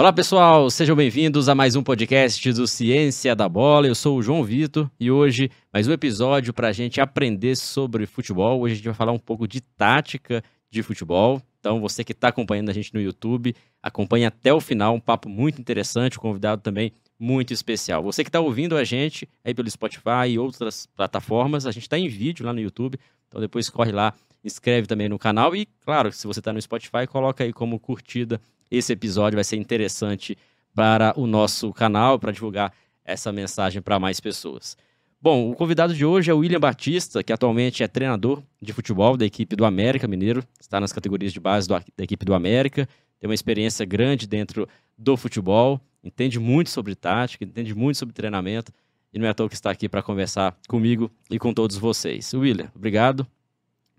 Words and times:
Olá 0.00 0.14
pessoal, 0.14 0.70
sejam 0.70 0.96
bem-vindos 0.96 1.46
a 1.46 1.54
mais 1.54 1.76
um 1.76 1.82
podcast 1.82 2.50
do 2.54 2.66
Ciência 2.66 3.36
da 3.36 3.46
Bola. 3.46 3.86
Eu 3.86 3.94
sou 3.94 4.16
o 4.16 4.22
João 4.22 4.42
Vitor 4.42 4.90
e 4.98 5.10
hoje 5.10 5.50
mais 5.70 5.86
um 5.86 5.92
episódio 5.92 6.54
para 6.54 6.68
a 6.68 6.72
gente 6.72 7.02
aprender 7.02 7.54
sobre 7.54 8.06
futebol. 8.06 8.62
Hoje 8.62 8.72
a 8.72 8.76
gente 8.76 8.86
vai 8.86 8.94
falar 8.94 9.12
um 9.12 9.18
pouco 9.18 9.46
de 9.46 9.60
tática 9.60 10.42
de 10.70 10.82
futebol. 10.82 11.42
Então 11.58 11.82
você 11.82 12.02
que 12.02 12.12
está 12.12 12.28
acompanhando 12.28 12.70
a 12.70 12.72
gente 12.72 12.94
no 12.94 13.00
YouTube, 13.02 13.54
acompanhe 13.82 14.24
até 14.24 14.54
o 14.54 14.58
final, 14.58 14.94
um 14.94 15.00
papo 15.00 15.28
muito 15.28 15.60
interessante, 15.60 16.16
um 16.16 16.22
convidado 16.22 16.62
também 16.62 16.94
muito 17.18 17.52
especial. 17.52 18.02
Você 18.02 18.24
que 18.24 18.30
está 18.30 18.40
ouvindo 18.40 18.78
a 18.78 18.84
gente 18.84 19.28
aí 19.44 19.52
pelo 19.52 19.70
Spotify 19.70 20.30
e 20.30 20.38
outras 20.38 20.86
plataformas, 20.96 21.66
a 21.66 21.72
gente 21.72 21.82
está 21.82 21.98
em 21.98 22.08
vídeo 22.08 22.46
lá 22.46 22.54
no 22.54 22.60
YouTube, 22.60 22.98
então 23.28 23.38
depois 23.38 23.68
corre 23.68 23.92
lá, 23.92 24.14
inscreve 24.42 24.86
também 24.86 25.10
no 25.10 25.18
canal 25.18 25.54
e, 25.54 25.66
claro, 25.84 26.10
se 26.10 26.26
você 26.26 26.40
está 26.40 26.54
no 26.54 26.62
Spotify, 26.62 27.06
coloca 27.06 27.44
aí 27.44 27.52
como 27.52 27.78
curtida 27.78 28.40
esse 28.70 28.92
episódio 28.92 29.36
vai 29.36 29.44
ser 29.44 29.56
interessante 29.56 30.36
para 30.74 31.12
o 31.16 31.26
nosso 31.26 31.72
canal, 31.72 32.18
para 32.18 32.32
divulgar 32.32 32.72
essa 33.04 33.32
mensagem 33.32 33.82
para 33.82 33.98
mais 33.98 34.20
pessoas. 34.20 34.76
Bom, 35.20 35.50
o 35.50 35.54
convidado 35.54 35.92
de 35.94 36.04
hoje 36.04 36.30
é 36.30 36.34
o 36.34 36.38
William 36.38 36.60
Batista, 36.60 37.22
que 37.22 37.32
atualmente 37.32 37.82
é 37.82 37.88
treinador 37.88 38.42
de 38.62 38.72
futebol 38.72 39.16
da 39.16 39.26
equipe 39.26 39.54
do 39.54 39.66
América 39.66 40.08
Mineiro, 40.08 40.42
está 40.58 40.80
nas 40.80 40.92
categorias 40.92 41.32
de 41.32 41.40
base 41.40 41.68
do, 41.68 41.74
da 41.74 42.04
equipe 42.04 42.24
do 42.24 42.32
América, 42.32 42.88
tem 43.18 43.28
uma 43.28 43.34
experiência 43.34 43.84
grande 43.84 44.26
dentro 44.26 44.66
do 44.96 45.16
futebol, 45.16 45.78
entende 46.02 46.38
muito 46.38 46.70
sobre 46.70 46.94
tática, 46.94 47.44
entende 47.44 47.74
muito 47.74 47.98
sobre 47.98 48.14
treinamento, 48.14 48.72
e 49.12 49.18
não 49.18 49.26
é 49.26 49.30
à 49.30 49.34
toa 49.34 49.48
que 49.48 49.54
está 49.54 49.70
aqui 49.70 49.88
para 49.88 50.02
conversar 50.02 50.56
comigo 50.66 51.10
e 51.28 51.38
com 51.38 51.52
todos 51.52 51.76
vocês. 51.76 52.32
William, 52.32 52.70
obrigado 52.74 53.26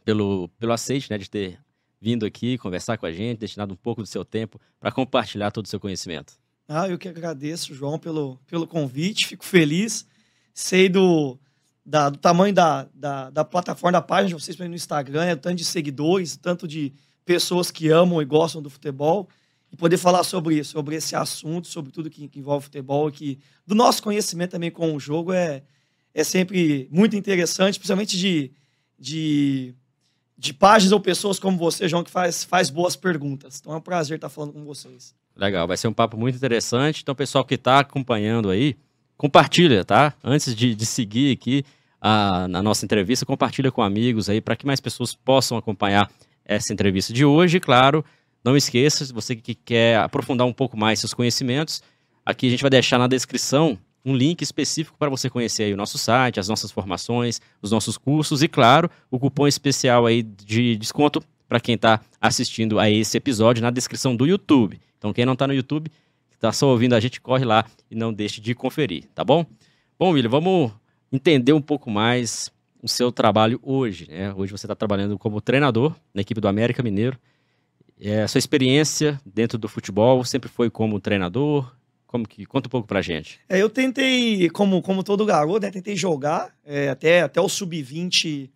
pelo, 0.04 0.48
pelo 0.58 0.72
aceite 0.72 1.12
né, 1.12 1.18
de 1.18 1.30
ter 1.30 1.60
vindo 2.02 2.26
aqui 2.26 2.58
conversar 2.58 2.98
com 2.98 3.06
a 3.06 3.12
gente, 3.12 3.40
destinado 3.40 3.74
um 3.74 3.78
pouco 3.78 4.02
do 4.02 4.08
seu 4.08 4.26
tempo 4.26 4.60
para 4.80 4.92
compartilhar 4.92 5.52
todo 5.52 5.66
o 5.66 5.70
seu 5.70 5.80
conhecimento. 5.80 6.34
Ah, 6.68 6.90
eu 6.90 6.98
que 6.98 7.08
agradeço, 7.08 7.76
João, 7.76 8.00
pelo, 8.00 8.38
pelo 8.48 8.66
convite, 8.66 9.28
fico 9.28 9.46
feliz. 9.46 10.08
Sei 10.54 10.90
do, 10.90 11.38
da, 11.86 12.10
do 12.10 12.18
tamanho 12.18 12.54
da, 12.54 12.88
da, 12.94 13.30
da, 13.30 13.46
plataforma, 13.46 13.92
da 13.92 14.02
página 14.02 14.30
de 14.30 14.34
vocês 14.34 14.58
no 14.58 14.74
Instagram, 14.74 15.26
é 15.26 15.36
tanto 15.36 15.58
de 15.58 15.66
seguidores, 15.66 16.36
tanto 16.38 16.68
de 16.68 16.94
pessoas 17.26 17.70
que 17.70 17.90
amam 17.90 18.22
e 18.22 18.26
gostam 18.26 18.62
do 18.62 18.70
futebol, 18.70 19.30
e 19.72 19.76
poder 19.76 19.98
falar 19.98 20.24
sobre 20.24 20.60
isso, 20.60 20.72
sobre 20.72 20.96
esse 20.96 21.16
assunto, 21.16 21.68
sobre 21.68 21.92
tudo 21.92 22.10
que, 22.10 22.28
que 22.28 22.40
envolve 22.40 22.66
futebol, 22.66 23.10
que 23.12 23.40
do 23.66 23.76
nosso 23.76 24.02
conhecimento 24.04 24.52
também 24.52 24.72
com 24.72 24.94
o 24.94 25.00
jogo 25.00 25.32
é, 25.32 25.64
é 26.14 26.24
sempre 26.24 26.90
muito 26.92 27.16
interessante, 27.16 27.80
principalmente 27.80 28.18
de, 28.18 28.52
de 29.00 29.76
de 30.42 30.56
páginas 30.56 30.92
ou 30.92 31.00
pessoas 31.00 31.38
como 31.38 31.56
você, 31.56 31.88
João, 31.88 32.04
que 32.04 32.10
faz, 32.10 32.44
faz 32.44 32.72
boas 32.72 32.96
perguntas. 32.96 33.60
Então 33.62 33.74
é 33.74 33.78
um 33.78 33.82
prazer 33.82 34.16
estar 34.16 34.28
falando 34.28 34.54
com 34.54 34.66
vocês. 34.66 35.14
Legal, 35.36 35.68
vai 35.68 35.78
ser 35.78 35.88
um 35.88 35.94
papo 35.94 36.18
muito 36.18 36.36
interessante. 36.36 37.04
Então, 37.04 37.14
pessoal 37.14 37.46
que 37.46 37.54
está 37.54 37.82
acompanhando 37.82 38.50
aí, 38.50 38.76
compartilha, 39.16 39.86
tá? 39.86 40.16
Antes 40.24 40.56
de, 40.56 40.74
de 40.74 40.84
seguir 40.84 41.32
aqui 41.32 41.64
a, 42.02 42.48
na 42.48 42.64
nossa 42.64 42.84
entrevista, 42.84 43.24
compartilha 43.24 43.72
com 43.72 43.84
amigos 43.84 44.32
aí 44.32 44.42
para 44.42 44.56
que 44.56 44.66
mais 44.66 44.80
pessoas 44.80 45.14
possam 45.14 45.60
acompanhar 45.60 46.10
essa 46.44 46.74
entrevista 46.74 47.14
de 47.14 47.24
hoje. 47.24 47.60
Claro, 47.60 48.04
não 48.44 48.58
esqueça, 48.58 49.06
se 49.06 49.14
você 49.14 49.36
que 49.36 49.54
quer 49.54 50.00
aprofundar 50.00 50.48
um 50.48 50.54
pouco 50.54 50.76
mais 50.76 51.00
seus 51.00 51.14
conhecimentos, 51.14 51.84
aqui 52.26 52.48
a 52.48 52.50
gente 52.50 52.62
vai 52.64 52.72
deixar 52.72 52.98
na 52.98 53.06
descrição 53.06 53.78
um 54.04 54.16
link 54.16 54.42
específico 54.42 54.98
para 54.98 55.10
você 55.10 55.30
conhecer 55.30 55.64
aí 55.64 55.74
o 55.74 55.78
nosso 55.78 55.98
site, 55.98 56.40
as 56.40 56.48
nossas 56.48 56.72
formações, 56.72 57.40
os 57.62 57.72
nossos 57.72 57.98
cursos 57.98 58.42
e, 58.42 58.48
claro, 58.48 58.90
o 59.10 59.20
cupom 59.20 59.48
especial 59.48 60.06
aí 60.06 60.24
de 60.24 60.76
desconto 60.76 61.24
para 61.48 61.60
quem 61.60 61.76
está 61.76 62.02
assistindo 62.20 62.80
a 62.80 62.90
esse 62.90 63.18
episódio 63.18 63.62
na 63.62 63.70
descrição 63.70 64.16
do 64.16 64.26
YouTube. 64.26 64.80
Então, 64.98 65.12
quem 65.12 65.26
não 65.26 65.34
está 65.34 65.48
no 65.48 65.54
YouTube, 65.54 65.92
está 66.32 66.52
só 66.52 66.68
ouvindo 66.68 66.94
a 66.94 67.00
gente, 67.00 67.20
corre 67.20 67.46
lá 67.46 67.66
e 67.90 67.96
não 67.96 68.14
deixe 68.14 68.42
de 68.42 68.56
conferir, 68.56 69.06
tá 69.14 69.24
bom? 69.24 69.46
Bom, 70.00 70.12
William, 70.12 70.30
vamos 70.30 70.72
entender 71.12 71.54
um 71.54 71.62
pouco 71.62 71.92
mais 71.92 72.52
o 72.82 72.88
seu 72.88 73.12
trabalho 73.12 73.60
hoje. 73.62 74.08
Né? 74.10 74.34
Hoje 74.34 74.52
você 74.52 74.66
está 74.66 74.76
trabalhando 74.76 75.18
como 75.20 75.40
treinador 75.40 75.96
na 76.14 76.22
equipe 76.22 76.42
do 76.42 76.48
América 76.48 76.82
Mineiro. 76.82 77.18
É, 78.00 78.26
sua 78.26 78.40
experiência 78.40 79.22
dentro 79.24 79.58
do 79.60 79.68
futebol 79.68 80.24
sempre 80.26 80.50
foi 80.50 80.70
como 80.70 81.00
treinador, 81.00 81.72
como 82.12 82.28
que 82.28 82.46
conta 82.46 82.68
um 82.68 82.70
pouco 82.70 82.86
pra 82.86 83.02
gente? 83.02 83.40
É, 83.48 83.58
eu 83.58 83.70
tentei, 83.70 84.50
como, 84.50 84.82
como 84.82 85.02
todo 85.02 85.26
garoto, 85.26 85.62
né, 85.62 85.72
tentei 85.72 85.96
jogar 85.96 86.54
é, 86.66 86.90
até, 86.90 87.22
até 87.22 87.40
o 87.40 87.48
sub-20. 87.48 88.50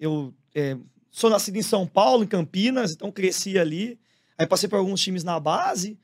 Eu 0.00 0.32
é, 0.54 0.74
sou 1.10 1.28
nascido 1.28 1.56
em 1.56 1.62
São 1.62 1.86
Paulo, 1.86 2.24
em 2.24 2.26
Campinas, 2.26 2.92
então 2.92 3.12
cresci 3.12 3.58
ali. 3.58 3.98
Aí 4.38 4.46
passei 4.46 4.70
por 4.70 4.78
alguns 4.78 5.02
times 5.02 5.22
na 5.22 5.38
base. 5.38 5.98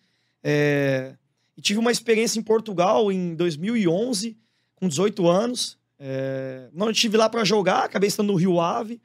É, 0.44 1.14
e 1.56 1.62
tive 1.62 1.80
uma 1.80 1.90
experiência 1.90 2.38
em 2.38 2.42
Portugal 2.42 3.10
em 3.10 3.34
2011, 3.34 4.36
com 4.74 4.86
18 4.86 5.26
anos. 5.26 5.78
É, 5.98 6.68
não 6.70 6.90
estive 6.90 7.16
lá 7.16 7.30
para 7.30 7.44
jogar, 7.44 7.84
acabei 7.84 8.08
estando 8.08 8.26
no 8.26 8.34
Rio 8.34 8.60
Ave. 8.60 9.00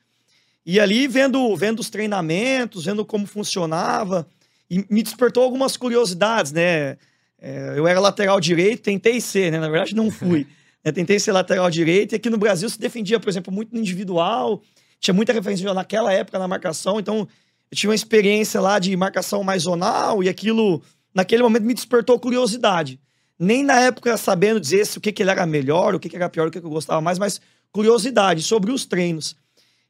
E 0.66 0.82
ali 0.82 1.08
vendo, 1.08 1.56
vendo 1.56 1.80
os 1.80 1.90
treinamentos, 1.90 2.84
vendo 2.84 3.06
como 3.06 3.26
funcionava, 3.26 4.28
e 4.70 4.86
me 4.90 5.02
despertou 5.02 5.44
algumas 5.44 5.78
curiosidades, 5.78 6.52
né? 6.52 6.98
É, 7.42 7.74
eu 7.78 7.88
era 7.88 8.00
lateral 8.00 8.40
direito, 8.40 8.84
tentei 8.84 9.20
ser, 9.22 9.52
né? 9.52 9.60
Na 9.60 9.70
verdade, 9.70 9.96
não 9.96 10.12
fui. 10.12 10.48
É, 10.88 10.92
tentei 10.92 11.20
ser 11.20 11.32
lateral 11.32 11.68
direito, 11.72 12.14
e 12.14 12.16
aqui 12.16 12.30
no 12.30 12.38
Brasil 12.38 12.70
se 12.70 12.80
defendia, 12.80 13.20
por 13.20 13.28
exemplo, 13.28 13.52
muito 13.52 13.74
no 13.74 13.80
individual, 13.80 14.62
tinha 15.00 15.16
muita 15.16 15.34
referência 15.34 15.74
naquela 15.74 16.14
época 16.14 16.38
na 16.38 16.48
marcação, 16.48 17.00
então 17.00 17.28
eu 17.72 17.76
tinha 17.76 17.90
uma 17.90 17.96
experiência 17.96 18.62
lá 18.62 18.78
de 18.78 18.96
marcação 18.96 19.44
mais 19.44 19.64
zonal, 19.64 20.22
e 20.22 20.30
aquilo, 20.30 20.84
naquele 21.12 21.42
momento, 21.42 21.64
me 21.64 21.74
despertou 21.74 22.20
curiosidade. 22.20 23.00
Nem 23.40 23.64
na 23.64 23.80
época 23.80 24.16
sabendo 24.16 24.60
dizer 24.60 24.86
se 24.86 25.00
o 25.00 25.02
que, 25.02 25.12
que 25.12 25.24
ele 25.24 25.32
era 25.32 25.44
melhor, 25.48 25.96
o 25.96 26.00
que, 26.00 26.08
que 26.08 26.16
era 26.16 26.30
pior, 26.30 26.50
o 26.50 26.52
que, 26.52 26.60
que 26.60 26.66
eu 26.68 26.70
gostava 26.70 27.02
mais, 27.02 27.18
mas 27.18 27.42
curiosidade 27.72 28.44
sobre 28.44 28.72
os 28.72 28.86
treinos. 28.86 29.36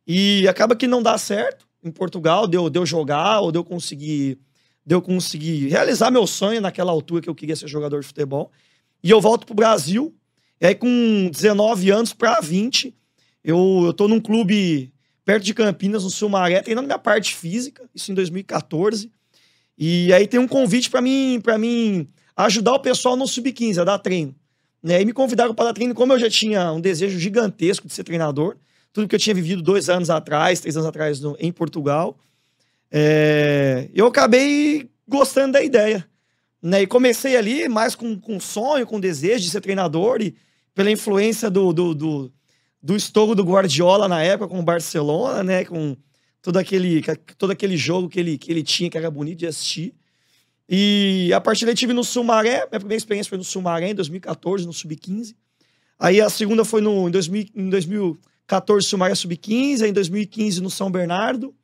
E 0.07 0.47
acaba 0.47 0.77
que 0.77 0.87
não 0.87 1.03
dá 1.03 1.17
certo 1.17 1.67
em 1.83 1.91
Portugal, 1.91 2.47
deu, 2.47 2.69
deu 2.69 2.85
jogar, 2.85 3.41
ou 3.41 3.51
deu 3.51 3.65
conseguir 3.65 4.39
de 4.85 4.93
eu 4.93 5.01
conseguir 5.01 5.67
realizar 5.67 6.11
meu 6.11 6.27
sonho 6.27 6.61
naquela 6.61 6.91
altura 6.91 7.21
que 7.21 7.29
eu 7.29 7.35
queria 7.35 7.55
ser 7.55 7.67
jogador 7.67 8.01
de 8.01 8.07
futebol. 8.07 8.51
E 9.03 9.09
eu 9.09 9.19
volto 9.19 9.45
pro 9.45 9.55
Brasil, 9.55 10.15
e 10.61 10.65
aí 10.67 10.75
com 10.75 11.29
19 11.31 11.89
anos 11.91 12.13
para 12.13 12.39
20, 12.39 12.93
eu, 13.43 13.83
eu 13.85 13.93
tô 13.93 14.07
num 14.07 14.19
clube 14.19 14.91
perto 15.23 15.43
de 15.43 15.53
Campinas, 15.53 16.03
no 16.03 16.09
Sumaré, 16.09 16.61
treinando 16.61 16.87
minha 16.87 16.99
parte 16.99 17.35
física, 17.35 17.89
isso 17.93 18.11
em 18.11 18.15
2014. 18.15 19.11
E 19.77 20.13
aí 20.13 20.27
tem 20.27 20.39
um 20.39 20.47
convite 20.47 20.89
para 20.89 21.01
mim, 21.01 21.39
para 21.43 21.57
mim 21.57 22.07
ajudar 22.37 22.73
o 22.73 22.79
pessoal 22.79 23.15
no 23.15 23.27
sub-15, 23.27 23.81
a 23.81 23.83
dar 23.83 23.99
treino. 23.99 24.35
Né? 24.81 25.01
E 25.01 25.05
me 25.05 25.13
convidaram 25.13 25.53
para 25.53 25.65
dar 25.65 25.73
treino, 25.73 25.95
como 25.95 26.13
eu 26.13 26.19
já 26.19 26.29
tinha 26.29 26.71
um 26.71 26.79
desejo 26.79 27.17
gigantesco 27.17 27.87
de 27.87 27.93
ser 27.93 28.03
treinador, 28.03 28.55
tudo 28.93 29.07
que 29.07 29.15
eu 29.15 29.19
tinha 29.19 29.33
vivido 29.33 29.61
dois 29.61 29.89
anos 29.89 30.09
atrás, 30.09 30.59
três 30.59 30.77
anos 30.77 30.87
atrás 30.87 31.19
no, 31.19 31.35
em 31.39 31.51
Portugal. 31.51 32.17
É, 32.91 33.89
eu 33.93 34.07
acabei 34.07 34.89
gostando 35.07 35.53
da 35.53 35.63
ideia. 35.63 36.07
Né? 36.61 36.81
E 36.81 36.87
comecei 36.87 37.37
ali 37.37 37.69
mais 37.69 37.95
com, 37.95 38.19
com 38.19 38.39
sonho, 38.39 38.87
com 38.87 38.99
desejo 38.99 39.43
de 39.43 39.51
ser 39.51 39.61
treinador 39.61 40.21
e 40.21 40.35
pela 40.73 40.91
influência 40.91 41.49
do, 41.49 41.71
do, 41.71 41.93
do, 41.93 42.33
do 42.81 42.95
estouro 42.95 43.35
do 43.35 43.43
Guardiola 43.43 44.07
na 44.07 44.21
época 44.21 44.49
com 44.49 44.59
o 44.59 44.63
Barcelona, 44.63 45.43
né? 45.43 45.63
Com 45.63 45.95
todo 46.41 46.57
aquele, 46.57 47.01
todo 47.37 47.51
aquele 47.51 47.77
jogo 47.77 48.09
que 48.09 48.19
ele, 48.19 48.37
que 48.37 48.51
ele 48.51 48.61
tinha, 48.61 48.89
que 48.89 48.97
era 48.97 49.09
bonito 49.09 49.39
de 49.39 49.47
assistir. 49.47 49.95
E 50.67 51.31
a 51.33 51.39
partir 51.39 51.65
daí 51.65 51.75
tive 51.75 51.93
no 51.93 52.03
Sumaré, 52.03 52.67
minha 52.67 52.79
primeira 52.79 52.97
experiência 52.97 53.29
foi 53.29 53.37
no 53.37 53.43
Sumaré 53.43 53.89
em 53.89 53.95
2014, 53.95 54.65
no 54.65 54.73
Sub-15. 54.73 55.35
Aí 55.97 56.19
a 56.19 56.29
segunda 56.29 56.65
foi 56.65 56.81
no, 56.81 57.07
em, 57.07 57.11
2000, 57.11 57.45
em 57.55 57.69
2014, 57.69 58.87
Sumaré 58.87 59.15
Sub-15, 59.15 59.81
aí 59.81 59.89
em 59.89 59.93
2015 59.93 60.61
no 60.61 60.69
São 60.69 60.91
Bernardo. 60.91 61.55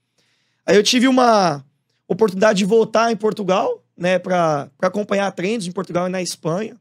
Aí 0.72 0.78
eu 0.78 0.84
tive 0.84 1.06
uma 1.06 1.66
oportunidade 2.08 2.60
de 2.60 2.64
voltar 2.64 3.12
em 3.12 3.16
Portugal, 3.18 3.84
né, 3.98 4.18
para 4.18 4.72
acompanhar 4.82 5.30
treinos 5.34 5.68
em 5.68 5.72
Portugal 5.74 6.08
e 6.08 6.10
na 6.10 6.22
Espanha, 6.22 6.80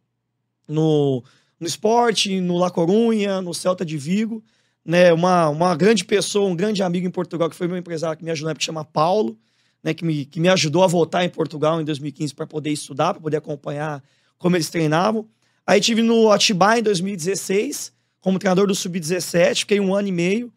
no, 0.69 1.25
no 1.59 1.67
esporte, 1.67 2.41
no 2.41 2.57
La 2.57 2.71
Corunha, 2.71 3.43
no 3.43 3.53
Celta 3.53 3.85
de 3.85 3.99
Vigo, 3.99 4.45
né, 4.85 5.13
uma, 5.13 5.49
uma 5.49 5.75
grande 5.75 6.05
pessoa, 6.05 6.49
um 6.49 6.55
grande 6.55 6.85
amigo 6.85 7.05
em 7.05 7.11
Portugal, 7.11 7.51
que 7.51 7.57
foi 7.57 7.67
meu 7.67 7.77
empresário 7.77 8.17
que 8.17 8.25
me 8.25 8.31
ajudou, 8.31 8.55
que 8.55 8.63
chama 8.63 8.85
Paulo, 8.85 9.37
né, 9.83 9.93
que, 9.93 10.05
me, 10.05 10.25
que 10.25 10.39
me 10.39 10.49
ajudou 10.49 10.85
a 10.85 10.87
voltar 10.87 11.25
em 11.25 11.29
Portugal 11.29 11.81
em 11.81 11.85
2015 11.85 12.33
para 12.33 12.47
poder 12.47 12.71
estudar, 12.71 13.15
para 13.15 13.21
poder 13.21 13.39
acompanhar 13.39 14.01
como 14.39 14.55
eles 14.55 14.71
treinavam. 14.71 15.29
Aí 15.67 15.81
tive 15.81 16.01
no 16.01 16.31
Atibaia 16.31 16.79
em 16.79 16.85
2016, 16.85 17.93
como 18.21 18.39
treinador 18.39 18.69
do 18.69 18.75
Sub-17, 18.77 19.59
fiquei 19.59 19.81
um 19.81 19.93
ano 19.93 20.07
e 20.07 20.13
meio. 20.13 20.53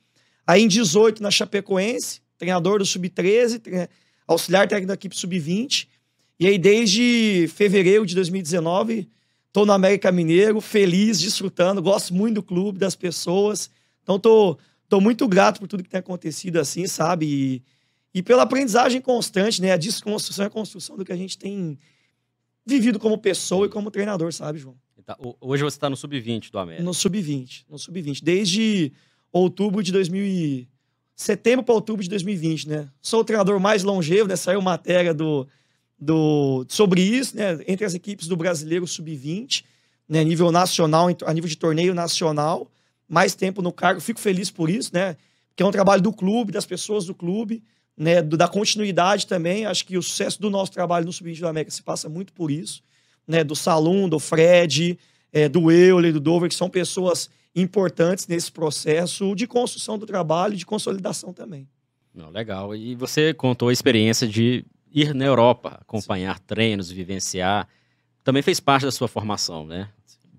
Aí 0.45 0.61
em 0.61 0.67
18 0.67 1.23
na 1.23 1.31
Chapecoense, 1.31 2.21
treinador 2.43 2.79
do 2.79 2.85
Sub-13, 2.85 3.89
auxiliar 4.27 4.67
técnico 4.67 4.87
da 4.87 4.93
equipe 4.93 5.15
Sub-20. 5.15 5.87
E 6.39 6.47
aí, 6.47 6.57
desde 6.57 7.47
fevereiro 7.53 8.05
de 8.05 8.13
2019, 8.15 9.07
estou 9.47 9.65
no 9.65 9.71
América 9.71 10.11
Mineiro, 10.11 10.59
feliz, 10.59 11.19
desfrutando, 11.21 11.81
gosto 11.81 12.13
muito 12.13 12.35
do 12.35 12.43
clube, 12.43 12.77
das 12.77 12.95
pessoas. 12.95 13.69
Então, 14.01 14.19
tô, 14.19 14.57
tô 14.89 14.99
muito 14.99 15.27
grato 15.27 15.59
por 15.59 15.67
tudo 15.67 15.83
que 15.83 15.89
tem 15.89 15.99
acontecido 15.99 16.57
assim, 16.57 16.85
sabe? 16.85 17.25
E, 17.25 17.63
e 18.19 18.21
pela 18.21 18.43
aprendizagem 18.43 18.99
constante, 18.99 19.61
né? 19.61 19.71
A 19.71 19.77
desconstrução 19.77 20.43
e 20.43 20.47
a 20.47 20.49
construção 20.49 20.97
do 20.97 21.05
que 21.05 21.13
a 21.13 21.17
gente 21.17 21.37
tem 21.37 21.77
vivido 22.65 22.99
como 22.99 23.17
pessoa 23.17 23.67
e 23.67 23.69
como 23.69 23.89
treinador, 23.89 24.33
sabe, 24.33 24.59
João? 24.59 24.75
Tá, 25.05 25.17
hoje 25.41 25.63
você 25.63 25.75
está 25.75 25.89
no 25.89 25.97
sub-20 25.97 26.49
do 26.49 26.59
América. 26.59 26.83
No 26.83 26.93
sub-20, 26.93 27.65
no 27.69 27.77
sub-20. 27.77 28.23
Desde 28.23 28.93
outubro 29.31 29.83
de 29.83 29.91
2000 29.91 30.23
e... 30.23 30.72
setembro 31.15 31.63
para 31.63 31.75
outubro 31.75 32.03
de 32.03 32.09
2020, 32.09 32.69
né? 32.69 32.89
Sou 33.01 33.21
o 33.21 33.23
treinador 33.23 33.59
mais 33.59 33.83
longevo, 33.83 34.27
né? 34.27 34.35
Saiu 34.35 34.61
matéria 34.61 35.13
do, 35.13 35.47
do 35.99 36.65
sobre 36.69 37.01
isso, 37.01 37.35
né? 37.35 37.59
Entre 37.67 37.85
as 37.85 37.93
equipes 37.93 38.27
do 38.27 38.35
Brasileiro 38.35 38.87
sub-20, 38.87 39.63
né? 40.07 40.23
Nível 40.23 40.51
nacional, 40.51 41.07
a 41.25 41.33
nível 41.33 41.49
de 41.49 41.57
torneio 41.57 41.93
nacional, 41.93 42.71
mais 43.07 43.35
tempo 43.35 43.61
no 43.61 43.71
cargo. 43.71 44.01
Fico 44.01 44.19
feliz 44.19 44.49
por 44.49 44.69
isso, 44.69 44.91
né? 44.93 45.15
Que 45.55 45.63
é 45.63 45.65
um 45.65 45.71
trabalho 45.71 46.01
do 46.01 46.11
clube, 46.11 46.51
das 46.51 46.65
pessoas 46.65 47.05
do 47.05 47.13
clube, 47.13 47.63
né? 47.95 48.21
Do, 48.21 48.35
da 48.35 48.47
continuidade 48.47 49.27
também. 49.27 49.65
Acho 49.65 49.85
que 49.85 49.97
o 49.97 50.01
sucesso 50.01 50.41
do 50.41 50.49
nosso 50.49 50.71
trabalho 50.71 51.05
no 51.05 51.13
sub-20 51.13 51.39
do 51.39 51.47
América 51.47 51.71
se 51.71 51.83
passa 51.83 52.09
muito 52.09 52.33
por 52.33 52.49
isso 52.49 52.83
né, 53.27 53.43
do 53.43 53.55
Salum, 53.55 54.07
do 54.07 54.19
Fred, 54.19 54.97
é, 55.31 55.47
do 55.49 55.71
Euler, 55.71 56.13
do 56.13 56.19
Dover, 56.19 56.49
que 56.49 56.55
são 56.55 56.69
pessoas 56.69 57.29
importantes 57.55 58.27
nesse 58.27 58.51
processo 58.51 59.35
de 59.35 59.45
construção 59.45 59.97
do 59.97 60.05
trabalho 60.05 60.53
e 60.53 60.57
de 60.57 60.65
consolidação 60.65 61.33
também. 61.33 61.67
Não, 62.13 62.29
legal. 62.29 62.75
E 62.75 62.95
você 62.95 63.33
contou 63.33 63.69
a 63.69 63.73
experiência 63.73 64.27
de 64.27 64.65
ir 64.91 65.13
na 65.13 65.25
Europa, 65.25 65.79
acompanhar 65.81 66.37
Sim. 66.37 66.43
treinos, 66.45 66.91
vivenciar. 66.91 67.67
Também 68.23 68.41
fez 68.41 68.59
parte 68.59 68.85
da 68.85 68.91
sua 68.91 69.07
formação, 69.07 69.65
né? 69.65 69.89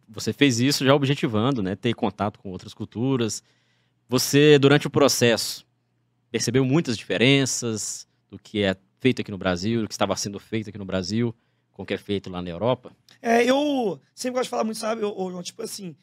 Você 0.08 0.32
fez 0.32 0.60
isso 0.60 0.84
já 0.84 0.94
objetivando, 0.94 1.62
né? 1.62 1.74
Ter 1.74 1.94
contato 1.94 2.38
com 2.38 2.50
outras 2.50 2.72
culturas. 2.72 3.42
Você, 4.08 4.58
durante 4.58 4.86
o 4.86 4.90
processo, 4.90 5.66
percebeu 6.30 6.64
muitas 6.64 6.96
diferenças 6.96 8.06
do 8.30 8.38
que 8.38 8.62
é 8.62 8.76
feito 9.00 9.20
aqui 9.20 9.30
no 9.30 9.38
Brasil, 9.38 9.82
do 9.82 9.88
que 9.88 9.94
estava 9.94 10.14
sendo 10.16 10.38
feito 10.38 10.68
aqui 10.68 10.78
no 10.78 10.84
Brasil 10.84 11.34
com 11.74 11.82
o 11.82 11.86
que 11.86 11.92
é 11.92 11.98
feito 11.98 12.30
lá 12.30 12.40
na 12.40 12.48
Europa? 12.48 12.92
É, 13.20 13.44
eu 13.44 14.00
sempre 14.14 14.38
gosto 14.38 14.44
de 14.44 14.50
falar 14.50 14.64
muito, 14.64 14.78
sabe, 14.78 15.02
João, 15.02 15.42
tipo 15.42 15.60
assim, 15.62 15.94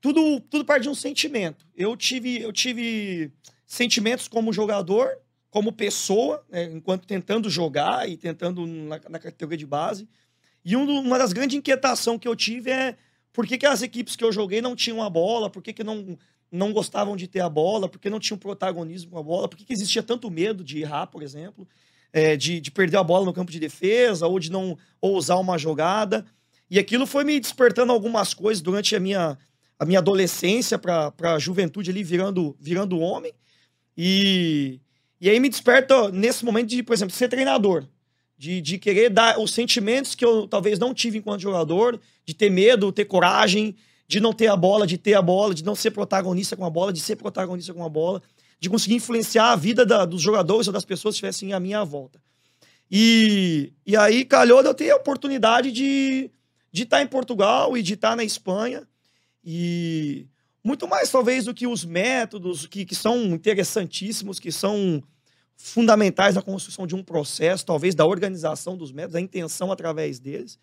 tudo, 0.00 0.40
tudo 0.40 0.64
parte 0.64 0.84
de 0.84 0.88
um 0.88 0.94
sentimento. 0.94 1.66
Eu 1.76 1.96
tive, 1.96 2.40
eu 2.40 2.52
tive 2.52 3.32
sentimentos 3.66 4.28
como 4.28 4.52
jogador, 4.52 5.10
como 5.50 5.72
pessoa, 5.72 6.44
né, 6.48 6.64
enquanto 6.64 7.06
tentando 7.06 7.50
jogar 7.50 8.08
e 8.08 8.16
tentando 8.16 8.66
na, 8.66 9.00
na 9.08 9.18
categoria 9.18 9.58
de 9.58 9.66
base. 9.66 10.08
E 10.64 10.76
um, 10.76 11.00
uma 11.00 11.18
das 11.18 11.32
grandes 11.32 11.56
inquietações 11.56 12.18
que 12.20 12.28
eu 12.28 12.36
tive 12.36 12.70
é 12.70 12.96
por 13.32 13.46
que, 13.46 13.58
que 13.58 13.66
as 13.66 13.82
equipes 13.82 14.16
que 14.16 14.24
eu 14.24 14.32
joguei 14.32 14.60
não 14.60 14.76
tinham 14.76 15.02
a 15.02 15.10
bola, 15.10 15.48
por 15.48 15.62
que, 15.62 15.72
que 15.72 15.84
não, 15.84 16.18
não 16.50 16.72
gostavam 16.72 17.16
de 17.16 17.26
ter 17.26 17.40
a 17.40 17.48
bola, 17.48 17.88
por 17.88 17.98
que 17.98 18.10
não 18.10 18.20
tinham 18.20 18.38
protagonismo 18.38 19.12
com 19.12 19.18
a 19.18 19.22
bola, 19.22 19.48
por 19.48 19.56
que, 19.56 19.64
que 19.64 19.72
existia 19.72 20.02
tanto 20.02 20.30
medo 20.30 20.64
de 20.64 20.80
errar, 20.80 21.06
por 21.06 21.22
exemplo 21.22 21.66
é, 22.12 22.36
de, 22.36 22.60
de 22.60 22.70
perder 22.70 22.96
a 22.96 23.04
bola 23.04 23.24
no 23.24 23.32
campo 23.32 23.52
de 23.52 23.60
defesa 23.60 24.26
ou 24.26 24.38
de 24.38 24.50
não 24.50 24.76
ousar 25.00 25.38
uma 25.38 25.58
jogada. 25.58 26.24
E 26.68 26.78
aquilo 26.78 27.06
foi 27.06 27.24
me 27.24 27.38
despertando 27.38 27.92
algumas 27.92 28.34
coisas 28.34 28.62
durante 28.62 28.94
a 28.94 29.00
minha, 29.00 29.38
a 29.80 29.86
minha 29.86 29.98
adolescência 29.98 30.78
para 30.78 31.12
a 31.20 31.38
juventude 31.38 31.90
ali 31.90 32.04
virando, 32.04 32.54
virando 32.60 33.00
homem. 33.00 33.32
E, 33.96 34.78
e 35.20 35.28
aí 35.28 35.40
me 35.40 35.48
desperta 35.48 36.10
nesse 36.12 36.44
momento 36.44 36.68
de, 36.68 36.82
por 36.82 36.92
exemplo, 36.92 37.14
ser 37.14 37.28
treinador. 37.28 37.86
De, 38.36 38.60
de 38.60 38.78
querer 38.78 39.10
dar 39.10 39.38
os 39.38 39.52
sentimentos 39.52 40.14
que 40.14 40.24
eu 40.24 40.46
talvez 40.46 40.78
não 40.78 40.94
tive 40.94 41.18
enquanto 41.18 41.42
jogador, 41.42 42.00
de 42.24 42.32
ter 42.32 42.50
medo, 42.50 42.92
ter 42.92 43.04
coragem, 43.04 43.74
de 44.06 44.20
não 44.20 44.32
ter 44.32 44.46
a 44.46 44.56
bola, 44.56 44.86
de 44.86 44.96
ter 44.96 45.14
a 45.14 45.20
bola, 45.20 45.54
de 45.54 45.64
não 45.64 45.74
ser 45.74 45.90
protagonista 45.90 46.56
com 46.56 46.64
a 46.64 46.70
bola, 46.70 46.92
de 46.92 47.00
ser 47.00 47.16
protagonista 47.16 47.74
com 47.74 47.84
a 47.84 47.88
bola 47.88 48.22
de 48.60 48.68
conseguir 48.68 48.96
influenciar 48.96 49.52
a 49.52 49.56
vida 49.56 49.86
da, 49.86 50.04
dos 50.04 50.20
jogadores 50.20 50.66
ou 50.66 50.72
das 50.72 50.84
pessoas 50.84 51.14
que 51.14 51.26
estivessem 51.26 51.54
à 51.54 51.58
minha 51.58 51.82
volta. 51.82 52.20
E, 52.90 53.72
e 53.86 53.96
aí 53.96 54.22
calhou 54.22 54.60
eu 54.60 54.74
ter 54.74 54.90
a 54.90 54.96
oportunidade 54.96 55.72
de 55.72 56.30
de 56.72 56.84
estar 56.84 57.02
em 57.02 57.06
Portugal 57.06 57.76
e 57.76 57.82
de 57.82 57.94
estar 57.94 58.16
na 58.16 58.24
Espanha. 58.24 58.86
E 59.44 60.26
muito 60.62 60.86
mais, 60.86 61.10
talvez, 61.10 61.44
do 61.44 61.54
que 61.54 61.66
os 61.66 61.84
métodos 61.84 62.66
que, 62.66 62.84
que 62.84 62.94
são 62.94 63.16
interessantíssimos, 63.26 64.38
que 64.38 64.52
são 64.52 65.02
fundamentais 65.56 66.34
na 66.34 66.42
construção 66.42 66.86
de 66.86 66.94
um 66.94 67.02
processo, 67.02 67.66
talvez 67.66 67.94
da 67.94 68.06
organização 68.06 68.76
dos 68.76 68.92
métodos, 68.92 69.16
a 69.16 69.20
intenção 69.20 69.70
através 69.70 70.18
deles. 70.18 70.58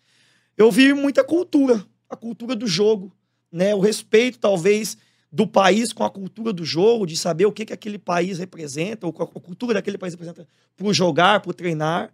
Eu 0.56 0.72
vi 0.72 0.92
muita 0.92 1.22
cultura, 1.22 1.84
a 2.08 2.16
cultura 2.16 2.56
do 2.56 2.66
jogo, 2.66 3.12
né? 3.50 3.74
o 3.74 3.80
respeito, 3.80 4.38
talvez, 4.38 4.96
do 5.30 5.46
país 5.46 5.92
com 5.92 6.04
a 6.04 6.10
cultura 6.10 6.52
do 6.52 6.64
jogo, 6.64 7.06
de 7.06 7.16
saber 7.16 7.46
o 7.46 7.52
que, 7.52 7.66
que 7.66 7.72
aquele 7.72 7.98
país 7.98 8.38
representa, 8.38 9.06
ou 9.06 9.14
a 9.20 9.40
cultura 9.40 9.74
daquele 9.74 9.98
país 9.98 10.14
representa 10.14 10.46
o 10.80 10.92
jogar, 10.92 11.40
para 11.40 11.52
treinar. 11.52 12.12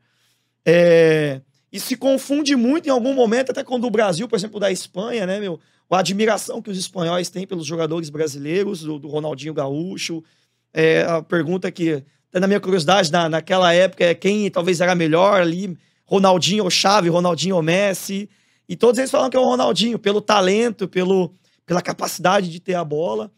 É, 0.66 1.40
e 1.72 1.78
se 1.78 1.96
confunde 1.96 2.54
muito 2.56 2.86
em 2.86 2.90
algum 2.90 3.14
momento, 3.14 3.50
até 3.50 3.64
quando 3.64 3.84
o 3.84 3.90
Brasil, 3.90 4.28
por 4.28 4.36
exemplo, 4.36 4.60
da 4.60 4.70
Espanha, 4.70 5.26
né, 5.26 5.40
meu? 5.40 5.58
A 5.90 5.98
admiração 5.98 6.60
que 6.60 6.70
os 6.70 6.78
espanhóis 6.78 7.30
têm 7.30 7.46
pelos 7.46 7.66
jogadores 7.66 8.10
brasileiros, 8.10 8.80
do, 8.82 8.98
do 8.98 9.08
Ronaldinho 9.08 9.54
Gaúcho. 9.54 10.24
É, 10.72 11.02
a 11.02 11.22
pergunta 11.22 11.70
que, 11.70 12.02
até 12.30 12.40
na 12.40 12.48
minha 12.48 12.58
curiosidade, 12.58 13.12
na, 13.12 13.28
naquela 13.28 13.72
época, 13.72 14.04
é 14.04 14.14
quem 14.14 14.50
talvez 14.50 14.80
era 14.80 14.94
melhor 14.94 15.40
ali, 15.40 15.78
Ronaldinho 16.04 16.64
ou 16.64 16.70
Chave, 16.70 17.08
Ronaldinho 17.08 17.56
ou 17.56 17.62
Messi. 17.62 18.28
E 18.68 18.74
todos 18.74 18.98
eles 18.98 19.10
falam 19.10 19.30
que 19.30 19.36
é 19.36 19.40
o 19.40 19.44
Ronaldinho, 19.44 19.98
pelo 19.98 20.20
talento, 20.20 20.88
pelo, 20.88 21.32
pela 21.64 21.80
capacidade 21.80 22.50
de 22.50 22.58
ter 22.58 22.74
a 22.74 22.84
bola. 22.84 23.30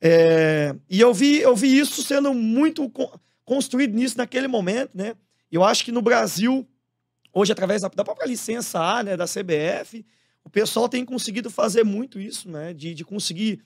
É, 0.00 0.74
e 0.90 1.00
eu 1.00 1.14
vi, 1.14 1.40
eu 1.40 1.54
vi 1.54 1.78
isso 1.78 2.02
sendo 2.02 2.34
muito 2.34 2.90
construído 3.44 3.94
nisso 3.94 4.18
naquele 4.18 4.48
momento, 4.48 4.90
né? 4.94 5.14
Eu 5.50 5.62
acho 5.62 5.84
que 5.84 5.92
no 5.92 6.02
Brasil, 6.02 6.66
hoje, 7.32 7.52
através 7.52 7.82
da, 7.82 7.88
da 7.88 8.04
própria 8.04 8.26
licença 8.26 8.80
A, 8.80 9.02
né, 9.02 9.16
da 9.16 9.24
CBF, 9.24 10.04
o 10.44 10.50
pessoal 10.50 10.88
tem 10.88 11.04
conseguido 11.04 11.50
fazer 11.50 11.84
muito 11.84 12.20
isso, 12.20 12.48
né? 12.48 12.72
De, 12.74 12.94
de 12.94 13.04
conseguir 13.04 13.62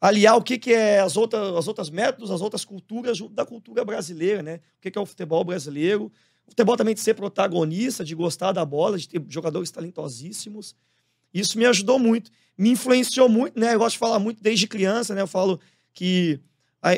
aliar 0.00 0.36
o 0.36 0.42
que, 0.42 0.58
que 0.58 0.72
é 0.72 1.00
as 1.00 1.16
outras, 1.16 1.56
as 1.56 1.66
outras 1.66 1.90
métodos, 1.90 2.30
as 2.30 2.40
outras 2.40 2.64
culturas 2.64 3.16
junto 3.16 3.34
da 3.34 3.44
cultura 3.44 3.84
brasileira, 3.84 4.42
né? 4.42 4.56
O 4.56 4.80
que, 4.80 4.90
que 4.90 4.98
é 4.98 5.00
o 5.00 5.06
futebol 5.06 5.42
brasileiro. 5.42 6.12
O 6.46 6.50
futebol 6.50 6.76
também 6.76 6.94
de 6.94 7.00
ser 7.00 7.14
protagonista, 7.14 8.04
de 8.04 8.14
gostar 8.14 8.52
da 8.52 8.64
bola, 8.64 8.98
de 8.98 9.08
ter 9.08 9.22
jogadores 9.28 9.70
talentosíssimos. 9.70 10.74
Isso 11.32 11.58
me 11.58 11.66
ajudou 11.66 11.98
muito, 11.98 12.30
me 12.56 12.70
influenciou 12.70 13.28
muito, 13.28 13.58
né? 13.58 13.74
Eu 13.74 13.78
gosto 13.78 13.94
de 13.94 13.98
falar 13.98 14.18
muito 14.18 14.42
desde 14.42 14.66
criança, 14.66 15.14
né? 15.14 15.22
Eu 15.22 15.26
falo 15.26 15.60
que 15.92 16.40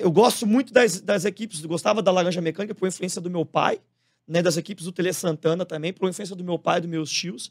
eu 0.03 0.11
gosto 0.11 0.47
muito 0.47 0.73
das, 0.73 1.01
das 1.01 1.25
equipes, 1.25 1.65
gostava 1.65 2.03
da 2.03 2.13
Laranja 2.13 2.41
Mecânica 2.41 2.75
por 2.75 2.87
influência 2.87 3.21
do 3.21 3.31
meu 3.31 3.47
pai, 3.47 3.81
né? 4.29 4.43
Das 4.43 4.57
equipes 4.57 4.85
do 4.85 4.93
Tele 4.93 5.13
Santana 5.13 5.65
também, 5.65 5.93
por 5.93 6.09
influência 6.09 6.37
do 6.37 6.45
meu 6.45 6.59
pai 6.59 6.79
e 6.79 6.81
dos 6.83 6.91
meus 6.91 7.11
tios. 7.11 7.51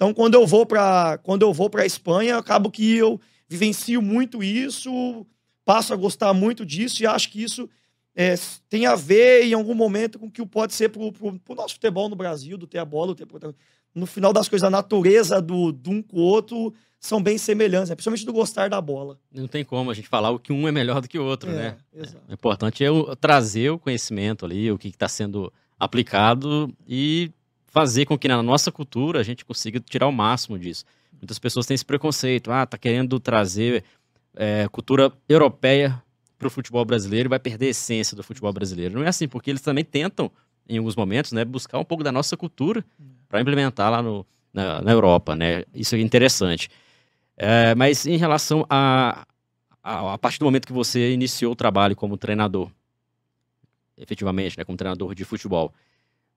Então, 0.00 0.14
quando 0.14 0.32
eu 0.32 0.46
vou 0.46 0.64
para 0.64 1.18
quando 1.18 1.42
eu 1.42 1.52
vou 1.52 1.68
para 1.68 1.84
Espanha, 1.84 2.38
acabo 2.38 2.70
que 2.70 2.96
eu 2.96 3.20
vivencio 3.46 4.00
muito 4.00 4.42
isso, 4.42 5.26
passo 5.62 5.92
a 5.92 5.96
gostar 5.96 6.32
muito 6.32 6.64
disso 6.64 7.02
e 7.02 7.06
acho 7.06 7.30
que 7.30 7.42
isso 7.42 7.68
é, 8.16 8.34
tem 8.70 8.86
a 8.86 8.94
ver 8.94 9.44
em 9.44 9.52
algum 9.52 9.74
momento 9.74 10.18
com 10.18 10.24
o 10.24 10.30
que 10.30 10.44
pode 10.46 10.72
ser 10.72 10.88
para 10.88 11.02
o 11.02 11.54
nosso 11.54 11.74
futebol 11.74 12.08
no 12.08 12.16
Brasil, 12.16 12.56
do 12.56 12.66
ter 12.66 12.78
a 12.78 12.84
bola, 12.86 13.08
do 13.08 13.14
ter 13.14 13.26
no 13.94 14.06
final 14.06 14.32
das 14.32 14.48
coisas, 14.48 14.66
a 14.66 14.70
natureza 14.70 15.38
do, 15.38 15.70
do 15.70 15.90
um 15.90 16.00
com 16.00 16.16
o 16.16 16.20
outro 16.20 16.72
são 16.98 17.22
bem 17.22 17.36
semelhantes, 17.36 17.90
né? 17.90 17.94
principalmente 17.94 18.24
do 18.24 18.32
gostar 18.32 18.70
da 18.70 18.80
bola. 18.80 19.18
Não 19.30 19.48
tem 19.48 19.64
como 19.66 19.90
a 19.90 19.94
gente 19.94 20.08
falar 20.08 20.30
o 20.30 20.38
que 20.38 20.50
um 20.50 20.66
é 20.66 20.72
melhor 20.72 21.02
do 21.02 21.08
que 21.08 21.18
o 21.18 21.24
outro, 21.26 21.50
é, 21.50 21.54
né? 21.54 21.76
Exato. 21.92 22.24
É, 22.26 22.30
o 22.30 22.34
importante 22.34 22.82
é 22.82 22.88
trazer 23.20 23.68
o 23.68 23.78
conhecimento 23.78 24.46
ali, 24.46 24.72
o 24.72 24.78
que 24.78 24.88
está 24.88 25.08
sendo 25.08 25.52
aplicado 25.78 26.72
e 26.88 27.30
fazer 27.70 28.04
com 28.04 28.18
que 28.18 28.28
na 28.28 28.42
nossa 28.42 28.70
cultura 28.70 29.20
a 29.20 29.22
gente 29.22 29.44
consiga 29.44 29.80
tirar 29.80 30.08
o 30.08 30.12
máximo 30.12 30.58
disso. 30.58 30.84
Muitas 31.12 31.38
pessoas 31.38 31.66
têm 31.66 31.74
esse 31.74 31.84
preconceito, 31.84 32.50
ah, 32.50 32.66
tá 32.66 32.76
querendo 32.76 33.18
trazer 33.18 33.84
é, 34.34 34.68
cultura 34.68 35.12
europeia 35.28 36.02
para 36.36 36.48
o 36.48 36.50
futebol 36.50 36.84
brasileiro 36.84 37.28
e 37.28 37.30
vai 37.30 37.38
perder 37.38 37.66
a 37.66 37.70
essência 37.70 38.16
do 38.16 38.22
futebol 38.22 38.52
brasileiro. 38.52 38.94
Não 38.94 39.04
é 39.04 39.08
assim, 39.08 39.28
porque 39.28 39.50
eles 39.50 39.62
também 39.62 39.84
tentam, 39.84 40.30
em 40.68 40.78
alguns 40.78 40.96
momentos, 40.96 41.32
né, 41.32 41.44
buscar 41.44 41.78
um 41.78 41.84
pouco 41.84 42.02
da 42.02 42.10
nossa 42.10 42.36
cultura 42.36 42.84
para 43.28 43.40
implementar 43.40 43.90
lá 43.90 44.02
no, 44.02 44.26
na, 44.52 44.80
na, 44.82 44.90
Europa, 44.90 45.36
né? 45.36 45.64
Isso 45.74 45.94
é 45.94 46.00
interessante. 46.00 46.68
É, 47.36 47.74
mas 47.74 48.06
em 48.06 48.16
relação 48.16 48.66
a, 48.68 49.26
a, 49.82 50.14
a 50.14 50.18
partir 50.18 50.38
do 50.38 50.44
momento 50.44 50.66
que 50.66 50.72
você 50.72 51.12
iniciou 51.12 51.52
o 51.52 51.56
trabalho 51.56 51.94
como 51.94 52.16
treinador, 52.16 52.70
efetivamente, 53.96 54.58
né, 54.58 54.64
como 54.64 54.76
treinador 54.76 55.14
de 55.14 55.24
futebol, 55.24 55.72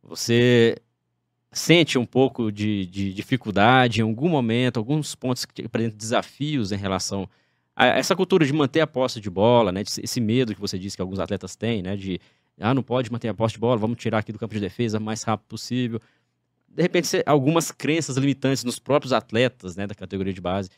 você 0.04 0.78
sente 1.54 1.98
um 1.98 2.06
pouco 2.06 2.52
de, 2.52 2.86
de 2.88 3.14
dificuldade 3.14 4.02
em 4.02 4.04
algum 4.04 4.30
momento, 4.30 4.78
alguns 4.78 5.16
pontos 5.16 5.46
que 5.46 5.66
apresentam 5.66 5.98
desafios 5.98 6.72
em 6.72 6.78
relação 6.78 7.30
a 7.76 7.86
essa 7.88 8.16
cultura 8.16 8.46
de 8.46 8.54
manter 8.54 8.82
a 8.82 8.88
posse 8.88 9.20
de 9.20 9.30
bola, 9.30 9.72
né, 9.72 9.82
esse 9.82 10.22
medo 10.22 10.54
que 10.54 10.62
você 10.62 10.78
disse 10.78 10.96
que 10.96 11.02
alguns 11.02 11.20
atletas 11.20 11.56
têm, 11.56 11.82
né, 11.82 11.96
de 11.96 12.20
ah, 12.60 12.74
não 12.74 12.84
pode 12.84 13.12
manter 13.12 13.30
a 13.30 13.34
posse 13.34 13.56
de 13.56 13.60
bola, 13.60 13.78
vamos 13.78 13.98
tirar 13.98 14.20
aqui 14.20 14.32
do 14.32 14.38
campo 14.38 14.54
de 14.54 14.60
defesa 14.60 15.00
o 15.00 15.02
mais 15.02 15.24
rápido 15.24 15.48
possível. 15.48 16.00
De 16.68 16.82
repente, 16.82 17.08
algumas 17.26 17.72
crenças 17.72 18.16
limitantes 18.18 18.64
nos 18.64 18.80
próprios 18.80 19.12
atletas 19.12 19.76
né, 19.76 19.88
da 19.88 19.96
categoria 19.96 20.34
de 20.34 20.42
base 20.42 20.70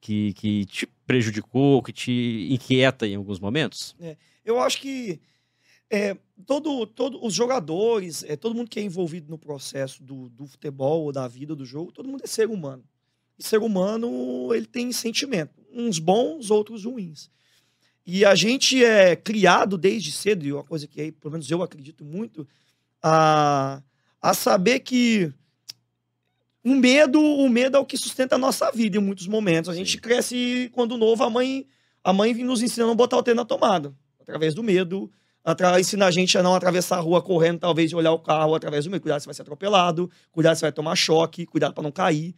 que, 0.00 0.32
que 0.32 0.64
te 0.64 0.86
prejudicou, 1.06 1.82
que 1.82 1.92
te 1.92 2.48
inquieta 2.50 3.06
em 3.06 3.16
alguns 3.16 3.38
momentos? 3.38 3.94
É, 4.00 4.16
eu 4.44 4.58
acho 4.60 4.80
que 4.80 5.20
é, 5.90 6.16
todo, 6.46 6.86
todo 6.86 7.24
os 7.24 7.34
jogadores, 7.34 8.24
é, 8.26 8.36
todo 8.36 8.54
mundo 8.54 8.70
que 8.70 8.78
é 8.78 8.82
envolvido 8.82 9.28
no 9.28 9.36
processo 9.36 10.02
do, 10.02 10.28
do 10.28 10.46
futebol 10.46 11.02
ou 11.02 11.12
da 11.12 11.26
vida 11.26 11.54
do 11.56 11.64
jogo, 11.64 11.90
todo 11.90 12.08
mundo 12.08 12.22
é 12.22 12.26
ser 12.28 12.48
humano. 12.48 12.84
E 13.36 13.42
ser 13.42 13.58
humano, 13.58 14.54
ele 14.54 14.66
tem 14.66 14.92
sentimento, 14.92 15.52
uns 15.72 15.98
bons, 15.98 16.50
outros 16.50 16.84
ruins. 16.84 17.28
E 18.06 18.24
a 18.24 18.34
gente 18.34 18.82
é 18.84 19.16
criado 19.16 19.76
desde 19.76 20.12
cedo, 20.12 20.46
e 20.46 20.52
uma 20.52 20.64
coisa 20.64 20.86
que 20.86 21.00
aí, 21.00 21.12
pelo 21.12 21.32
menos 21.32 21.50
eu 21.50 21.62
acredito 21.62 22.04
muito, 22.04 22.46
a, 23.02 23.82
a 24.22 24.34
saber 24.34 24.80
que 24.80 25.32
o 26.62 26.74
medo, 26.74 27.20
o 27.20 27.48
medo 27.48 27.76
é 27.76 27.80
o 27.80 27.86
que 27.86 27.96
sustenta 27.96 28.34
a 28.34 28.38
nossa 28.38 28.70
vida 28.70 28.98
em 28.98 29.00
muitos 29.00 29.26
momentos. 29.26 29.70
A 29.70 29.74
gente 29.74 29.92
Sim. 29.92 29.98
cresce 29.98 30.70
quando 30.72 30.96
novo, 30.96 31.24
a 31.24 31.30
mãe, 31.30 31.66
a 32.04 32.12
mãe 32.12 32.34
nos 32.34 32.62
ensinando 32.62 32.92
a 32.92 32.94
botar 32.94 33.16
o 33.16 33.22
dedo 33.22 33.36
na 33.36 33.44
tomada, 33.44 33.94
através 34.20 34.54
do 34.54 34.62
medo, 34.62 35.10
atra, 35.44 35.80
ensina 35.80 36.06
a 36.06 36.10
gente 36.10 36.36
a 36.36 36.42
não 36.42 36.54
atravessar 36.54 36.96
a 36.96 37.00
rua 37.00 37.22
correndo, 37.22 37.60
talvez, 37.60 37.90
e 37.90 37.94
olhar 37.94 38.12
o 38.12 38.18
carro 38.18 38.54
através 38.54 38.84
do 38.84 38.90
medo. 38.90 39.02
Cuidado, 39.02 39.20
você 39.20 39.26
vai 39.26 39.34
ser 39.34 39.42
atropelado, 39.42 40.10
cuidado, 40.30 40.56
você 40.56 40.62
vai 40.62 40.72
tomar 40.72 40.96
choque, 40.96 41.46
cuidado 41.46 41.74
para 41.74 41.82
não 41.82 41.92
cair. 41.92 42.34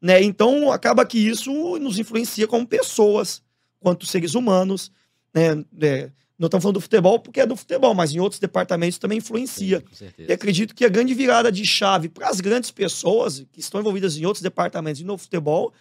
Né? 0.00 0.22
Então, 0.22 0.70
acaba 0.70 1.04
que 1.04 1.18
isso 1.18 1.78
nos 1.78 1.98
influencia 1.98 2.46
como 2.46 2.66
pessoas, 2.66 3.42
quanto 3.80 4.06
seres 4.06 4.34
humanos. 4.34 4.90
Né? 5.34 5.64
É, 5.80 6.10
não 6.38 6.46
estamos 6.46 6.62
falando 6.62 6.74
do 6.74 6.80
futebol 6.80 7.18
porque 7.18 7.40
é 7.40 7.46
do 7.46 7.56
futebol, 7.56 7.94
mas 7.94 8.14
em 8.14 8.20
outros 8.20 8.38
departamentos 8.38 8.98
também 8.98 9.18
influencia. 9.18 9.82
Sim, 9.92 10.08
e 10.18 10.32
acredito 10.32 10.74
que 10.74 10.84
a 10.84 10.88
grande 10.88 11.12
virada 11.12 11.50
de 11.50 11.66
chave 11.66 12.08
para 12.08 12.28
as 12.28 12.40
grandes 12.40 12.70
pessoas 12.70 13.44
que 13.52 13.58
estão 13.58 13.80
envolvidas 13.80 14.16
em 14.16 14.24
outros 14.24 14.42
departamentos 14.42 15.00
e 15.00 15.04
no 15.04 15.18
futebol 15.18 15.72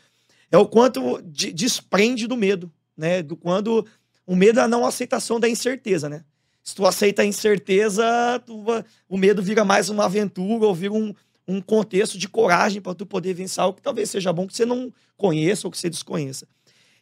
é 0.51 0.57
o 0.57 0.65
quanto 0.65 1.21
de, 1.21 1.53
desprende 1.53 2.25
do 2.25 2.35
medo, 2.35 2.71
né? 2.95 3.21
Do 3.21 3.35
quando 3.35 3.85
o 4.25 4.35
medo 4.35 4.59
é 4.59 4.63
a 4.63 4.67
não 4.67 4.85
aceitação 4.85 5.39
da 5.39 5.47
incerteza, 5.47 6.09
né? 6.09 6.23
Se 6.67 6.75
tu 6.75 6.85
aceita 6.85 7.21
a 7.21 7.25
incerteza, 7.25 8.03
tu, 8.45 8.65
o 9.07 9.17
medo 9.17 9.41
vira 9.41 9.63
mais 9.63 9.87
uma 9.89 10.03
aventura 10.03 10.65
ou 10.65 10.75
vira 10.75 10.91
um, 10.91 11.13
um 11.47 11.61
contexto 11.61 12.17
de 12.17 12.27
coragem 12.27 12.81
para 12.81 12.93
tu 12.93 13.05
poder 13.05 13.33
vencer 13.33 13.63
algo 13.63 13.77
que 13.77 13.81
talvez 13.81 14.09
seja 14.09 14.33
bom 14.33 14.45
que 14.45 14.53
você 14.53 14.65
não 14.65 14.91
conheça 15.15 15.65
ou 15.65 15.71
que 15.71 15.77
você 15.77 15.89
desconheça. 15.89 16.45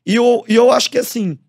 E 0.05 0.13
eu, 0.13 0.45
e 0.47 0.53
eu 0.53 0.69
acho 0.69 0.91
que 0.91 0.99
assim, 0.99 1.39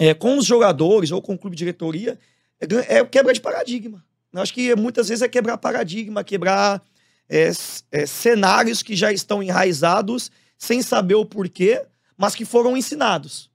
é, 0.00 0.12
com 0.12 0.36
os 0.36 0.44
jogadores 0.44 1.12
ou 1.12 1.22
com 1.22 1.34
o 1.34 1.38
clube 1.38 1.54
de 1.54 1.60
diretoria, 1.60 2.18
é, 2.58 2.96
é 2.96 3.04
quebra 3.04 3.32
de 3.32 3.40
paradigma. 3.40 4.04
Eu 4.32 4.40
acho 4.42 4.52
que 4.52 4.74
muitas 4.74 5.08
vezes 5.08 5.22
é 5.22 5.28
quebrar 5.28 5.56
paradigma, 5.56 6.24
quebrar 6.24 6.82
é, 7.28 7.52
é, 7.92 8.04
cenários 8.04 8.82
que 8.82 8.96
já 8.96 9.12
estão 9.12 9.40
enraizados 9.40 10.28
sem 10.58 10.82
saber 10.82 11.14
o 11.14 11.24
porquê, 11.24 11.86
mas 12.16 12.34
que 12.34 12.44
foram 12.44 12.76
ensinados. 12.76 13.48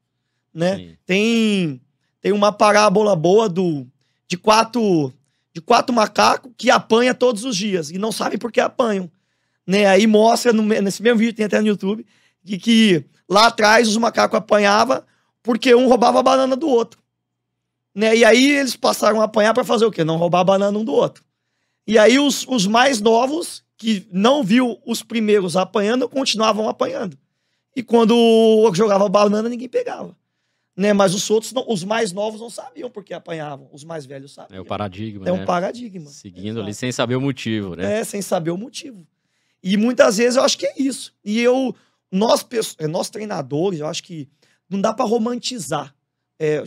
Né? 0.54 0.96
Tem, 1.06 1.82
tem 2.22 2.32
uma 2.32 2.52
parábola 2.52 3.16
boa 3.16 3.48
do, 3.48 3.86
de 4.28 4.38
quatro 4.38 5.14
de 5.54 5.62
quatro 5.62 5.94
macacos 5.94 6.52
que 6.56 6.70
apanha 6.70 7.14
todos 7.14 7.44
os 7.44 7.56
dias 7.58 7.90
e 7.90 7.98
não 7.98 8.12
sabem 8.12 8.38
por 8.38 8.52
que 8.52 8.60
apanham. 8.60 9.10
Né? 9.66 9.86
Aí 9.88 10.06
mostra 10.06 10.54
no, 10.54 10.64
nesse 10.64 11.02
mesmo 11.02 11.20
vídeo, 11.20 11.36
tem 11.36 11.46
até 11.46 11.60
no 11.60 11.68
YouTube, 11.68 12.06
de 12.44 12.58
que 12.58 13.04
lá 13.28 13.48
atrás 13.48 13.88
os 13.88 13.98
macacos 13.98 14.38
apanhavam 14.38 15.02
porque 15.42 15.74
um 15.74 15.88
roubava 15.88 16.20
a 16.20 16.24
banana 16.24 16.56
do 16.56 16.68
outro. 16.68 17.00
Né? 17.94 18.18
E 18.18 18.24
aí 18.24 18.52
eles 18.52 18.76
passaram 18.76 19.20
a 19.22 19.26
apanhar 19.26 19.54
para 19.54 19.64
fazer 19.64 19.86
o 19.86 19.92
quê? 19.92 20.04
Não 20.04 20.18
roubar 20.18 20.42
a 20.42 20.44
banana 20.44 20.78
um 20.78 20.86
do 20.86 20.94
outro. 20.94 21.24
E 21.86 21.98
aí 21.98 22.20
os, 22.20 22.46
os 22.48 22.68
mais 22.68 23.02
novos, 23.02 23.64
que 23.78 24.08
não 24.12 24.44
viu 24.44 24.80
os 24.86 25.02
primeiros 25.02 25.58
apanhando, 25.58 26.08
continuavam 26.08 26.70
apanhando. 26.70 27.18
E 27.76 27.82
quando 27.82 28.72
jogava 28.74 29.10
banana, 29.10 29.50
ninguém 29.50 29.68
pegava. 29.68 30.16
Né? 30.80 30.94
Mas 30.94 31.14
os 31.14 31.30
outros, 31.30 31.52
não, 31.52 31.66
os 31.68 31.84
mais 31.84 32.14
novos 32.14 32.40
não 32.40 32.50
sabiam 32.50 32.90
porque 32.90 33.14
apanhavam. 33.14 33.68
Os 33.74 33.84
mais 33.84 34.06
velhos 34.06 34.34
sabiam. 34.34 34.58
É 34.58 34.62
o 34.62 34.66
paradigma, 34.66 35.28
É 35.28 35.32
né? 35.34 35.42
um 35.42 35.46
paradigma. 35.46 36.10
Seguindo 36.10 36.52
Exato. 36.52 36.62
ali 36.62 36.74
sem 36.74 36.90
saber 36.90 37.18
o 37.18 37.22
motivo, 37.22 37.76
né? 37.76 38.00
É, 38.00 38.04
sem 38.06 38.22
saber 38.22 38.52
o 38.52 38.58
motivo. 38.58 39.06
E 39.62 39.76
muitas 39.76 40.16
vezes 40.16 40.38
eu 40.38 40.44
acho 40.44 40.58
que 40.58 40.66
é 40.66 40.74
isso. 40.78 41.14
E 41.26 41.38
eu, 41.42 41.76
nós, 42.10 42.48
nós 42.90 43.10
treinadores, 43.10 43.82
eu 43.82 43.88
acho 43.88 44.02
que 44.02 44.30
não 44.70 44.80
dá 44.80 44.94
para 44.94 45.04
romantizar. 45.04 45.94
É, 46.40 46.64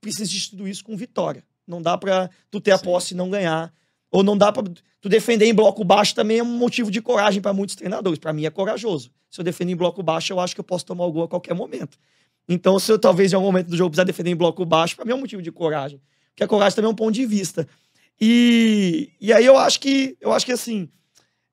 precisa 0.00 0.30
de 0.30 0.50
tudo 0.50 0.68
isso 0.68 0.84
com 0.84 0.96
vitória. 0.96 1.42
Não 1.66 1.82
dá 1.82 1.98
para 1.98 2.30
tu 2.52 2.60
ter 2.60 2.70
a 2.70 2.78
Sim. 2.78 2.84
posse 2.84 3.12
e 3.12 3.16
não 3.16 3.28
ganhar. 3.28 3.74
Ou 4.08 4.22
não 4.22 4.38
dá 4.38 4.52
para 4.52 4.62
tu 5.00 5.08
defender 5.08 5.46
em 5.46 5.52
bloco 5.54 5.82
baixo 5.82 6.14
também 6.14 6.38
é 6.38 6.42
um 6.44 6.46
motivo 6.46 6.92
de 6.92 7.02
coragem 7.02 7.42
para 7.42 7.52
muitos 7.52 7.74
treinadores. 7.74 8.20
Para 8.20 8.32
mim 8.32 8.44
é 8.44 8.50
corajoso. 8.50 9.10
Se 9.28 9.40
eu 9.40 9.44
defender 9.44 9.72
em 9.72 9.76
bloco 9.76 10.00
baixo, 10.00 10.32
eu 10.32 10.38
acho 10.38 10.54
que 10.54 10.60
eu 10.60 10.64
posso 10.64 10.86
tomar 10.86 11.06
o 11.06 11.10
gol 11.12 11.24
a 11.24 11.28
qualquer 11.28 11.54
momento. 11.54 11.98
Então, 12.48 12.78
se 12.78 12.90
eu 12.90 12.98
talvez 12.98 13.32
em 13.32 13.36
algum 13.36 13.48
momento 13.48 13.68
do 13.68 13.76
jogo 13.76 13.90
precisar 13.90 14.04
defender 14.04 14.30
em 14.30 14.36
bloco 14.36 14.64
baixo, 14.64 14.96
para 14.96 15.04
mim 15.04 15.12
é 15.12 15.14
um 15.14 15.20
motivo 15.20 15.42
de 15.42 15.52
coragem. 15.52 16.00
Porque 16.30 16.44
a 16.44 16.48
coragem 16.48 16.76
também 16.76 16.88
é 16.88 16.92
um 16.92 16.96
ponto 16.96 17.12
de 17.12 17.26
vista. 17.26 17.68
E, 18.20 19.10
e 19.20 19.32
aí 19.32 19.44
eu 19.44 19.56
acho 19.56 19.78
que 19.80 20.16
eu 20.20 20.32
acho 20.32 20.46
que 20.46 20.52
assim 20.52 20.88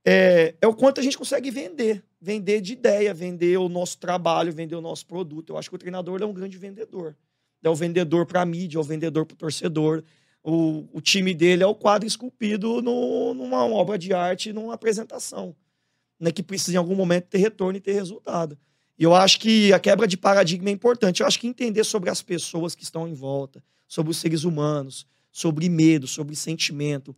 é, 0.04 0.56
é 0.62 0.68
o 0.68 0.74
quanto 0.74 1.00
a 1.00 1.04
gente 1.04 1.18
consegue 1.18 1.52
vender 1.52 2.04
vender 2.26 2.60
de 2.60 2.74
ideia, 2.74 3.14
vender 3.14 3.56
o 3.58 3.70
nosso 3.70 4.00
trabalho, 4.00 4.52
vender 4.52 4.76
o 4.76 4.82
nosso 4.82 5.06
produto. 5.06 5.54
Eu 5.54 5.58
acho 5.60 5.70
que 5.70 5.76
o 5.76 5.80
treinador 5.80 6.24
é 6.24 6.26
um 6.26 6.34
grande 6.34 6.58
vendedor. 6.58 7.16
É 7.62 7.70
o 7.70 7.76
vendedor 7.76 8.26
para 8.26 8.42
a 8.42 8.46
mídia, 8.46 8.80
é 8.80 8.82
o 8.82 8.84
vendedor 8.84 9.28
para 9.28 9.36
o 9.36 9.38
torcedor. 9.38 10.04
O, 10.44 11.00
time 11.02 11.36
dele 11.36 11.62
é 11.62 11.68
o 11.68 11.76
quadro 11.76 12.08
esculpido 12.08 12.82
no, 12.82 13.36
numa 13.36 13.64
obra 13.66 13.98
de 13.98 14.12
arte, 14.12 14.52
numa 14.52 14.74
apresentação, 14.74 15.56
né, 16.20 16.32
que 16.32 16.42
precisa 16.42 16.74
em 16.74 16.78
algum 16.78 16.96
momento 16.96 17.26
ter 17.26 17.38
retorno 17.38 17.78
e 17.78 17.82
ter 17.82 17.94
resultado. 17.94 18.58
E 18.98 19.04
eu 19.04 19.14
acho 19.14 19.40
que 19.40 19.74
a 19.74 19.80
quebra 19.80 20.08
de 20.08 20.18
paradigma 20.18 20.70
é 20.70 20.72
importante. 20.72 21.22
Eu 21.22 21.28
acho 21.28 21.40
que 21.40 21.48
entender 21.48 21.84
sobre 21.84 22.10
as 22.10 22.22
pessoas 22.22 22.76
que 22.76 22.84
estão 22.84 23.08
em 23.08 23.14
volta, 23.14 23.64
sobre 23.88 24.12
os 24.12 24.18
seres 24.18 24.44
humanos, 24.44 25.06
sobre 25.32 25.68
medo, 25.68 26.08
sobre 26.08 26.36
sentimento, 26.36 27.16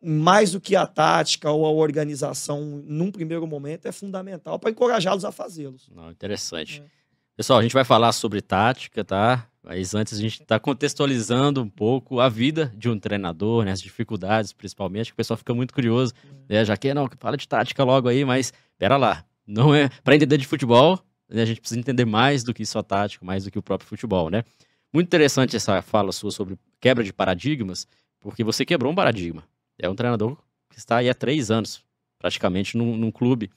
mais 0.00 0.52
do 0.52 0.60
que 0.60 0.76
a 0.76 0.86
tática 0.86 1.50
ou 1.50 1.66
a 1.66 1.70
organização 1.70 2.60
num 2.86 3.10
primeiro 3.10 3.46
momento, 3.46 3.86
é 3.86 3.92
fundamental 3.92 4.58
para 4.58 4.70
encorajá-los 4.70 5.24
a 5.24 5.32
fazê-los. 5.32 5.90
Interessante. 6.10 6.82
É. 6.84 6.98
Pessoal, 7.36 7.58
a 7.58 7.62
gente 7.62 7.72
vai 7.72 7.84
falar 7.84 8.12
sobre 8.12 8.40
tática, 8.40 9.04
tá? 9.04 9.46
Mas 9.62 9.94
antes 9.94 10.18
a 10.18 10.20
gente 10.20 10.40
está 10.40 10.58
contextualizando 10.58 11.62
um 11.62 11.68
pouco 11.68 12.20
a 12.20 12.28
vida 12.28 12.72
de 12.76 12.88
um 12.88 12.98
treinador, 12.98 13.64
né? 13.64 13.72
As 13.72 13.82
dificuldades, 13.82 14.52
principalmente, 14.52 15.06
que 15.06 15.12
o 15.12 15.16
pessoal 15.16 15.36
fica 15.36 15.52
muito 15.52 15.74
curioso. 15.74 16.14
É. 16.48 16.54
Né? 16.54 16.64
Já 16.64 16.76
que 16.76 16.92
não, 16.94 17.08
fala 17.18 17.36
de 17.36 17.46
tática 17.46 17.84
logo 17.84 18.08
aí, 18.08 18.24
mas 18.24 18.52
pera 18.78 18.96
lá. 18.96 19.24
Não 19.46 19.74
é 19.74 19.88
para 20.02 20.14
entender 20.14 20.36
de 20.36 20.46
futebol? 20.46 20.98
A 21.30 21.44
gente 21.44 21.60
precisa 21.60 21.78
entender 21.78 22.04
mais 22.04 22.42
do 22.42 22.54
que 22.54 22.64
só 22.64 22.82
tática, 22.82 23.24
mais 23.24 23.44
do 23.44 23.50
que 23.50 23.58
o 23.58 23.62
próprio 23.62 23.88
futebol, 23.88 24.30
né? 24.30 24.44
Muito 24.92 25.06
interessante 25.06 25.56
essa 25.56 25.82
fala 25.82 26.12
sua 26.12 26.30
sobre 26.30 26.58
quebra 26.80 27.04
de 27.04 27.12
paradigmas, 27.12 27.86
porque 28.20 28.42
você 28.42 28.64
quebrou 28.64 28.90
um 28.90 28.94
paradigma. 28.94 29.44
É 29.78 29.88
um 29.88 29.94
treinador 29.94 30.36
que 30.70 30.78
está 30.78 30.96
aí 30.96 31.10
há 31.10 31.14
três 31.14 31.50
anos, 31.50 31.84
praticamente, 32.18 32.76
num, 32.76 32.96
num 32.96 33.10
clube 33.10 33.50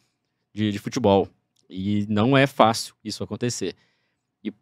de, 0.54 0.72
de 0.72 0.80
futebol. 0.80 1.30
E 1.70 2.06
não 2.10 2.38
é 2.38 2.46
fácil 2.46 2.96
isso 3.04 3.24
acontecer. 3.24 3.76
E 4.44 4.54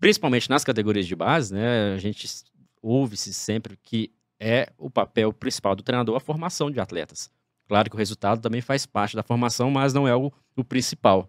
principalmente 0.00 0.50
nas 0.50 0.64
categorias 0.64 1.06
de 1.06 1.14
base, 1.14 1.54
né, 1.54 1.94
a 1.94 1.98
gente 1.98 2.28
ouve-se 2.82 3.32
sempre 3.32 3.76
que 3.76 4.10
é 4.38 4.72
o 4.76 4.90
papel 4.90 5.32
principal 5.32 5.74
do 5.74 5.82
treinador 5.82 6.16
a 6.16 6.20
formação 6.20 6.70
de 6.70 6.80
atletas. 6.80 7.30
Claro 7.68 7.88
que 7.88 7.96
o 7.96 7.98
resultado 7.98 8.40
também 8.40 8.60
faz 8.60 8.84
parte 8.84 9.16
da 9.16 9.22
formação, 9.22 9.70
mas 9.70 9.94
não 9.94 10.06
é 10.06 10.14
o, 10.14 10.32
o 10.56 10.64
principal. 10.64 11.28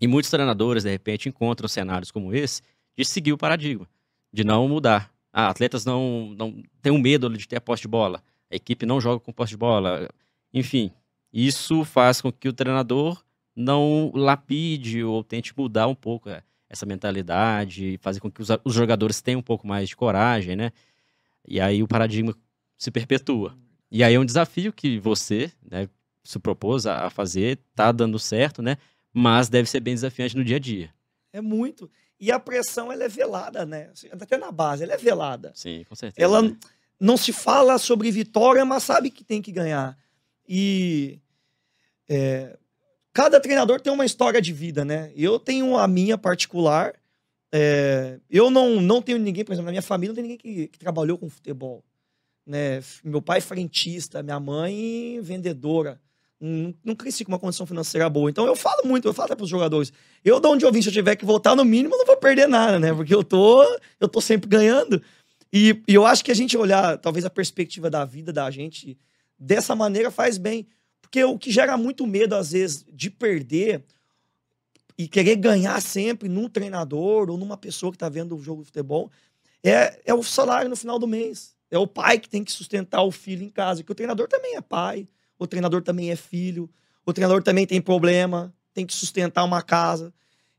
E 0.00 0.06
muitos 0.06 0.30
treinadores, 0.30 0.84
de 0.84 0.90
repente, 0.90 1.28
encontram 1.28 1.68
cenários 1.68 2.10
como 2.10 2.34
esse 2.34 2.62
de 2.96 3.04
seguir 3.04 3.32
o 3.32 3.38
paradigma, 3.38 3.88
de 4.32 4.44
não 4.44 4.68
mudar. 4.68 5.12
Ah, 5.32 5.48
atletas 5.48 5.84
não, 5.84 6.34
não 6.36 6.62
têm 6.82 6.92
um 6.92 6.98
medo 6.98 7.28
de 7.36 7.46
ter 7.46 7.56
a 7.56 7.60
posse 7.60 7.82
de 7.82 7.88
bola 7.88 8.22
a 8.50 8.56
equipe 8.56 8.84
não 8.84 9.00
joga 9.00 9.20
com 9.20 9.32
posse 9.32 9.50
de 9.50 9.56
bola. 9.56 10.08
Enfim, 10.52 10.90
isso 11.32 11.84
faz 11.84 12.20
com 12.20 12.32
que 12.32 12.48
o 12.48 12.52
treinador 12.52 13.22
não 13.54 14.10
lapide 14.14 15.04
ou 15.04 15.22
tente 15.22 15.56
mudar 15.56 15.86
um 15.86 15.94
pouco 15.94 16.28
é, 16.28 16.42
essa 16.68 16.84
mentalidade, 16.84 17.98
fazer 18.00 18.20
com 18.20 18.30
que 18.30 18.42
os, 18.42 18.48
os 18.64 18.74
jogadores 18.74 19.22
tenham 19.22 19.40
um 19.40 19.42
pouco 19.42 19.66
mais 19.66 19.88
de 19.88 19.96
coragem, 19.96 20.56
né? 20.56 20.72
E 21.46 21.60
aí 21.60 21.82
o 21.82 21.88
paradigma 21.88 22.34
se 22.76 22.90
perpetua. 22.90 23.56
E 23.90 24.02
aí 24.02 24.14
é 24.14 24.20
um 24.20 24.24
desafio 24.24 24.72
que 24.72 24.98
você 24.98 25.52
né, 25.68 25.88
se 26.24 26.38
propôs 26.38 26.86
a 26.86 27.08
fazer, 27.10 27.58
tá 27.74 27.92
dando 27.92 28.18
certo, 28.18 28.62
né? 28.62 28.76
Mas 29.12 29.48
deve 29.48 29.68
ser 29.68 29.80
bem 29.80 29.94
desafiante 29.94 30.36
no 30.36 30.44
dia 30.44 30.56
a 30.56 30.60
dia. 30.60 30.94
É 31.32 31.40
muito. 31.40 31.90
E 32.18 32.30
a 32.30 32.38
pressão, 32.38 32.92
ela 32.92 33.04
é 33.04 33.08
velada, 33.08 33.64
né? 33.64 33.88
Assim, 33.92 34.08
até 34.12 34.36
na 34.36 34.52
base, 34.52 34.82
ela 34.84 34.92
é 34.92 34.96
velada. 34.96 35.52
Sim, 35.54 35.84
com 35.88 35.94
certeza. 35.94 36.24
Ela, 36.24 36.42
né? 36.42 36.56
não 36.98 37.16
se 37.16 37.32
fala 37.32 37.78
sobre 37.78 38.10
vitória, 38.10 38.64
mas 38.64 38.82
sabe 38.82 39.10
que 39.10 39.24
tem 39.24 39.40
que 39.40 39.50
ganhar. 39.50 39.98
E 40.46 41.18
é, 42.08 42.58
cada 43.12 43.40
treinador 43.40 43.80
tem 43.80 43.92
uma 43.92 44.04
história 44.04 44.40
de 44.40 44.52
vida, 44.52 44.84
né? 44.84 45.12
Eu 45.16 45.38
tenho 45.38 45.76
a 45.78 45.88
minha 45.88 46.18
particular. 46.18 46.94
É, 47.52 48.20
eu 48.28 48.50
não, 48.50 48.80
não 48.80 49.00
tenho 49.00 49.18
ninguém, 49.18 49.44
por 49.44 49.52
exemplo, 49.52 49.66
na 49.66 49.72
minha 49.72 49.82
família 49.82 50.10
não 50.10 50.16
tem 50.16 50.22
ninguém 50.22 50.38
que, 50.38 50.68
que 50.68 50.78
trabalhou 50.78 51.16
com 51.16 51.30
futebol. 51.30 51.82
Né? 52.46 52.80
Meu 53.02 53.22
pai 53.22 53.38
é 53.38 53.40
frentista, 53.40 54.22
minha 54.22 54.40
mãe 54.40 55.20
vendedora. 55.22 56.00
Não, 56.40 56.74
não 56.82 56.94
cresci 56.94 57.24
com 57.24 57.32
uma 57.32 57.38
condição 57.38 57.66
financeira 57.66 58.08
boa. 58.08 58.30
Então 58.30 58.46
eu 58.46 58.56
falo 58.56 58.86
muito, 58.86 59.06
eu 59.06 59.12
falo 59.12 59.26
até 59.26 59.36
para 59.36 59.44
os 59.44 59.50
jogadores. 59.50 59.92
Eu, 60.24 60.40
de 60.40 60.46
onde 60.48 60.64
eu 60.64 60.72
vim, 60.72 60.80
se 60.80 60.88
eu 60.88 60.92
tiver 60.92 61.16
que 61.16 61.24
voltar, 61.24 61.54
no 61.54 61.64
mínimo, 61.64 61.96
não 61.96 62.06
vou 62.06 62.16
perder 62.16 62.48
nada, 62.48 62.78
né? 62.78 62.94
Porque 62.94 63.14
eu 63.14 63.22
tô, 63.22 63.62
eu 64.00 64.08
tô 64.08 64.20
sempre 64.20 64.48
ganhando. 64.48 65.02
E, 65.52 65.82
e 65.86 65.94
eu 65.94 66.06
acho 66.06 66.24
que 66.24 66.30
a 66.30 66.34
gente 66.34 66.56
olhar, 66.56 66.96
talvez, 66.98 67.24
a 67.24 67.30
perspectiva 67.30 67.90
da 67.90 68.04
vida 68.04 68.32
da 68.32 68.50
gente 68.50 68.96
dessa 69.38 69.74
maneira 69.74 70.10
faz 70.10 70.38
bem. 70.38 70.66
Porque 71.00 71.22
o 71.24 71.38
que 71.38 71.50
gera 71.50 71.76
muito 71.76 72.06
medo, 72.06 72.34
às 72.34 72.52
vezes, 72.52 72.84
de 72.90 73.10
perder 73.10 73.84
e 74.96 75.08
querer 75.08 75.36
ganhar 75.36 75.80
sempre 75.80 76.28
num 76.28 76.48
treinador 76.48 77.30
ou 77.30 77.36
numa 77.36 77.56
pessoa 77.56 77.90
que 77.90 77.96
está 77.96 78.08
vendo 78.08 78.36
o 78.36 78.42
jogo 78.42 78.60
de 78.60 78.66
futebol 78.66 79.10
é, 79.62 80.00
é 80.04 80.14
o 80.14 80.22
salário 80.22 80.68
no 80.68 80.76
final 80.76 80.98
do 80.98 81.06
mês. 81.06 81.54
É 81.70 81.78
o 81.78 81.86
pai 81.86 82.18
que 82.18 82.28
tem 82.28 82.44
que 82.44 82.52
sustentar 82.52 83.02
o 83.02 83.10
filho 83.10 83.42
em 83.42 83.48
casa. 83.48 83.82
Que 83.82 83.92
o 83.92 83.94
treinador 83.94 84.28
também 84.28 84.56
é 84.56 84.60
pai, 84.60 85.08
o 85.40 85.46
treinador 85.46 85.82
também 85.82 86.10
é 86.10 86.16
filho, 86.16 86.70
o 87.04 87.12
treinador 87.14 87.42
também 87.42 87.66
tem 87.66 87.80
problema, 87.80 88.54
tem 88.74 88.84
que 88.84 88.94
sustentar 88.94 89.42
uma 89.42 89.62
casa. 89.62 90.12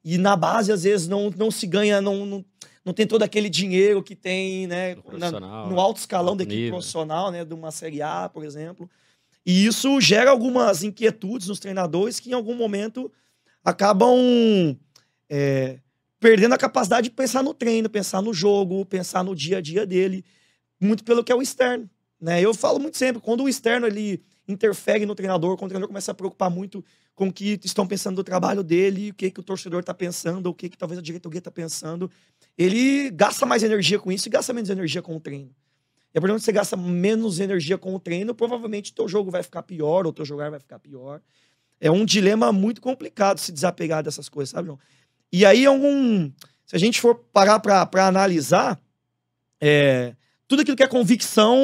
E 0.03 0.17
na 0.17 0.35
base, 0.35 0.71
às 0.71 0.83
vezes, 0.83 1.07
não, 1.07 1.29
não 1.29 1.51
se 1.51 1.67
ganha, 1.67 2.01
não, 2.01 2.25
não, 2.25 2.45
não 2.83 2.91
tem 2.91 3.05
todo 3.05 3.21
aquele 3.21 3.47
dinheiro 3.47 4.01
que 4.01 4.15
tem 4.15 4.65
né, 4.65 4.97
na, 5.19 5.31
no 5.67 5.79
alto 5.79 5.97
escalão 5.97 6.29
alto 6.29 6.39
da 6.39 6.43
equipe 6.43 6.57
nível. 6.57 6.71
profissional, 6.71 7.31
né, 7.31 7.45
de 7.45 7.53
uma 7.53 7.69
Série 7.69 8.01
A, 8.01 8.27
por 8.27 8.43
exemplo. 8.43 8.89
E 9.45 9.65
isso 9.65 10.01
gera 10.01 10.31
algumas 10.31 10.83
inquietudes 10.83 11.47
nos 11.47 11.59
treinadores 11.59 12.19
que, 12.19 12.31
em 12.31 12.33
algum 12.33 12.55
momento, 12.55 13.11
acabam 13.63 14.75
é, 15.29 15.77
perdendo 16.19 16.55
a 16.55 16.57
capacidade 16.57 17.09
de 17.09 17.15
pensar 17.15 17.43
no 17.43 17.53
treino, 17.53 17.87
pensar 17.87 18.21
no 18.23 18.33
jogo, 18.33 18.83
pensar 18.83 19.23
no 19.23 19.35
dia 19.35 19.59
a 19.59 19.61
dia 19.61 19.85
dele, 19.85 20.25
muito 20.79 21.03
pelo 21.03 21.23
que 21.23 21.31
é 21.31 21.35
o 21.35 21.41
externo. 21.41 21.87
Né? 22.19 22.41
Eu 22.41 22.53
falo 22.53 22.79
muito 22.79 22.97
sempre, 22.97 23.21
quando 23.21 23.43
o 23.43 23.49
externo 23.49 23.85
ele 23.85 24.23
interfere 24.47 25.05
no 25.05 25.15
treinador, 25.15 25.57
quando 25.57 25.65
o 25.65 25.69
treinador 25.69 25.87
começa 25.87 26.11
a 26.11 26.15
preocupar 26.15 26.49
muito 26.49 26.83
com 27.15 27.27
o 27.27 27.33
que 27.33 27.59
estão 27.63 27.85
pensando 27.85 28.15
do 28.15 28.23
trabalho 28.23 28.63
dele, 28.63 29.11
o 29.11 29.13
que, 29.13 29.29
que 29.31 29.39
o 29.39 29.43
torcedor 29.43 29.81
está 29.81 29.93
pensando, 29.93 30.47
o 30.47 30.53
que, 30.53 30.69
que 30.69 30.77
talvez 30.77 30.99
a 30.99 31.01
diretoria 31.01 31.39
está 31.39 31.51
pensando, 31.51 32.09
ele 32.57 33.09
gasta 33.11 33.45
mais 33.45 33.63
energia 33.63 33.99
com 33.99 34.11
isso 34.11 34.27
e 34.27 34.31
gasta 34.31 34.53
menos 34.53 34.69
energia 34.69 35.01
com 35.01 35.15
o 35.15 35.19
treino. 35.19 35.53
E 36.13 36.17
a 36.17 36.21
partir 36.21 36.33
você 36.33 36.51
gasta 36.51 36.75
menos 36.75 37.39
energia 37.39 37.77
com 37.77 37.95
o 37.95 37.99
treino, 37.99 38.35
provavelmente 38.35 38.91
o 38.91 38.95
teu 38.95 39.07
jogo 39.07 39.31
vai 39.31 39.43
ficar 39.43 39.63
pior, 39.63 40.05
ou 40.05 40.11
o 40.11 40.13
teu 40.13 40.25
jogar 40.25 40.49
vai 40.49 40.59
ficar 40.59 40.79
pior. 40.79 41.21
É 41.79 41.89
um 41.89 42.05
dilema 42.05 42.51
muito 42.51 42.81
complicado 42.81 43.39
se 43.39 43.51
desapegar 43.51 44.03
dessas 44.03 44.27
coisas, 44.27 44.51
sabe, 44.51 44.67
João? 44.67 44.79
E 45.31 45.45
aí, 45.45 45.65
algum. 45.65 46.29
Se 46.65 46.75
a 46.75 46.79
gente 46.79 46.99
for 46.99 47.15
parar 47.15 47.59
para 47.59 48.05
analisar, 48.05 48.79
é, 49.59 50.13
tudo 50.47 50.61
aquilo 50.61 50.75
que 50.75 50.83
é 50.83 50.87
convicção, 50.87 51.57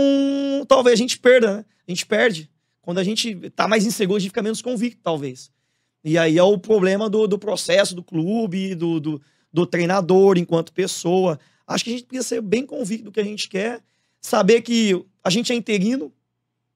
talvez 0.67 0.93
a 0.93 0.97
gente 0.97 1.19
perda, 1.19 1.57
né? 1.57 1.65
A 1.87 1.91
gente 1.91 2.05
perde. 2.05 2.49
Quando 2.87 2.99
a 2.99 3.03
gente 3.03 3.35
tá 3.49 3.67
mais 3.67 3.85
inseguro, 3.85 4.15
a 4.15 4.19
gente 4.21 4.29
fica 4.29 4.41
menos 4.41 4.61
convicto, 4.61 5.01
talvez. 5.03 5.51
E 6.05 6.17
aí 6.17 6.37
é 6.37 6.43
o 6.43 6.57
problema 6.57 7.09
do, 7.09 7.27
do 7.27 7.37
processo, 7.37 7.93
do 7.93 8.01
clube, 8.01 8.73
do, 8.75 8.97
do, 8.97 9.21
do 9.51 9.65
treinador 9.65 10.37
enquanto 10.37 10.71
pessoa. 10.71 11.37
Acho 11.67 11.83
que 11.83 11.89
a 11.89 11.93
gente 11.93 12.05
precisa 12.05 12.25
ser 12.25 12.41
bem 12.41 12.65
convicto 12.65 13.03
do 13.03 13.11
que 13.11 13.19
a 13.19 13.25
gente 13.25 13.49
quer, 13.49 13.83
saber 14.21 14.61
que 14.61 15.05
a 15.21 15.29
gente 15.29 15.51
é 15.51 15.55
interino, 15.57 16.13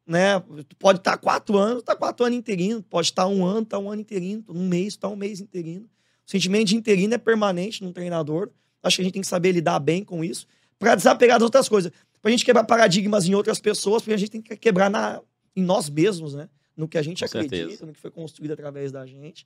né? 0.05 0.37
Pode 0.77 0.99
estar 0.99 1.11
tá 1.11 1.17
quatro 1.17 1.57
anos, 1.57 1.81
tá 1.81 1.95
quatro 1.95 2.25
anos 2.25 2.37
interino, 2.37 2.83
pode 2.83 3.07
estar 3.07 3.23
tá 3.23 3.29
um 3.29 3.45
ano, 3.45 3.65
tá 3.65 3.79
um 3.79 3.89
ano 3.89 4.01
interino, 4.01 4.43
um 4.49 4.67
mês, 4.67 4.97
tá 4.97 5.07
um 5.07 5.15
mês 5.15 5.39
interino. 5.39 5.85
O 6.27 6.29
sentimento 6.29 6.67
de 6.67 6.75
interino 6.75 7.13
é 7.13 7.17
permanente 7.17 7.81
num 7.81 7.93
treinador. 7.93 8.49
Acho 8.83 8.97
que 8.97 9.01
a 9.01 9.05
gente 9.05 9.13
tem 9.13 9.21
que 9.21 9.29
saber 9.29 9.53
lidar 9.53 9.79
bem 9.79 10.03
com 10.03 10.25
isso, 10.25 10.45
para 10.77 10.93
desapegar 10.93 11.39
das 11.39 11.45
outras 11.45 11.69
coisas. 11.69 11.89
Pra 12.21 12.29
gente 12.31 12.43
quebrar 12.43 12.65
paradigmas 12.65 13.29
em 13.29 13.33
outras 13.33 13.61
pessoas, 13.61 14.01
porque 14.01 14.13
a 14.13 14.17
gente 14.17 14.29
tem 14.29 14.41
que 14.41 14.57
quebrar 14.57 14.89
na, 14.89 15.21
em 15.55 15.63
nós 15.63 15.89
mesmos, 15.89 16.33
né? 16.33 16.49
No 16.75 16.87
que 16.87 16.97
a 16.97 17.01
gente 17.01 17.19
Com 17.19 17.25
acredita, 17.25 17.55
certeza. 17.55 17.85
no 17.85 17.93
que 17.93 17.99
foi 17.99 18.11
construído 18.11 18.51
através 18.51 18.91
da 18.91 19.05
gente. 19.05 19.45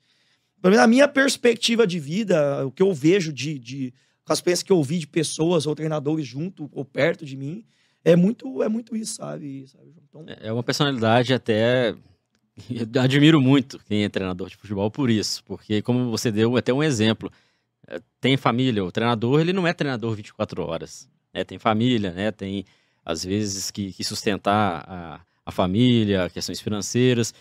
Na 0.64 0.88
minha 0.88 1.08
perspectiva 1.08 1.86
de 1.86 2.00
vida, 2.00 2.66
o 2.66 2.72
que 2.72 2.82
eu 2.82 2.94
vejo 2.94 3.32
de, 3.32 3.60
de 3.60 3.94
com 4.24 4.34
as 4.34 4.40
experiências 4.40 4.64
que 4.64 4.72
eu 4.72 4.82
vi 4.82 5.00
de 5.00 5.08
pessoas 5.08 5.68
ou 5.68 5.76
treinadores 5.76 6.26
junto 6.26 6.70
ou 6.72 6.84
perto 6.84 7.26
de 7.26 7.38
mim, 7.38 7.64
é 8.04 8.16
muito, 8.16 8.64
é 8.64 8.70
muito 8.70 8.96
isso, 8.96 9.16
sabe? 9.16 9.66
Então... 10.10 10.26
É, 10.28 10.48
é 10.48 10.54
uma 10.54 10.64
personalidade 10.64 11.34
até. 11.34 11.96
Eu 12.70 13.02
admiro 13.02 13.42
muito 13.42 13.80
quem 13.80 14.04
é 14.04 14.10
treinador 14.10 14.48
de 14.48 14.56
futebol 14.56 14.90
por 14.90 15.10
isso, 15.10 15.44
porque, 15.44 15.82
como 15.82 16.10
você 16.10 16.32
deu 16.32 16.56
até 16.56 16.74
um 16.74 16.82
exemplo, 16.82 17.32
é, 17.88 18.00
tem 18.22 18.38
família, 18.38 18.84
o 18.84 18.92
treinador 18.92 19.42
ele 19.42 19.52
não 19.52 19.68
é 19.68 19.74
treinador 19.74 20.16
24 20.16 20.62
horas, 20.64 21.10
né? 21.34 21.44
Tem 21.44 21.60
família, 21.60 22.12
né? 22.12 22.32
Tem 22.32 22.64
às 23.04 23.24
vezes 23.24 23.70
que, 23.70 23.92
que 23.92 24.04
sustentar 24.04 24.86
a, 24.88 25.22
a 25.46 25.52
família, 25.52 26.30
questões 26.30 26.60
financeiras. 26.60 27.34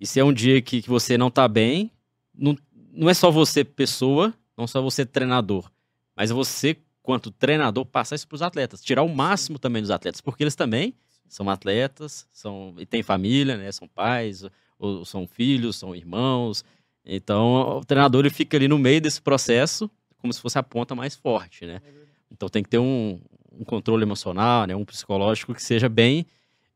E 0.00 0.06
se 0.06 0.18
é 0.18 0.24
um 0.24 0.32
dia 0.32 0.60
que, 0.62 0.82
que 0.82 0.88
você 0.88 1.18
não 1.18 1.28
está 1.28 1.46
bem, 1.46 1.90
não, 2.34 2.56
não 2.92 3.10
é 3.10 3.14
só 3.14 3.30
você 3.30 3.62
pessoa, 3.62 4.32
não 4.56 4.66
só 4.66 4.80
você 4.80 5.04
treinador, 5.04 5.70
mas 6.16 6.30
você, 6.30 6.76
quanto 7.02 7.30
treinador, 7.30 7.84
passar 7.84 8.16
isso 8.16 8.26
para 8.26 8.36
os 8.36 8.42
atletas. 8.42 8.82
Tirar 8.82 9.02
o 9.02 9.14
máximo 9.14 9.58
também 9.58 9.82
dos 9.82 9.90
atletas, 9.90 10.20
porque 10.20 10.42
eles 10.42 10.54
também 10.54 10.94
são 11.28 11.48
atletas, 11.48 12.26
são 12.32 12.74
e 12.78 12.86
têm 12.86 13.02
família, 13.02 13.56
né? 13.56 13.70
São 13.72 13.88
pais, 13.88 14.44
ou 14.78 15.04
são 15.04 15.26
filhos, 15.26 15.76
são 15.76 15.94
irmãos. 15.94 16.64
Então, 17.04 17.78
o 17.78 17.84
treinador 17.84 18.20
ele 18.20 18.30
fica 18.30 18.56
ali 18.56 18.68
no 18.68 18.78
meio 18.78 19.00
desse 19.00 19.20
processo, 19.20 19.90
como 20.18 20.32
se 20.32 20.40
fosse 20.40 20.58
a 20.58 20.62
ponta 20.62 20.94
mais 20.94 21.14
forte, 21.14 21.66
né? 21.66 21.80
É 21.84 22.02
então 22.30 22.48
tem 22.48 22.62
que 22.62 22.68
ter 22.68 22.78
um, 22.78 23.20
um 23.52 23.64
controle 23.64 24.02
emocional, 24.02 24.66
né? 24.66 24.74
Um 24.74 24.84
psicológico 24.84 25.54
que 25.54 25.62
seja 25.62 25.88
bem 25.88 26.26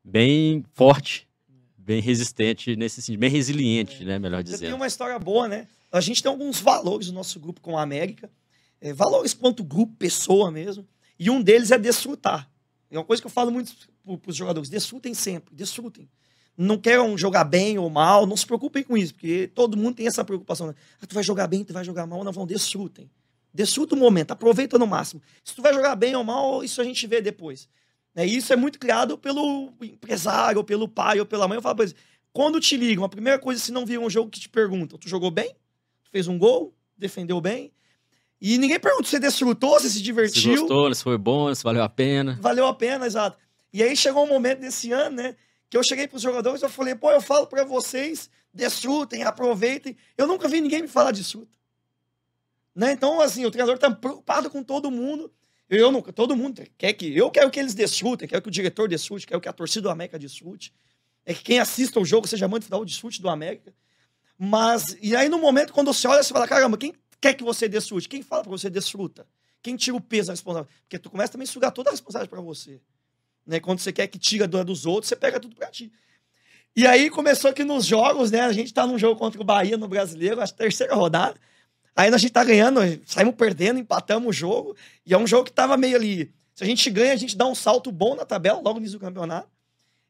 bem 0.07 0.63
forte, 0.73 1.27
bem 1.77 2.01
resistente 2.01 2.75
nesse 2.75 3.01
sentido, 3.01 3.19
bem 3.19 3.29
resiliente, 3.29 4.03
é. 4.03 4.05
né, 4.05 4.19
melhor 4.19 4.41
dizendo. 4.41 4.59
Você 4.59 4.65
tem 4.65 4.73
uma 4.73 4.87
história 4.87 5.19
boa, 5.19 5.47
né? 5.47 5.67
A 5.91 6.01
gente 6.01 6.23
tem 6.23 6.29
alguns 6.31 6.59
valores 6.59 7.07
no 7.07 7.13
nosso 7.13 7.39
grupo 7.39 7.61
com 7.61 7.77
a 7.77 7.81
América, 7.81 8.29
é, 8.79 8.93
valores 8.93 9.33
quanto 9.33 9.63
grupo, 9.63 9.93
pessoa 9.97 10.49
mesmo, 10.49 10.87
e 11.19 11.29
um 11.29 11.41
deles 11.41 11.71
é 11.71 11.77
desfrutar. 11.77 12.49
É 12.89 12.97
uma 12.97 13.03
coisa 13.03 13.21
que 13.21 13.27
eu 13.27 13.31
falo 13.31 13.51
muito 13.51 13.73
para 14.05 14.29
os 14.29 14.35
jogadores, 14.35 14.69
desfrutem 14.69 15.13
sempre, 15.13 15.53
desfrutem. 15.53 16.09
Não 16.57 16.77
queiram 16.77 17.15
jogar 17.17 17.43
bem 17.43 17.77
ou 17.77 17.89
mal, 17.89 18.25
não 18.25 18.35
se 18.35 18.45
preocupem 18.45 18.83
com 18.83 18.97
isso, 18.97 19.13
porque 19.13 19.51
todo 19.53 19.77
mundo 19.77 19.95
tem 19.95 20.07
essa 20.07 20.23
preocupação. 20.23 20.67
Né? 20.67 20.75
Ah, 21.01 21.05
tu 21.05 21.13
vai 21.13 21.23
jogar 21.23 21.47
bem, 21.47 21.63
tu 21.63 21.73
vai 21.73 21.83
jogar 21.83 22.07
mal, 22.07 22.23
não 22.23 22.31
vão, 22.31 22.47
desfrutem. 22.47 23.09
Desfruta 23.53 23.95
o 23.95 23.97
momento, 23.97 24.31
aproveita 24.31 24.77
no 24.77 24.87
máximo. 24.87 25.21
Se 25.43 25.53
tu 25.53 25.61
vai 25.61 25.73
jogar 25.73 25.95
bem 25.95 26.15
ou 26.15 26.23
mal, 26.23 26.63
isso 26.63 26.81
a 26.81 26.83
gente 26.83 27.05
vê 27.05 27.21
depois. 27.21 27.67
Né? 28.17 28.25
E 28.25 28.35
isso 28.35 28.51
é 28.51 28.55
muito 28.55 28.79
criado 28.79 29.15
pelo 29.15 29.71
empresário, 29.79 30.63
pelo 30.63 30.87
pai, 30.87 31.19
ou 31.19 31.25
pela 31.25 31.47
mãe. 31.47 31.57
Eu 31.57 31.61
falo 31.61 31.75
pra 31.75 31.85
eles, 31.85 31.95
quando 32.33 32.59
te 32.59 32.75
ligam, 32.75 33.05
a 33.05 33.09
primeira 33.09 33.37
coisa, 33.37 33.61
se 33.61 33.71
não 33.71 33.85
viram 33.85 34.05
um 34.05 34.09
jogo 34.09 34.31
que 34.31 34.39
te 34.39 34.49
perguntam, 34.49 34.97
tu 34.97 35.07
jogou 35.07 35.29
bem? 35.29 35.55
Tu 36.03 36.09
fez 36.09 36.27
um 36.27 36.39
gol? 36.39 36.73
Defendeu 36.97 37.39
bem? 37.39 37.71
E 38.41 38.57
ninguém 38.57 38.79
pergunta 38.79 39.03
se 39.03 39.11
você 39.11 39.19
desfrutou, 39.19 39.79
se 39.79 39.91
se 39.91 40.01
divertiu. 40.01 40.41
Se 40.41 40.59
gostou, 40.61 40.93
se 40.95 41.03
foi 41.03 41.17
bom, 41.17 41.53
se 41.53 41.63
valeu 41.63 41.83
a 41.83 41.89
pena. 41.89 42.39
Valeu 42.41 42.65
a 42.65 42.73
pena, 42.73 43.05
exato. 43.05 43.37
E 43.71 43.83
aí 43.83 43.95
chegou 43.95 44.23
um 44.23 44.27
momento 44.27 44.61
desse 44.61 44.91
ano, 44.91 45.17
né? 45.17 45.35
Que 45.69 45.77
eu 45.77 45.83
cheguei 45.83 46.07
pros 46.07 46.21
jogadores 46.21 46.61
e 46.61 46.65
eu 46.65 46.69
falei, 46.69 46.95
pô, 46.95 47.11
eu 47.11 47.21
falo 47.21 47.45
para 47.45 47.63
vocês, 47.63 48.31
desfrutem, 48.51 49.23
aproveitem. 49.23 49.95
Eu 50.17 50.25
nunca 50.25 50.47
vi 50.47 50.59
ninguém 50.59 50.81
me 50.81 50.87
falar 50.87 51.11
desfruta. 51.11 51.55
Né? 52.75 52.93
Então, 52.93 53.21
assim, 53.21 53.45
o 53.45 53.51
treinador 53.51 53.77
tá 53.77 53.91
preocupado 53.91 54.49
com 54.49 54.63
todo 54.63 54.89
mundo. 54.89 55.31
Eu 55.69 55.91
não, 55.91 56.01
todo 56.01 56.35
mundo 56.35 56.63
quer 56.77 56.93
que. 56.93 57.15
Eu 57.15 57.29
quero 57.29 57.51
que 57.51 57.59
eles 57.59 57.73
desfrutem, 57.73 58.27
quero 58.27 58.41
que 58.41 58.47
o 58.47 58.51
diretor 58.51 58.87
desfrute, 58.87 59.27
quero 59.27 59.41
que 59.41 59.49
a 59.49 59.53
torcida 59.53 59.83
do 59.83 59.89
América 59.89 60.17
desfrute. 60.17 60.73
É 61.25 61.33
que 61.33 61.43
quem 61.43 61.59
assista 61.59 61.99
o 61.99 62.05
jogo 62.05 62.25
seja 62.25 62.47
muito 62.47 62.63
final 62.63 62.85
desfrute 62.85 63.21
do 63.21 63.29
América. 63.29 63.73
Mas, 64.37 64.95
e 65.01 65.15
aí 65.15 65.27
no 65.27 65.37
momento, 65.37 65.73
quando 65.73 65.93
você 65.93 66.07
olha, 66.07 66.23
você 66.23 66.31
fala: 66.31 66.47
caramba, 66.47 66.77
quem 66.77 66.93
quer 67.19 67.33
que 67.33 67.43
você 67.43 67.67
desfrute? 67.67 68.07
Quem 68.07 68.21
fala 68.21 68.43
para 68.43 68.51
você 68.51 68.69
desfruta? 68.69 69.27
Quem 69.61 69.75
tira 69.75 69.97
o 69.97 70.01
peso 70.01 70.27
da 70.27 70.33
responsabilidade? 70.33 70.81
Porque 70.83 70.99
tu 70.99 71.09
começa 71.09 71.33
também 71.33 71.43
a 71.43 71.51
sugar 71.51 71.71
toda 71.71 71.89
a 71.89 71.91
responsabilidade 71.91 72.29
para 72.29 72.41
você. 72.41 72.79
Né? 73.45 73.59
Quando 73.59 73.79
você 73.79 73.91
quer 73.91 74.07
que 74.07 74.17
tira 74.17 74.47
dos 74.47 74.85
outros, 74.85 75.09
você 75.09 75.15
pega 75.15 75.39
tudo 75.39 75.55
para 75.55 75.67
ti. 75.67 75.91
E 76.75 76.85
aí 76.85 77.09
começou 77.09 77.51
que 77.51 77.63
nos 77.63 77.85
jogos, 77.85 78.29
né? 78.31 78.41
A 78.41 78.53
gente 78.53 78.73
tá 78.73 78.85
num 78.85 78.99
jogo 78.99 79.19
contra 79.19 79.41
o 79.41 79.43
Bahia 79.43 79.77
no 79.77 79.87
brasileiro, 79.87 80.39
a 80.39 80.47
terceira 80.47 80.93
rodada. 80.93 81.37
Aí 81.97 82.13
a 82.13 82.17
gente 82.19 82.31
tá 82.31 82.43
ganhando, 82.43 82.79
saímos 83.07 83.33
perdendo, 83.33 83.79
empatamos 83.79 84.29
o 84.29 84.31
jogo. 84.31 84.75
E 85.03 85.15
é 85.15 85.17
um 85.17 85.25
jogo 85.25 85.45
que 85.45 85.51
tava 85.51 85.75
meio 85.75 85.95
ali. 85.95 86.31
Se 86.53 86.63
a 86.63 86.67
gente 86.67 86.87
ganha, 86.91 87.11
a 87.11 87.15
gente 87.15 87.35
dá 87.35 87.47
um 87.47 87.55
salto 87.55 87.91
bom 87.91 88.15
na 88.15 88.23
tabela, 88.23 88.57
logo 88.57 88.73
no 88.73 88.81
início 88.81 88.99
do 88.99 89.01
campeonato. 89.03 89.49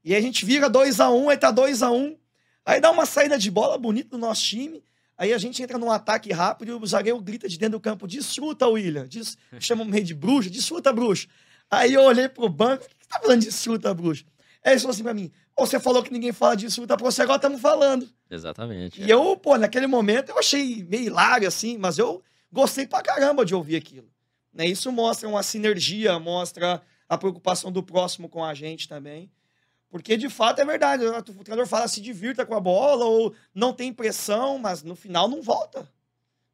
E 0.03 0.13
aí 0.13 0.19
a 0.19 0.21
gente 0.21 0.45
vira 0.45 0.69
2 0.69 0.99
a 0.99 1.09
1 1.09 1.23
um, 1.23 1.29
aí 1.29 1.37
tá 1.37 1.49
2 1.49 1.81
a 1.81 1.89
1 1.89 1.95
um. 1.95 2.17
Aí 2.65 2.81
dá 2.81 2.91
uma 2.91 3.05
saída 3.05 3.39
de 3.39 3.49
bola 3.49 3.77
bonita 3.77 4.09
do 4.09 4.17
nosso 4.17 4.41
time. 4.41 4.83
Aí 5.17 5.31
a 5.31 5.37
gente 5.37 5.63
entra 5.63 5.77
num 5.77 5.89
ataque 5.89 6.33
rápido 6.33 6.69
e 6.69 6.73
o 6.73 6.85
zagueiro 6.85 7.21
grita 7.21 7.47
de 7.47 7.57
dentro 7.57 7.79
do 7.79 7.81
campo: 7.81 8.05
desfruta, 8.05 8.67
William. 8.67 9.07
Diz, 9.07 9.37
chama 9.57 9.85
meio 9.85 10.03
de 10.03 10.13
bruxo, 10.13 10.49
desfruta, 10.49 10.91
bruxo. 10.91 11.29
Aí 11.71 11.93
eu 11.93 12.01
olhei 12.01 12.27
pro 12.27 12.49
banco: 12.49 12.83
o 12.83 12.87
que, 12.89 12.95
que 12.95 13.07
tá 13.07 13.17
falando 13.17 13.39
de 13.39 13.47
desfruta, 13.47 13.93
bruxo? 13.93 14.25
Aí 14.61 14.73
ele 14.73 14.79
falou 14.81 14.93
assim 14.93 15.03
pra 15.03 15.13
mim: 15.13 15.31
você 15.65 15.79
falou 15.79 16.03
que 16.03 16.13
ninguém 16.13 16.31
fala 16.31 16.55
disso, 16.55 16.85
tá 16.85 16.95
pra 16.95 17.05
você, 17.05 17.23
agora 17.23 17.37
estamos 17.37 17.59
falando. 17.59 18.07
Exatamente. 18.29 19.01
E 19.01 19.09
eu, 19.09 19.35
pô, 19.35 19.57
naquele 19.57 19.87
momento 19.87 20.29
eu 20.29 20.37
achei 20.37 20.83
meio 20.83 21.05
hilário, 21.05 21.47
assim, 21.47 21.77
mas 21.77 21.97
eu 21.97 22.21
gostei 22.51 22.85
pra 22.85 23.01
caramba 23.01 23.43
de 23.43 23.55
ouvir 23.55 23.75
aquilo. 23.75 24.07
Né? 24.53 24.65
Isso 24.67 24.91
mostra 24.91 25.27
uma 25.27 25.43
sinergia, 25.43 26.19
mostra 26.19 26.81
a 27.09 27.17
preocupação 27.17 27.71
do 27.71 27.81
próximo 27.81 28.29
com 28.29 28.43
a 28.43 28.53
gente 28.53 28.87
também. 28.87 29.31
Porque, 29.89 30.17
de 30.17 30.29
fato, 30.29 30.59
é 30.59 30.65
verdade. 30.65 31.05
O 31.05 31.21
treinador 31.21 31.65
fala, 31.65 31.87
se 31.87 32.01
divirta 32.01 32.45
com 32.45 32.53
a 32.53 32.59
bola, 32.59 33.05
ou 33.05 33.33
não 33.55 33.71
tem 33.71 33.93
pressão, 33.93 34.57
mas 34.57 34.83
no 34.83 34.95
final 34.95 35.27
não 35.29 35.41
volta. 35.41 35.89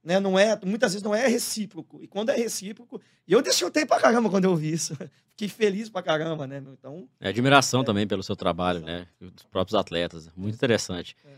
Né? 0.04 0.20
Não 0.20 0.38
é, 0.38 0.60
muitas 0.66 0.92
vezes 0.92 1.04
não 1.04 1.16
é 1.16 1.28
recíproco. 1.28 2.00
E 2.04 2.08
quando 2.08 2.30
é 2.30 2.36
recíproco, 2.36 3.02
E 3.26 3.32
eu 3.32 3.42
desfrutei 3.42 3.86
pra 3.86 4.00
caramba 4.00 4.30
quando 4.30 4.46
eu 4.46 4.56
vi 4.56 4.74
isso. 4.74 4.98
Fiquei 5.32 5.48
feliz 5.48 5.90
pra 5.90 6.04
caramba, 6.04 6.46
né? 6.46 6.62
Então. 6.78 7.08
É 7.20 7.30
admiração 7.30 7.82
é. 7.82 7.84
também 7.86 8.06
pelo 8.06 8.22
seu 8.22 8.36
trabalho, 8.36 8.82
né? 8.82 9.08
Dos 9.20 9.44
próprios 9.50 9.76
atletas. 9.76 10.30
Muito 10.36 10.56
interessante. 10.56 11.16
É. 11.26 11.30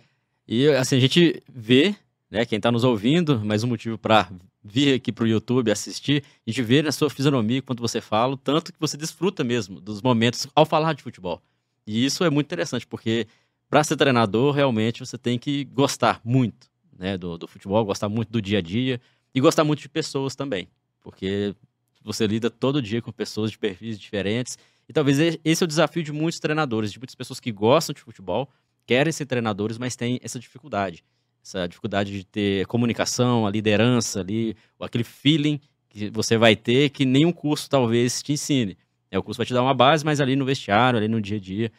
E 0.47 0.67
assim, 0.69 0.97
a 0.97 0.99
gente 0.99 1.43
vê, 1.47 1.95
né? 2.29 2.43
Quem 2.45 2.59
tá 2.59 2.71
nos 2.71 2.83
ouvindo, 2.83 3.39
mais 3.45 3.63
um 3.63 3.67
motivo 3.67 3.97
para 3.97 4.29
vir 4.63 4.95
aqui 4.95 5.11
pro 5.11 5.27
YouTube 5.27 5.71
assistir, 5.71 6.23
a 6.45 6.49
gente 6.49 6.61
vê 6.63 6.81
na 6.81 6.91
sua 6.91 7.09
fisionomia 7.09 7.61
quando 7.61 7.81
você 7.81 8.01
fala, 8.01 8.35
tanto 8.43 8.73
que 8.73 8.79
você 8.79 8.97
desfruta 8.97 9.43
mesmo 9.43 9.79
dos 9.79 10.01
momentos 10.01 10.47
ao 10.55 10.65
falar 10.65 10.93
de 10.93 11.03
futebol. 11.03 11.39
E 11.85 12.03
isso 12.03 12.23
é 12.23 12.31
muito 12.31 12.47
interessante, 12.47 12.87
porque 12.87 13.27
para 13.69 13.83
ser 13.83 13.95
treinador, 13.95 14.53
realmente 14.53 15.05
você 15.05 15.19
tem 15.19 15.37
que 15.37 15.65
gostar 15.65 16.19
muito 16.23 16.67
né, 16.97 17.17
do, 17.17 17.37
do 17.37 17.47
futebol, 17.47 17.83
gostar 17.85 18.09
muito 18.09 18.31
do 18.31 18.41
dia 18.41 18.59
a 18.59 18.61
dia 18.61 18.99
e 19.33 19.41
gostar 19.41 19.63
muito 19.63 19.81
de 19.81 19.89
pessoas 19.89 20.35
também. 20.35 20.67
Porque 21.01 21.55
você 22.03 22.25
lida 22.27 22.49
todo 22.49 22.81
dia 22.81 23.01
com 23.01 23.11
pessoas 23.11 23.51
de 23.51 23.57
perfis 23.57 23.99
diferentes. 23.99 24.57
E 24.87 24.93
talvez 24.93 25.39
esse 25.43 25.63
é 25.63 25.65
o 25.65 25.67
desafio 25.67 26.03
de 26.03 26.11
muitos 26.11 26.39
treinadores, 26.39 26.91
de 26.91 26.99
muitas 26.99 27.15
pessoas 27.15 27.39
que 27.39 27.51
gostam 27.51 27.93
de 27.93 28.01
futebol, 28.01 28.49
querem 28.85 29.11
ser 29.11 29.25
treinadores, 29.25 29.77
mas 29.77 29.95
têm 29.95 30.19
essa 30.21 30.39
dificuldade. 30.39 31.03
Essa 31.43 31.67
dificuldade 31.67 32.11
de 32.11 32.23
ter 32.23 32.65
comunicação, 32.67 33.45
a 33.45 33.51
liderança 33.51 34.19
ali, 34.19 34.55
aquele 34.79 35.03
feeling 35.03 35.59
que 35.89 36.09
você 36.09 36.37
vai 36.37 36.55
ter 36.55 36.89
que 36.89 37.05
nenhum 37.05 37.31
curso 37.31 37.69
talvez 37.69 38.21
te 38.21 38.33
ensine. 38.33 38.77
É, 39.09 39.17
o 39.17 39.23
curso 39.23 39.37
vai 39.37 39.45
te 39.45 39.53
dar 39.53 39.61
uma 39.61 39.73
base, 39.73 40.03
mas 40.03 40.19
ali 40.19 40.35
no 40.35 40.45
vestiário, 40.45 40.97
ali 40.97 41.07
no 41.07 41.21
dia 41.21 41.37
a 41.37 41.39
dia, 41.39 41.71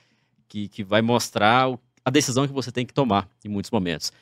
que, 0.48 0.68
que 0.68 0.82
vai 0.82 1.02
mostrar 1.02 1.68
a 2.04 2.10
decisão 2.10 2.46
que 2.46 2.52
você 2.52 2.72
tem 2.72 2.86
que 2.86 2.94
tomar 2.94 3.28
em 3.44 3.48
muitos 3.48 3.70
momentos. 3.70 4.12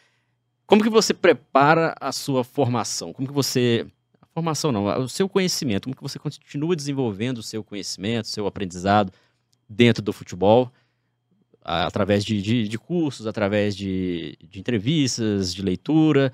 Como 0.67 0.83
que 0.83 0.91
você 0.91 1.13
prepara 1.13 1.95
a 2.01 2.13
sua 2.13 2.43
formação? 2.43 3.13
Como 3.13 3.29
que 3.29 3.35
você 3.35 3.87
formação 4.35 4.73
não, 4.73 4.87
o 4.99 5.09
seu 5.09 5.29
conhecimento, 5.29 5.85
como 5.85 5.95
que 5.95 6.03
você 6.03 6.19
continua 6.19 6.75
desenvolvendo 6.75 7.39
o 7.39 7.43
seu 7.43 7.63
conhecimento, 7.63 8.25
o 8.25 8.29
seu 8.29 8.47
aprendizado 8.49 9.13
dentro 9.69 10.03
do 10.03 10.13
futebol, 10.13 10.73
através 11.63 12.25
de, 12.25 12.43
de, 12.43 12.69
de 12.69 12.79
cursos, 12.79 13.29
através 13.29 13.77
de, 13.77 14.37
de, 14.43 14.59
entrevistas, 14.59 15.55
de 15.55 15.63
leitura, 15.63 16.33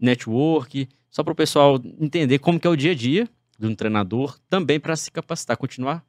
network, 0.00 0.88
só 1.10 1.22
para 1.22 1.32
o 1.32 1.36
pessoal 1.36 1.80
entender 2.00 2.38
como 2.38 2.58
que 2.58 2.66
é 2.66 2.70
o 2.70 2.76
dia 2.76 2.92
a 2.92 2.94
dia 2.94 3.28
de 3.58 3.66
um 3.66 3.74
treinador, 3.74 4.38
também 4.48 4.80
para 4.80 4.96
se 4.96 5.10
capacitar, 5.10 5.56
continuar 5.56 6.04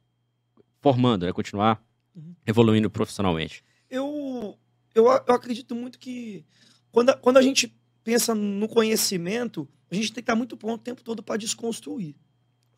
formando, 0.80 1.26
né? 1.26 1.32
continuar 1.32 1.82
uhum. 2.16 2.34
evoluindo 2.46 2.90
profissionalmente. 2.90 3.62
Eu, 3.90 4.58
eu, 4.94 5.04
eu 5.04 5.34
acredito 5.34 5.74
muito 5.74 5.98
que 5.98 6.44
quando 6.90 7.10
a, 7.10 7.14
quando 7.14 7.36
a 7.36 7.42
gente 7.42 7.74
pensa 8.02 8.34
no 8.34 8.68
conhecimento, 8.68 9.68
a 9.90 9.94
gente 9.94 10.08
tem 10.08 10.14
que 10.14 10.20
estar 10.20 10.34
muito 10.34 10.56
pronto 10.56 10.80
o 10.80 10.84
tempo 10.84 11.02
todo 11.02 11.22
para 11.22 11.36
desconstruir. 11.36 12.14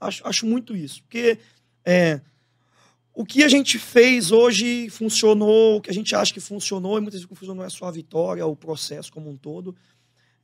Acho, 0.01 0.27
acho 0.27 0.47
muito 0.47 0.77
isso. 0.77 1.03
Porque 1.03 1.39
é, 1.85 2.21
o 3.13 3.25
que 3.25 3.43
a 3.43 3.49
gente 3.49 3.79
fez 3.79 4.33
hoje 4.33 4.89
funcionou, 4.89 5.77
o 5.77 5.81
que 5.81 5.91
a 5.91 5.95
gente 5.95 6.15
acha 6.15 6.33
que 6.33 6.41
funcionou, 6.41 6.99
e 6.99 7.01
muitas 7.01 7.21
vezes 7.21 7.39
funcionou 7.39 7.65
é 7.65 7.69
só 7.69 7.87
a 7.87 7.91
vitória, 7.91 8.47
o 8.47 8.57
processo 8.57 9.13
como 9.13 9.31
um 9.31 9.37
todo. 9.37 9.77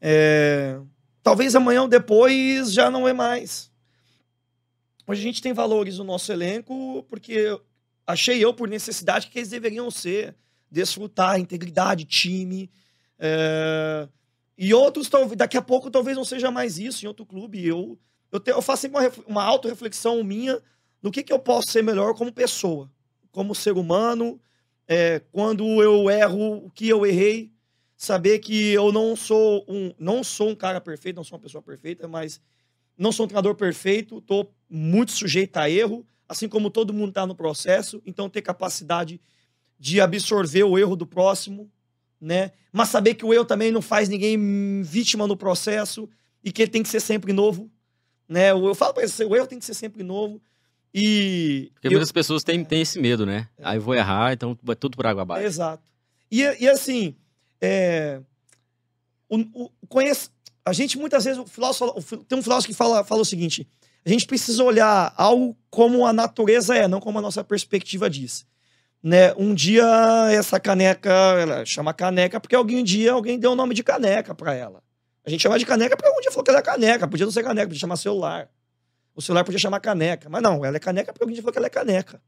É, 0.01 0.79
talvez 1.23 1.55
amanhã 1.55 1.83
ou 1.83 1.89
depois 1.89 2.73
já 2.73 2.91
não 2.91 3.09
é 3.09 3.13
mais. 3.13 3.71
Hoje 5.07 5.21
a 5.21 5.25
gente 5.25 5.41
tem 5.41 5.53
valores 5.53 5.99
no 5.99 6.05
nosso 6.05 6.31
elenco 6.33 7.05
porque 7.09 7.59
achei 8.07 8.45
eu, 8.45 8.53
por 8.53 8.69
necessidade, 8.69 9.29
que 9.29 9.39
eles 9.39 9.51
deveriam 9.51 9.91
ser 9.91 10.35
desfrutar, 10.71 11.39
integridade, 11.39 12.05
time. 12.05 12.71
É, 13.19 14.09
e 14.59 14.73
outros, 14.73 15.11
daqui 15.37 15.57
a 15.57 15.63
pouco, 15.63 15.91
talvez 15.91 16.17
não 16.17 16.25
seja 16.25 16.51
mais 16.51 16.79
isso 16.79 17.05
em 17.05 17.09
outro 17.09 17.27
clube. 17.27 17.65
Eu, 17.67 17.99
eu, 18.33 18.41
te, 18.41 18.51
eu 18.51 18.63
faço 18.63 18.87
uma, 18.89 19.01
uma 19.27 19.45
auto-reflexão 19.45 20.23
minha 20.25 20.61
no 21.03 21.11
que, 21.11 21.23
que 21.23 21.33
eu 21.33 21.39
posso 21.39 21.71
ser 21.71 21.83
melhor 21.83 22.15
como 22.15 22.33
pessoa, 22.33 22.91
como 23.31 23.55
ser 23.55 23.73
humano. 23.73 24.41
É, 24.89 25.21
quando 25.33 25.83
eu 25.83 26.09
erro, 26.09 26.67
o 26.67 26.71
que 26.71 26.89
eu 26.89 27.05
errei, 27.05 27.53
saber 27.97 28.39
que 28.39 28.73
eu 28.73 28.93
não 28.93 29.17
sou 29.17 29.65
um, 29.69 29.93
não 29.99 30.23
sou 30.23 30.51
um 30.51 30.55
cara 30.55 30.81
perfeito, 30.81 31.17
não 31.17 31.25
sou 31.25 31.37
uma 31.37 31.43
pessoa 31.43 31.63
perfeita, 31.63 32.07
mas 32.07 32.41
não 32.97 33.13
sou 33.13 33.25
um 33.25 33.29
treinador 33.29 33.55
perfeito, 33.55 34.19
estou 34.19 34.55
muito 34.71 35.13
sujeito 35.13 35.57
a 35.59 35.69
erro, 35.69 36.07
assim 36.29 36.49
como 36.49 36.71
todo 36.71 36.95
mundo 36.95 37.11
está 37.11 37.27
no 37.27 37.35
processo. 37.35 38.03
Então, 38.07 38.29
ter 38.29 38.43
capacidade 38.43 39.21
de 39.79 40.01
absorver 40.01 40.65
o 40.65 40.79
erro 40.79 40.97
do 40.97 41.07
próximo, 41.07 41.71
né? 42.21 42.53
Mas 42.73 42.89
saber 42.89 43.15
que 43.15 43.25
o 43.25 43.33
eu 43.33 43.45
também 43.45 43.71
não 43.71 43.83
faz 43.83 44.09
ninguém 44.09 44.83
vítima 44.83 45.27
no 45.27 45.37
processo 45.37 46.09
e 46.43 46.51
que 46.53 46.63
ele 46.63 46.71
tem 46.71 46.83
que 46.83 46.89
ser 46.89 47.01
sempre 47.01 47.33
novo, 47.33 47.71
né? 48.29 48.51
Eu 48.51 48.75
falo 48.75 48.95
para 48.95 49.07
você, 49.07 49.25
o 49.25 49.35
eu 49.35 49.47
tem 49.47 49.59
que 49.59 49.65
ser 49.65 49.75
sempre 49.75 50.03
novo. 50.03 50.41
E. 50.95 51.71
Porque 51.75 51.89
eu... 51.89 51.93
muitas 51.93 52.13
pessoas 52.13 52.43
têm, 52.43 52.65
têm 52.65 52.83
esse 52.83 52.99
medo, 52.99 53.27
né? 53.27 53.49
É. 53.59 53.63
Aí 53.69 53.79
eu 53.79 53.83
vou 53.83 53.95
errar, 53.95 54.33
então 54.33 54.59
vai 54.63 54.77
tudo 54.77 54.97
por 54.97 55.07
água 55.07 55.23
abaixo. 55.23 55.47
exato. 55.47 55.83
E, 56.31 56.43
e 56.43 56.69
assim, 56.69 57.15
é... 57.61 58.21
o, 59.29 59.39
o, 59.65 59.71
conhece... 59.89 60.31
a 60.65 60.73
gente 60.73 60.99
muitas 60.99 61.25
vezes, 61.25 61.39
o 61.39 61.47
filósofo, 61.47 62.17
tem 62.25 62.39
um 62.39 62.43
filósofo 62.43 62.69
que 62.69 62.75
fala, 62.75 63.05
fala 63.05 63.21
o 63.21 63.27
seguinte: 63.27 63.69
a 64.05 64.09
gente 64.09 64.27
precisa 64.27 64.65
olhar 64.65 65.13
algo 65.17 65.57
como 65.71 66.07
a 66.07 66.13
natureza 66.13 66.75
é, 66.75 66.89
não 66.89 67.01
como 67.01 67.19
a 67.19 67.23
nossa 67.23 67.45
perspectiva 67.45 68.09
diz 68.09 68.47
né? 69.07 69.33
Um 69.37 69.55
dia 69.55 69.87
essa 70.33 70.59
caneca, 70.59 71.13
ela 71.13 71.65
chama 71.65 71.95
caneca 71.95 72.41
porque 72.41 72.57
alguém 72.57 72.81
um 72.81 72.83
dia 72.83 73.13
alguém 73.13 73.39
deu 73.39 73.53
o 73.53 73.55
nome 73.55 73.73
de 73.73 73.85
caneca 73.85 74.35
para 74.35 74.53
ela. 74.53 74.83
A 75.25 75.31
gente 75.31 75.43
chama 75.43 75.57
de 75.61 75.65
caneca 75.65 75.97
porque 75.97 76.09
algum 76.09 76.21
dia 76.21 76.33
falou 76.33 76.43
que 76.43 76.51
era 76.51 76.61
caneca, 76.61 77.07
podia 77.07 77.25
não 77.25 77.31
ser 77.31 77.45
caneca, 77.45 77.69
podia 77.69 77.79
chamar 77.79 77.99
celular. 77.99 78.51
O 79.15 79.23
celular 79.23 79.45
podia 79.45 79.61
chamar 79.61 79.79
caneca, 79.79 80.29
mas 80.29 80.43
não, 80.43 80.65
ela 80.65 80.77
é 80.77 80.81
caneca 80.81 81.13
porque 81.13 81.23
alguém 81.23 81.37
falou 81.37 81.53
que 81.53 81.59
ela 81.59 81.69
é 81.69 81.71
caneca. 81.71 82.21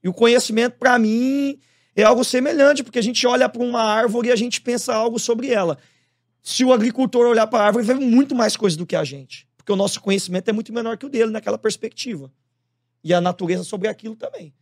E 0.00 0.08
o 0.08 0.14
conhecimento 0.14 0.78
para 0.78 0.96
mim 0.96 1.58
é 1.96 2.04
algo 2.04 2.22
semelhante, 2.22 2.84
porque 2.84 3.00
a 3.00 3.02
gente 3.02 3.26
olha 3.26 3.48
para 3.48 3.60
uma 3.60 3.82
árvore 3.82 4.28
e 4.28 4.32
a 4.32 4.36
gente 4.36 4.60
pensa 4.60 4.94
algo 4.94 5.18
sobre 5.18 5.50
ela. 5.50 5.76
Se 6.40 6.64
o 6.64 6.72
agricultor 6.72 7.26
olhar 7.26 7.48
para 7.48 7.64
a 7.64 7.66
árvore, 7.66 7.84
ele 7.84 7.94
vê 7.94 8.06
muito 8.06 8.32
mais 8.32 8.56
coisas 8.56 8.76
do 8.76 8.86
que 8.86 8.94
a 8.94 9.02
gente, 9.02 9.48
porque 9.56 9.72
o 9.72 9.76
nosso 9.76 10.00
conhecimento 10.00 10.48
é 10.48 10.52
muito 10.52 10.72
menor 10.72 10.96
que 10.96 11.04
o 11.04 11.08
dele 11.08 11.32
naquela 11.32 11.58
perspectiva. 11.58 12.30
E 13.02 13.12
a 13.12 13.20
natureza 13.20 13.64
sobre 13.64 13.88
aquilo 13.88 14.14
também. 14.14 14.54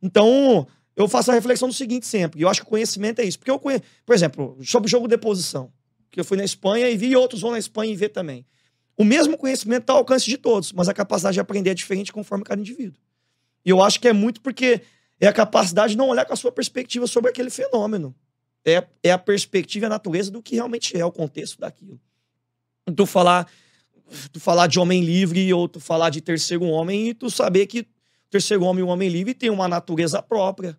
Então, 0.00 0.68
eu 0.96 1.08
faço 1.08 1.30
a 1.30 1.34
reflexão 1.34 1.68
do 1.68 1.74
seguinte 1.74 2.06
sempre, 2.06 2.40
e 2.40 2.42
eu 2.42 2.48
acho 2.48 2.60
que 2.60 2.66
o 2.66 2.70
conhecimento 2.70 3.20
é 3.20 3.24
isso. 3.24 3.38
Porque 3.38 3.50
eu 3.50 3.58
conheço, 3.58 3.82
por 4.06 4.14
exemplo, 4.14 4.56
sobre 4.62 4.86
o 4.86 4.90
jogo 4.90 5.08
de 5.08 5.18
posição, 5.18 5.72
que 6.10 6.20
eu 6.20 6.24
fui 6.24 6.36
na 6.36 6.44
Espanha 6.44 6.88
e 6.88 6.96
vi 6.96 7.08
e 7.08 7.16
outros 7.16 7.40
vão 7.40 7.50
na 7.50 7.58
Espanha 7.58 7.92
e 7.92 7.96
ver 7.96 8.10
também. 8.10 8.46
O 8.96 9.02
mesmo 9.02 9.36
conhecimento 9.36 9.82
está 9.82 9.92
ao 9.92 9.98
alcance 9.98 10.26
de 10.26 10.38
todos, 10.38 10.72
mas 10.72 10.88
a 10.88 10.94
capacidade 10.94 11.34
de 11.34 11.40
aprender 11.40 11.70
é 11.70 11.74
diferente 11.74 12.12
conforme 12.12 12.44
cada 12.44 12.60
indivíduo. 12.60 13.00
E 13.64 13.70
eu 13.70 13.82
acho 13.82 13.98
que 13.98 14.06
é 14.06 14.12
muito 14.12 14.40
porque 14.40 14.82
é 15.20 15.26
a 15.26 15.32
capacidade 15.32 15.92
de 15.92 15.96
não 15.96 16.08
olhar 16.08 16.24
com 16.24 16.32
a 16.32 16.36
sua 16.36 16.52
perspectiva 16.52 17.06
sobre 17.08 17.30
aquele 17.30 17.50
fenômeno. 17.50 18.14
É, 18.64 18.86
é 19.02 19.10
a 19.10 19.18
perspectiva 19.18 19.86
a 19.86 19.88
natureza 19.88 20.30
do 20.30 20.40
que 20.40 20.54
realmente 20.54 20.96
é 20.96 21.04
o 21.04 21.10
contexto 21.10 21.58
daquilo. 21.58 22.00
Tu 22.94 23.04
falar, 23.04 23.50
tu 24.32 24.38
falar 24.38 24.68
de 24.68 24.78
homem 24.78 25.02
livre 25.02 25.52
ou 25.52 25.68
tu 25.68 25.80
falar 25.80 26.10
de 26.10 26.20
terceiro 26.20 26.64
homem 26.64 27.08
e 27.08 27.14
tu 27.14 27.28
saber 27.30 27.66
que 27.66 27.86
terceiro 28.30 28.62
homem 28.64 28.84
e 28.84 28.88
homem 28.88 29.08
livre 29.08 29.34
tem 29.34 29.50
uma 29.50 29.66
natureza 29.66 30.22
própria 30.22 30.78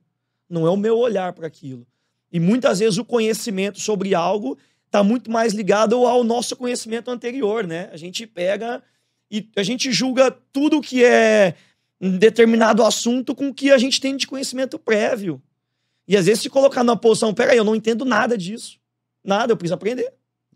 não 0.49 0.65
é 0.65 0.69
o 0.69 0.77
meu 0.77 0.97
olhar 0.97 1.33
para 1.33 1.47
aquilo. 1.47 1.85
E 2.31 2.39
muitas 2.39 2.79
vezes 2.79 2.97
o 2.97 3.05
conhecimento 3.05 3.79
sobre 3.79 4.13
algo 4.13 4.57
está 4.85 5.03
muito 5.03 5.29
mais 5.31 5.53
ligado 5.53 6.05
ao 6.05 6.23
nosso 6.23 6.55
conhecimento 6.55 7.09
anterior, 7.09 7.65
né? 7.65 7.89
A 7.91 7.97
gente 7.97 8.25
pega 8.25 8.81
e 9.29 9.49
a 9.55 9.63
gente 9.63 9.91
julga 9.91 10.31
tudo 10.51 10.81
que 10.81 11.03
é 11.03 11.55
um 11.99 12.17
determinado 12.17 12.83
assunto 12.83 13.33
com 13.33 13.49
o 13.49 13.53
que 13.53 13.71
a 13.71 13.77
gente 13.77 13.99
tem 13.99 14.15
de 14.15 14.27
conhecimento 14.27 14.77
prévio. 14.77 15.41
E 16.07 16.15
às 16.15 16.25
vezes 16.25 16.43
se 16.43 16.49
colocar 16.49 16.83
numa 16.83 16.97
posição, 16.97 17.33
peraí, 17.33 17.57
eu 17.57 17.63
não 17.63 17.75
entendo 17.75 18.05
nada 18.05 18.37
disso. 18.37 18.79
Nada, 19.23 19.53
eu 19.53 19.57
preciso 19.57 19.73
aprender. 19.73 20.13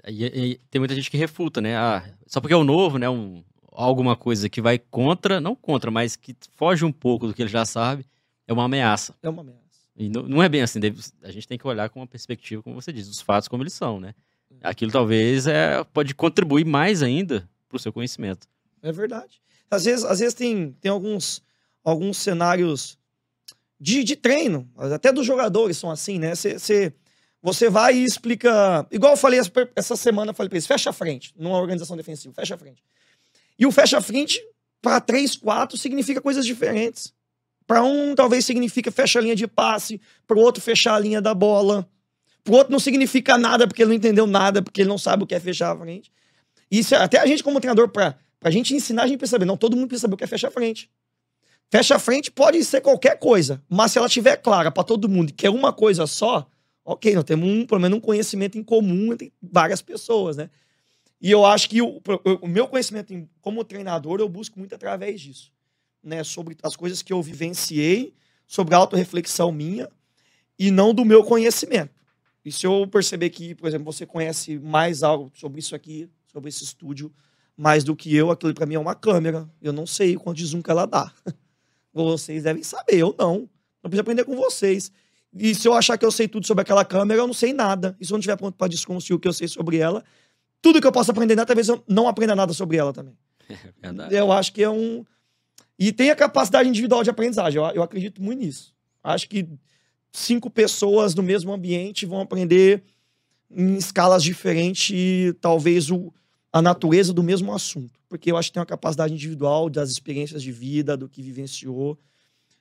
E, 0.07 0.25
e, 0.25 0.59
tem 0.69 0.79
muita 0.79 0.95
gente 0.95 1.09
que 1.09 1.17
refuta, 1.17 1.59
né? 1.59 1.75
Ah, 1.75 2.03
só 2.27 2.39
porque 2.39 2.53
é 2.53 2.57
o 2.57 2.63
novo, 2.63 2.97
né? 2.97 3.09
Um, 3.09 3.43
alguma 3.71 4.15
coisa 4.15 4.47
que 4.47 4.61
vai 4.61 4.77
contra, 4.77 5.41
não 5.41 5.55
contra, 5.55 5.89
mas 5.89 6.15
que 6.15 6.35
foge 6.55 6.85
um 6.85 6.91
pouco 6.91 7.27
do 7.27 7.33
que 7.33 7.41
ele 7.41 7.49
já 7.49 7.65
sabe, 7.65 8.05
é 8.47 8.53
uma 8.53 8.65
ameaça. 8.65 9.15
É 9.23 9.29
uma 9.29 9.41
ameaça. 9.41 9.68
E 9.99 10.07
não, 10.07 10.41
é 10.41 10.47
bem 10.47 10.61
assim, 10.61 10.79
a 11.21 11.29
gente 11.29 11.45
tem 11.45 11.57
que 11.57 11.67
olhar 11.67 11.89
com 11.89 11.99
uma 11.99 12.07
perspectiva, 12.07 12.63
como 12.63 12.73
você 12.73 12.93
diz, 12.93 13.09
os 13.09 13.19
fatos 13.19 13.49
como 13.49 13.61
eles 13.61 13.73
são, 13.73 13.99
né? 13.99 14.15
Aquilo 14.63 14.91
talvez 14.91 15.45
é, 15.45 15.83
pode 15.83 16.15
contribuir 16.15 16.65
mais 16.65 17.03
ainda 17.03 17.47
para 17.67 17.75
o 17.75 17.79
seu 17.79 17.91
conhecimento. 17.91 18.47
É 18.81 18.93
verdade. 18.93 19.41
Às 19.69 19.83
vezes, 19.83 20.05
às 20.05 20.19
vezes 20.19 20.33
tem, 20.33 20.71
tem 20.79 20.89
alguns, 20.89 21.43
alguns 21.83 22.17
cenários 22.17 22.97
de, 23.77 24.03
de 24.05 24.15
treino, 24.15 24.69
até 24.77 25.11
dos 25.11 25.25
jogadores 25.25 25.77
são 25.77 25.91
assim, 25.91 26.17
né? 26.17 26.33
Você 26.33 26.93
você 27.41 27.69
vai 27.69 27.95
e 27.95 28.03
explica. 28.03 28.85
Igual 28.91 29.13
eu 29.13 29.17
falei 29.17 29.39
essa 29.75 29.95
semana, 29.95 30.31
eu 30.31 30.35
falei 30.35 30.49
para 30.49 30.57
eles: 30.57 30.67
fecha 30.67 30.89
a 30.89 30.93
frente, 30.93 31.33
numa 31.37 31.57
organização 31.57 31.95
defensiva, 31.95 32.33
fecha 32.33 32.55
a 32.55 32.57
frente. 32.57 32.83
E 33.57 33.65
o 33.65 33.71
fecha 33.71 33.97
a 33.97 34.01
frente, 34.01 34.41
para 34.81 34.99
três, 34.99 35.35
quatro, 35.35 35.77
significa 35.77 36.21
coisas 36.21 36.45
diferentes. 36.45 37.13
Para 37.69 37.83
um, 37.83 38.15
talvez 38.15 38.45
significa 38.45 38.91
fecha 38.91 39.19
a 39.19 39.21
linha 39.21 39.35
de 39.35 39.45
passe, 39.45 40.01
para 40.25 40.35
o 40.35 40.41
outro, 40.41 40.59
fechar 40.59 40.95
a 40.95 40.99
linha 40.99 41.21
da 41.21 41.35
bola. 41.35 41.87
Para 42.43 42.51
o 42.51 42.57
outro, 42.57 42.71
não 42.71 42.79
significa 42.79 43.37
nada 43.37 43.67
porque 43.67 43.83
ele 43.83 43.89
não 43.89 43.95
entendeu 43.95 44.25
nada, 44.25 44.59
porque 44.59 44.81
ele 44.81 44.89
não 44.89 44.97
sabe 44.97 45.23
o 45.23 45.27
que 45.27 45.35
é 45.35 45.39
fechar 45.39 45.75
a 45.75 45.77
frente. 45.77 46.11
Isso, 46.71 46.95
até 46.95 47.19
a 47.19 47.27
gente, 47.27 47.43
como 47.43 47.59
treinador, 47.59 47.89
para 47.89 48.17
Pra 48.39 48.49
gente 48.49 48.73
ensinar, 48.73 49.03
a 49.03 49.07
gente 49.07 49.19
precisa 49.19 49.35
saber. 49.35 49.45
Não, 49.45 49.55
todo 49.55 49.75
mundo 49.75 49.87
precisa 49.87 50.07
saber 50.07 50.15
o 50.15 50.17
que 50.17 50.23
é 50.23 50.27
fecha-frente. 50.27 50.89
Fecha-frente 51.69 52.31
pode 52.31 52.63
ser 52.63 52.81
qualquer 52.81 53.19
coisa, 53.19 53.61
mas 53.69 53.91
se 53.91 53.99
ela 53.99 54.07
estiver 54.07 54.37
clara 54.37 54.71
para 54.71 54.83
todo 54.83 55.07
mundo 55.07 55.31
que 55.31 55.45
é 55.45 55.51
uma 55.51 55.71
coisa 55.71 56.07
só, 56.07 56.49
ok, 56.83 57.13
nós 57.13 57.23
temos 57.23 57.47
um, 57.47 57.67
pelo 57.67 57.79
menos 57.79 57.99
um 57.99 58.01
conhecimento 58.01 58.57
em 58.57 58.63
comum 58.63 59.13
entre 59.13 59.31
várias 59.39 59.79
pessoas, 59.79 60.37
né? 60.37 60.49
E 61.21 61.29
eu 61.29 61.45
acho 61.45 61.69
que 61.69 61.81
o, 61.81 62.01
o 62.41 62.47
meu 62.47 62.67
conhecimento 62.67 63.13
como 63.41 63.63
treinador 63.63 64.19
eu 64.19 64.27
busco 64.27 64.57
muito 64.57 64.73
através 64.73 65.21
disso, 65.21 65.51
né? 66.03 66.23
Sobre 66.23 66.55
as 66.63 66.75
coisas 66.75 67.01
que 67.01 67.13
eu 67.13 67.21
vivenciei, 67.21 68.13
sobre 68.47 68.75
a 68.75 68.77
autorreflexão 68.77 69.51
minha 69.51 69.89
e 70.57 70.71
não 70.71 70.93
do 70.93 71.05
meu 71.05 71.23
conhecimento. 71.23 71.93
E 72.43 72.51
se 72.51 72.65
eu 72.65 72.87
perceber 72.87 73.29
que, 73.29 73.53
por 73.53 73.67
exemplo, 73.67 73.91
você 73.91 74.05
conhece 74.05 74.57
mais 74.59 75.03
algo 75.03 75.31
sobre 75.35 75.59
isso 75.59 75.75
aqui, 75.75 76.09
sobre 76.31 76.49
esse 76.49 76.63
estúdio, 76.63 77.11
mais 77.55 77.83
do 77.83 77.95
que 77.95 78.15
eu, 78.15 78.31
aquilo 78.31 78.53
para 78.53 78.65
mim 78.65 78.75
é 78.75 78.79
uma 78.79 78.95
câmera. 78.95 79.49
Eu 79.61 79.73
não 79.73 79.85
sei 79.85 80.15
quanto 80.15 80.37
de 80.37 80.45
zoom 80.45 80.61
que 80.61 80.71
ela 80.71 80.85
dá. 80.85 81.11
Vocês 81.93 82.43
devem 82.43 82.63
saber, 82.63 82.97
eu 82.97 83.13
não. 83.17 83.49
Eu 83.83 83.89
preciso 83.89 84.01
aprender 84.01 84.23
com 84.23 84.35
vocês. 84.35 84.91
E 85.33 85.53
se 85.53 85.67
eu 85.67 85.73
achar 85.73 85.97
que 85.97 86.05
eu 86.05 86.11
sei 86.11 86.27
tudo 86.27 86.45
sobre 86.45 86.61
aquela 86.61 86.83
câmera, 86.83 87.19
eu 87.19 87.27
não 87.27 87.33
sei 87.33 87.53
nada. 87.53 87.95
E 87.99 88.05
se 88.05 88.11
eu 88.11 88.15
não 88.15 88.21
tiver 88.21 88.35
pronto 88.35 88.55
para 88.55 88.67
desconstruir 88.67 89.15
o 89.15 89.19
que 89.19 89.27
eu 89.27 89.33
sei 89.33 89.47
sobre 89.47 89.77
ela, 89.77 90.03
tudo 90.61 90.81
que 90.81 90.87
eu 90.87 90.91
posso 90.91 91.11
aprender 91.11 91.35
talvez 91.45 91.67
eu 91.69 91.83
não 91.87 92.07
aprenda 92.07 92.35
nada 92.35 92.53
sobre 92.53 92.77
ela 92.77 92.93
também. 92.93 93.15
É 93.81 93.87
verdade. 93.87 94.15
Eu 94.15 94.31
acho 94.31 94.53
que 94.53 94.61
é 94.61 94.69
um. 94.69 95.03
E 95.79 95.93
tem 95.93 96.11
a 96.11 96.15
capacidade 96.15 96.67
individual 96.67 97.03
de 97.03 97.09
aprendizagem. 97.09 97.57
Eu, 97.57 97.65
eu 97.69 97.81
acredito 97.81 98.21
muito 98.21 98.39
nisso. 98.39 98.75
Acho 99.01 99.29
que 99.29 99.47
cinco 100.11 100.49
pessoas 100.49 101.15
no 101.15 101.23
mesmo 101.23 101.53
ambiente 101.53 102.05
vão 102.05 102.19
aprender 102.19 102.83
em 103.49 103.75
escalas 103.77 104.21
diferentes, 104.21 105.33
talvez 105.39 105.89
o, 105.89 106.13
a 106.51 106.61
natureza 106.61 107.13
do 107.13 107.23
mesmo 107.23 107.53
assunto. 107.53 107.97
Porque 108.09 108.29
eu 108.29 108.35
acho 108.35 108.49
que 108.49 108.53
tem 108.55 108.59
uma 108.59 108.65
capacidade 108.65 109.13
individual 109.13 109.69
das 109.69 109.89
experiências 109.89 110.43
de 110.43 110.51
vida, 110.51 110.97
do 110.97 111.07
que 111.07 111.21
vivenciou, 111.21 111.97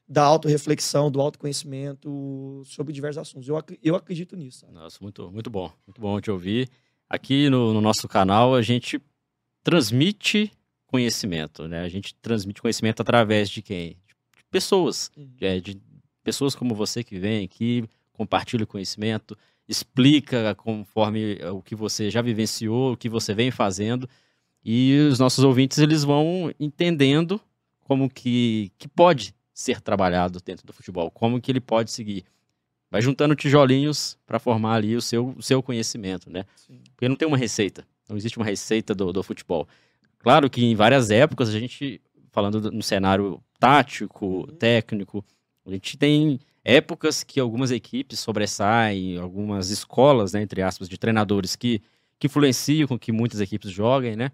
da 0.09 0.23
autorreflexão, 0.23 1.11
do 1.11 1.21
autoconhecimento 1.21 2.63
sobre 2.65 2.93
diversos 2.93 3.19
assuntos. 3.19 3.49
Eu, 3.49 3.61
eu 3.83 3.97
acredito 3.97 4.37
nisso. 4.37 4.61
Sabe? 4.61 4.73
Nossa, 4.75 4.99
muito, 5.03 5.31
muito 5.33 5.51
bom. 5.51 5.73
Muito 5.87 6.01
bom 6.01 6.21
te 6.21 6.31
ouvir. 6.31 6.71
Aqui 7.11 7.51
no, 7.51 7.75
no 7.75 7.81
nosso 7.81 8.07
canal, 8.07 8.55
a 8.55 8.63
gente 8.63 9.01
transmite 9.65 10.53
conhecimento, 10.88 11.68
né? 11.68 11.83
A 11.83 11.88
gente 11.88 12.14
transmite 12.16 12.61
conhecimento 12.61 13.01
através 13.01 13.48
de 13.48 13.62
quem? 13.62 13.96
De 14.37 14.44
pessoas. 14.51 15.11
Uhum. 15.16 15.31
É, 15.40 15.61
de 15.61 15.81
pessoas 16.24 16.55
como 16.55 16.74
você 16.74 17.05
que 17.05 17.18
vem 17.18 17.44
aqui, 17.44 17.85
compartilha 18.12 18.66
conhecimento, 18.66 19.38
explica 19.68 20.55
conforme 20.57 21.38
o 21.53 21.62
que 21.62 21.77
você 21.77 22.11
já 22.11 22.20
vivenciou, 22.20 22.92
o 22.92 22.96
que 22.96 23.09
você 23.09 23.35
vem 23.35 23.51
fazendo, 23.51 24.09
e 24.64 25.09
os 25.11 25.18
nossos 25.18 25.44
ouvintes 25.44 25.79
eles 25.79 26.03
vão 26.03 26.53
entendendo 26.59 27.40
como 27.81 28.11
que, 28.11 28.72
que 28.79 28.88
pode 28.88 29.35
ser 29.55 29.81
trabalhado 29.81 30.40
dentro 30.44 30.66
do 30.66 30.72
futebol, 30.72 31.11
como 31.11 31.40
que 31.40 31.51
ele 31.53 31.61
pode 31.61 31.90
seguir. 31.90 32.24
Vai 32.90 33.03
juntando 33.03 33.35
tijolinhos 33.35 34.18
para 34.27 34.38
formar 34.38 34.74
ali 34.74 34.96
o 34.96 35.03
seu, 35.03 35.35
o 35.37 35.42
seu 35.42 35.62
conhecimento, 35.62 36.31
né? 36.31 36.44
Sim. 36.57 36.81
Porque 36.94 37.09
não 37.09 37.16
tem 37.16 37.29
uma 37.29 37.37
receita, 37.37 37.87
não 38.09 38.16
existe 38.16 38.38
uma 38.38 38.46
receita 38.46 38.94
do, 38.94 39.12
do 39.12 39.22
futebol. 39.22 39.68
Claro 40.19 40.51
que 40.51 40.65
em 40.65 40.75
várias 40.75 41.11
épocas 41.11 41.49
a 41.49 41.59
gente, 41.59 42.01
falando 42.31 42.71
no 42.71 42.83
cenário 42.83 43.43
tático, 43.59 44.27
uhum. 44.27 44.47
técnico, 44.47 45.25
a 45.65 45.71
gente 45.71 45.97
tem 45.97 46.41
épocas 46.65 47.23
que 47.23 47.41
algumas 47.41 47.71
equipes 47.71 48.21
sobressaem, 48.21 49.17
algumas 49.19 49.71
escolas, 49.71 50.33
né, 50.33 50.43
entre 50.43 50.63
aspas, 50.63 50.89
de 50.89 50.99
treinadores 50.99 51.57
que, 51.57 51.81
que 52.19 52.27
influenciam 52.27 52.87
com 52.87 52.99
que 52.99 53.13
muitas 53.13 53.41
equipes 53.41 53.71
joguem, 53.71 54.17
né? 54.17 54.31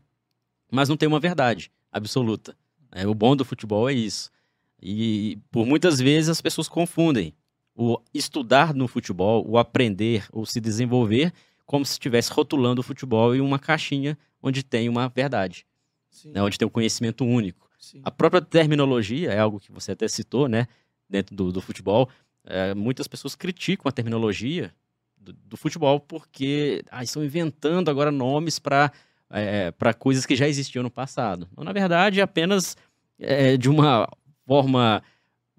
Mas 0.70 0.88
não 0.88 0.96
tem 0.96 1.08
uma 1.08 1.20
verdade 1.20 1.70
absoluta. 1.92 2.56
Né? 2.94 3.06
O 3.06 3.14
bom 3.14 3.36
do 3.36 3.44
futebol 3.44 3.88
é 3.88 3.92
isso. 3.92 4.30
E 4.82 5.38
por 5.50 5.66
muitas 5.66 5.98
vezes 5.98 6.28
as 6.28 6.40
pessoas 6.40 6.68
confundem 6.68 7.34
o 7.74 7.98
estudar 8.12 8.74
no 8.74 8.86
futebol, 8.86 9.44
o 9.48 9.58
aprender, 9.58 10.26
ou 10.32 10.46
se 10.46 10.60
desenvolver, 10.60 11.32
como 11.66 11.84
se 11.84 11.92
estivesse 11.92 12.32
rotulando 12.32 12.80
o 12.80 12.84
futebol 12.84 13.34
em 13.34 13.40
uma 13.40 13.58
caixinha 13.58 14.16
onde 14.42 14.62
tem 14.62 14.88
uma 14.88 15.08
verdade, 15.08 15.66
né? 16.26 16.42
onde 16.42 16.58
tem 16.58 16.66
um 16.66 16.70
conhecimento 16.70 17.24
único. 17.24 17.68
Sim. 17.78 18.00
A 18.02 18.10
própria 18.10 18.40
terminologia 18.40 19.32
é 19.32 19.38
algo 19.38 19.60
que 19.60 19.70
você 19.70 19.92
até 19.92 20.08
citou, 20.08 20.48
né? 20.48 20.66
Dentro 21.08 21.36
do, 21.36 21.52
do 21.52 21.60
futebol, 21.60 22.08
é, 22.44 22.74
muitas 22.74 23.06
pessoas 23.06 23.34
criticam 23.34 23.88
a 23.88 23.92
terminologia 23.92 24.74
do, 25.16 25.32
do 25.32 25.56
futebol 25.56 26.00
porque 26.00 26.82
ah, 26.90 27.02
estão 27.02 27.22
inventando 27.22 27.90
agora 27.90 28.10
nomes 28.10 28.58
para 28.58 28.90
é, 29.30 29.70
para 29.72 29.92
coisas 29.92 30.24
que 30.24 30.36
já 30.36 30.46
existiam 30.46 30.82
no 30.82 30.90
passado. 30.90 31.48
Na 31.56 31.72
verdade, 31.72 32.20
é 32.20 32.22
apenas 32.22 32.76
é, 33.18 33.56
de 33.56 33.68
uma 33.68 34.08
forma, 34.46 35.02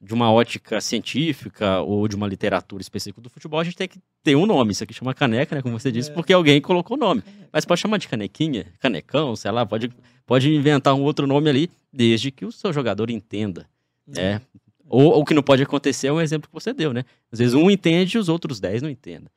de 0.05 0.13
uma 0.13 0.31
ótica 0.31 0.79
científica 0.79 1.81
ou 1.81 2.07
de 2.07 2.15
uma 2.15 2.27
literatura 2.27 2.81
específica 2.81 3.21
do 3.21 3.29
futebol, 3.29 3.59
a 3.59 3.63
gente 3.63 3.75
tem 3.75 3.87
que 3.87 3.99
ter 4.23 4.35
um 4.35 4.45
nome. 4.45 4.71
Isso 4.71 4.83
aqui 4.83 4.93
chama 4.93 5.13
caneca, 5.13 5.55
né, 5.55 5.61
como 5.61 5.77
você 5.77 5.91
disse, 5.91 6.11
é. 6.11 6.13
porque 6.13 6.31
alguém 6.31 6.61
colocou 6.61 6.95
o 6.95 6.99
nome. 6.99 7.23
Mas 7.51 7.65
pode 7.65 7.81
chamar 7.81 7.97
de 7.97 8.07
canequinha, 8.07 8.67
canecão, 8.79 9.35
sei 9.35 9.51
lá, 9.51 9.65
pode, 9.65 9.91
pode 10.25 10.53
inventar 10.53 10.93
um 10.93 11.01
outro 11.01 11.25
nome 11.25 11.49
ali, 11.49 11.71
desde 11.91 12.29
que 12.29 12.45
o 12.45 12.51
seu 12.51 12.71
jogador 12.71 13.09
entenda. 13.09 13.67
Né? 14.07 14.39
Ou 14.87 15.19
o 15.19 15.25
que 15.25 15.33
não 15.33 15.41
pode 15.41 15.63
acontecer 15.63 16.07
é 16.07 16.13
um 16.13 16.21
exemplo 16.21 16.47
que 16.47 16.53
você 16.53 16.71
deu, 16.71 16.93
né? 16.93 17.03
Às 17.31 17.39
vezes 17.39 17.55
um 17.55 17.71
entende 17.71 18.17
e 18.17 18.19
os 18.19 18.29
outros 18.29 18.59
dez 18.59 18.83
não 18.83 18.89
entendem. 18.89 19.27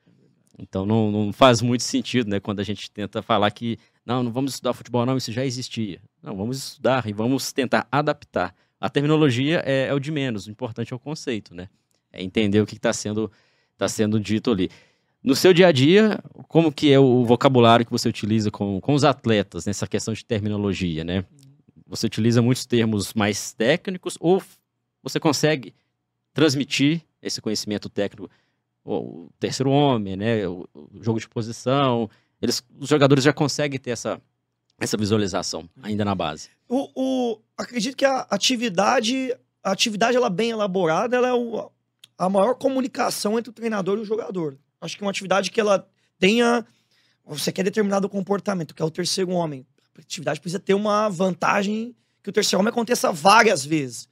Então 0.59 0.85
não, 0.85 1.11
não 1.11 1.33
faz 1.33 1.61
muito 1.61 1.83
sentido, 1.83 2.29
né? 2.29 2.39
Quando 2.39 2.59
a 2.59 2.63
gente 2.63 2.91
tenta 2.91 3.21
falar 3.23 3.49
que 3.49 3.79
não, 4.05 4.21
não 4.21 4.31
vamos 4.31 4.53
estudar 4.53 4.73
futebol, 4.73 5.05
não, 5.05 5.17
isso 5.17 5.31
já 5.31 5.43
existia. 5.43 5.99
Não, 6.21 6.35
vamos 6.35 6.57
estudar 6.57 7.07
e 7.07 7.13
vamos 7.13 7.51
tentar 7.51 7.87
adaptar. 7.91 8.53
A 8.79 8.89
terminologia 8.89 9.61
é, 9.65 9.87
é 9.87 9.93
o 9.93 9.99
de 9.99 10.11
menos, 10.11 10.47
o 10.47 10.51
importante 10.51 10.93
é 10.93 10.95
o 10.95 10.99
conceito, 10.99 11.53
né? 11.53 11.69
É 12.11 12.23
entender 12.23 12.61
o 12.61 12.65
que 12.65 12.75
está 12.75 12.93
sendo, 12.93 13.31
tá 13.77 13.87
sendo 13.87 14.19
dito 14.19 14.51
ali. 14.51 14.69
No 15.21 15.35
seu 15.35 15.53
dia 15.53 15.67
a 15.67 15.71
dia, 15.71 16.19
como 16.47 16.71
que 16.71 16.91
é 16.91 16.99
o 16.99 17.25
vocabulário 17.25 17.85
que 17.85 17.91
você 17.91 18.07
utiliza 18.07 18.49
com, 18.49 18.79
com 18.79 18.93
os 18.93 19.03
atletas 19.03 19.65
nessa 19.65 19.85
questão 19.85 20.13
de 20.13 20.23
terminologia, 20.23 21.03
né? 21.03 21.25
Você 21.85 22.05
utiliza 22.05 22.41
muitos 22.41 22.65
termos 22.65 23.13
mais 23.13 23.51
técnicos 23.51 24.17
ou 24.19 24.41
você 25.03 25.19
consegue 25.19 25.73
transmitir 26.33 27.01
esse 27.21 27.41
conhecimento 27.41 27.89
técnico, 27.89 28.29
o 28.85 29.29
terceiro 29.39 29.69
homem, 29.69 30.15
né, 30.15 30.47
o, 30.47 30.67
jogo 31.01 31.19
de 31.19 31.27
posição, 31.27 32.09
eles, 32.41 32.63
os 32.79 32.87
jogadores 32.87 33.23
já 33.23 33.33
conseguem 33.33 33.79
ter 33.79 33.91
essa, 33.91 34.21
essa 34.79 34.95
visualização 34.95 35.69
ainda 35.81 36.05
na 36.05 36.15
base. 36.15 36.49
O, 36.69 36.91
o 36.95 37.41
acredito 37.57 37.97
que 37.97 38.05
a 38.05 38.27
atividade, 38.29 39.35
a 39.61 39.71
atividade 39.71 40.15
ela 40.15 40.29
bem 40.29 40.51
elaborada, 40.51 41.17
ela 41.17 41.27
é 41.27 41.33
o, 41.33 41.69
a 42.17 42.29
maior 42.29 42.53
comunicação 42.53 43.37
entre 43.37 43.49
o 43.49 43.53
treinador 43.53 43.97
e 43.97 44.01
o 44.01 44.05
jogador. 44.05 44.57
Acho 44.79 44.95
que 44.95 45.03
uma 45.03 45.11
atividade 45.11 45.51
que 45.51 45.59
ela 45.59 45.85
tenha, 46.17 46.65
você 47.25 47.51
quer 47.51 47.63
determinado 47.63 48.07
comportamento, 48.07 48.73
que 48.73 48.81
é 48.81 48.85
o 48.85 48.91
terceiro 48.91 49.31
homem. 49.31 49.65
A 49.97 50.01
atividade 50.01 50.39
precisa 50.39 50.59
ter 50.59 50.75
uma 50.75 51.09
vantagem 51.09 51.93
que 52.23 52.29
o 52.29 52.33
terceiro 52.33 52.61
homem 52.61 52.69
aconteça 52.69 53.11
várias 53.11 53.65
vezes 53.65 54.07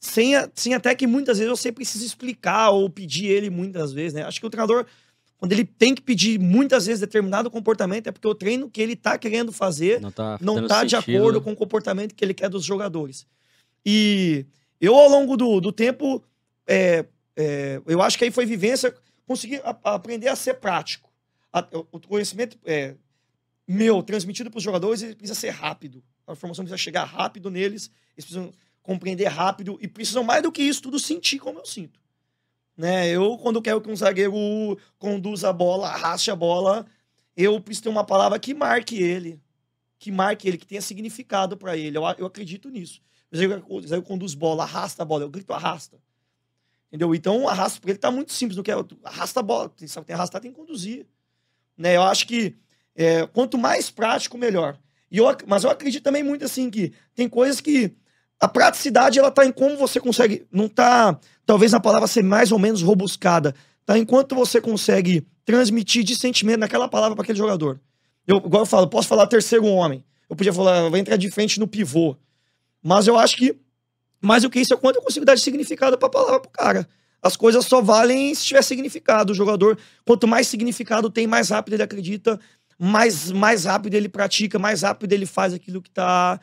sem, 0.00 0.32
sem 0.54 0.74
até 0.74 0.94
que 0.94 1.06
muitas 1.06 1.38
vezes 1.38 1.50
você 1.50 1.72
precisa 1.72 2.04
explicar 2.04 2.70
ou 2.70 2.88
pedir 2.88 3.26
ele 3.26 3.50
muitas 3.50 3.92
vezes, 3.92 4.14
né? 4.14 4.22
Acho 4.22 4.40
que 4.40 4.46
o 4.46 4.50
treinador, 4.50 4.86
quando 5.38 5.52
ele 5.52 5.64
tem 5.64 5.94
que 5.94 6.02
pedir 6.02 6.38
muitas 6.38 6.86
vezes 6.86 7.00
determinado 7.00 7.48
comportamento, 7.48 8.08
é 8.08 8.12
porque 8.12 8.26
o 8.26 8.34
treino 8.34 8.68
que 8.68 8.82
ele 8.82 8.96
tá 8.96 9.16
querendo 9.16 9.52
fazer 9.52 10.00
não 10.00 10.10
tá, 10.10 10.38
não 10.40 10.66
tá 10.66 10.84
de 10.84 10.96
acordo 10.96 11.40
com 11.40 11.52
o 11.52 11.56
comportamento 11.56 12.14
que 12.14 12.24
ele 12.24 12.34
quer 12.34 12.50
dos 12.50 12.64
jogadores. 12.64 13.24
E 13.86 14.44
eu, 14.80 14.96
ao 14.96 15.08
longo 15.08 15.36
do, 15.36 15.60
do 15.60 15.70
tempo, 15.70 16.22
é, 16.66 17.06
é, 17.36 17.80
eu 17.86 18.02
acho 18.02 18.18
que 18.18 18.24
aí 18.24 18.32
foi 18.32 18.44
vivência, 18.44 18.92
consegui 19.26 19.56
a, 19.64 19.76
a 19.84 19.94
aprender 19.94 20.26
a 20.26 20.34
ser 20.34 20.54
prático. 20.54 21.08
A, 21.52 21.64
o 21.92 22.00
conhecimento 22.00 22.58
é, 22.64 22.96
meu, 23.66 24.02
transmitido 24.02 24.50
para 24.50 24.58
os 24.58 24.64
jogadores, 24.64 25.02
ele 25.02 25.14
precisa 25.14 25.38
ser 25.38 25.50
rápido. 25.50 26.02
A 26.26 26.32
informação 26.32 26.64
precisa 26.64 26.82
chegar 26.82 27.04
rápido 27.04 27.48
neles, 27.48 27.92
eles 28.16 28.24
precisam 28.24 28.52
compreender 28.82 29.26
rápido 29.26 29.78
e 29.80 29.86
precisam 29.86 30.24
mais 30.24 30.42
do 30.42 30.50
que 30.50 30.62
isso 30.62 30.82
tudo 30.82 30.98
sentir 30.98 31.38
como 31.38 31.60
eu 31.60 31.64
sinto. 31.64 32.00
Né? 32.78 33.08
Eu, 33.08 33.36
quando 33.38 33.60
quero 33.60 33.80
que 33.80 33.90
um 33.90 33.96
zagueiro 33.96 34.32
conduza 35.00 35.48
a 35.48 35.52
bola, 35.52 35.88
arraste 35.88 36.30
a 36.30 36.36
bola, 36.36 36.86
eu 37.36 37.60
preciso 37.60 37.82
ter 37.82 37.88
uma 37.88 38.04
palavra 38.04 38.38
que 38.38 38.54
marque 38.54 39.02
ele. 39.02 39.42
Que 39.98 40.12
marque 40.12 40.46
ele, 40.46 40.56
que 40.56 40.66
tenha 40.66 40.80
significado 40.80 41.56
para 41.56 41.76
ele. 41.76 41.98
Eu, 41.98 42.04
eu 42.18 42.26
acredito 42.26 42.70
nisso. 42.70 43.02
O 43.32 43.36
zagueiro 43.36 44.02
conduz 44.04 44.32
bola, 44.32 44.62
arrasta 44.62 45.02
a 45.02 45.04
bola, 45.04 45.24
eu 45.24 45.28
grito 45.28 45.52
arrasta. 45.52 45.98
Entendeu? 46.86 47.12
Então, 47.16 47.48
arrasta, 47.48 47.80
porque 47.80 47.90
ele 47.90 47.98
tá 47.98 48.12
muito 48.12 48.32
simples, 48.32 48.56
não 48.56 48.62
quer. 48.62 48.76
Arrasta 49.02 49.40
a 49.40 49.42
bola, 49.42 49.68
tem, 49.70 49.88
tem 49.88 50.14
arrastar, 50.14 50.40
tem 50.40 50.52
que 50.52 50.56
conduzir. 50.56 51.04
Né? 51.76 51.96
Eu 51.96 52.02
acho 52.02 52.28
que 52.28 52.56
é, 52.94 53.26
quanto 53.26 53.58
mais 53.58 53.90
prático, 53.90 54.38
melhor. 54.38 54.78
E 55.10 55.18
eu, 55.18 55.26
mas 55.48 55.64
eu 55.64 55.70
acredito 55.70 56.04
também 56.04 56.22
muito 56.22 56.44
assim 56.44 56.70
que 56.70 56.92
tem 57.12 57.28
coisas 57.28 57.60
que 57.60 57.92
a 58.40 58.46
praticidade, 58.46 59.18
ela 59.18 59.30
tá 59.30 59.44
em 59.44 59.52
como 59.52 59.76
você 59.76 59.98
consegue. 60.00 60.46
Não 60.52 60.68
tá, 60.68 61.18
talvez 61.44 61.74
a 61.74 61.80
palavra 61.80 62.06
ser 62.06 62.22
mais 62.22 62.52
ou 62.52 62.58
menos 62.58 62.82
robuscada. 62.82 63.54
Tá 63.84 63.98
em 63.98 64.04
quanto 64.04 64.34
você 64.34 64.60
consegue 64.60 65.26
transmitir 65.44 66.04
de 66.04 66.14
sentimento 66.14 66.60
naquela 66.60 66.88
palavra 66.88 67.16
para 67.16 67.22
aquele 67.22 67.38
jogador. 67.38 67.80
Eu, 68.26 68.36
igual 68.36 68.62
eu 68.62 68.66
falo, 68.66 68.86
posso 68.86 69.08
falar 69.08 69.26
terceiro 69.26 69.64
homem. 69.64 70.04
Eu 70.28 70.36
podia 70.36 70.52
falar, 70.52 70.88
vai 70.90 71.00
entrar 71.00 71.16
de 71.16 71.30
frente 71.30 71.58
no 71.58 71.66
pivô. 71.66 72.14
Mas 72.82 73.06
eu 73.06 73.18
acho 73.18 73.36
que, 73.36 73.58
mais 74.20 74.42
do 74.42 74.50
que 74.50 74.60
isso, 74.60 74.74
é 74.74 74.76
quanto 74.76 74.96
eu 74.96 75.02
consigo 75.02 75.24
dar 75.24 75.34
de 75.34 75.40
significado 75.40 75.96
pra 75.98 76.08
palavra 76.08 76.40
pro 76.40 76.50
cara. 76.50 76.86
As 77.20 77.36
coisas 77.36 77.64
só 77.64 77.80
valem 77.80 78.32
se 78.34 78.44
tiver 78.44 78.62
significado. 78.62 79.32
O 79.32 79.34
jogador, 79.34 79.76
quanto 80.04 80.28
mais 80.28 80.46
significado 80.46 81.10
tem, 81.10 81.26
mais 81.26 81.48
rápido 81.48 81.74
ele 81.74 81.82
acredita, 81.82 82.38
mais, 82.78 83.32
mais 83.32 83.64
rápido 83.64 83.94
ele 83.94 84.08
pratica, 84.08 84.58
mais 84.58 84.82
rápido 84.82 85.12
ele 85.12 85.26
faz 85.26 85.52
aquilo 85.54 85.82
que, 85.82 85.90
tá, 85.90 86.38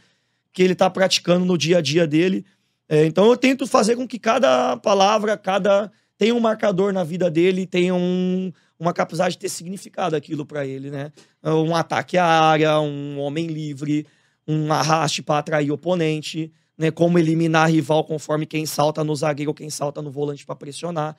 que 0.56 0.64
ele 0.64 0.74
tá 0.74 0.90
praticando 0.90 1.44
no 1.44 1.58
dia 1.58 1.80
a 1.80 1.82
dia 1.82 2.08
dele. 2.08 2.46
É, 2.88 3.06
então 3.06 3.26
eu 3.26 3.36
tento 3.36 3.68
fazer 3.68 3.98
com 3.98 4.08
que 4.08 4.18
cada 4.18 4.78
palavra, 4.78 5.38
cada 5.38 5.92
tenha 6.18 6.34
um 6.34 6.40
marcador 6.40 6.94
na 6.94 7.04
vida 7.04 7.30
dele, 7.30 7.68
tenha 7.68 7.94
um, 7.94 8.54
uma 8.80 8.94
capacidade 8.94 9.36
de 9.36 9.40
ter 9.40 9.50
significado 9.50 10.16
aquilo 10.16 10.46
para 10.46 10.66
ele, 10.66 10.90
né? 10.90 11.12
Um 11.44 11.76
ataque 11.76 12.18
à 12.18 12.26
área, 12.26 12.80
um 12.80 13.20
homem 13.20 13.48
livre, 13.48 14.08
um 14.48 14.72
arraste 14.72 15.22
para 15.22 15.40
atrair 15.40 15.72
oponente, 15.72 16.50
né? 16.78 16.90
Como 16.90 17.20
eliminar 17.20 17.70
rival 17.70 18.06
conforme 18.06 18.46
quem 18.46 18.66
salta 18.66 19.04
no 19.04 19.14
zagueiro 19.14 19.52
ou 19.52 19.56
quem 19.56 19.70
salta 19.70 20.02
no 20.02 20.10
volante 20.10 20.46
para 20.46 20.56
pressionar. 20.56 21.18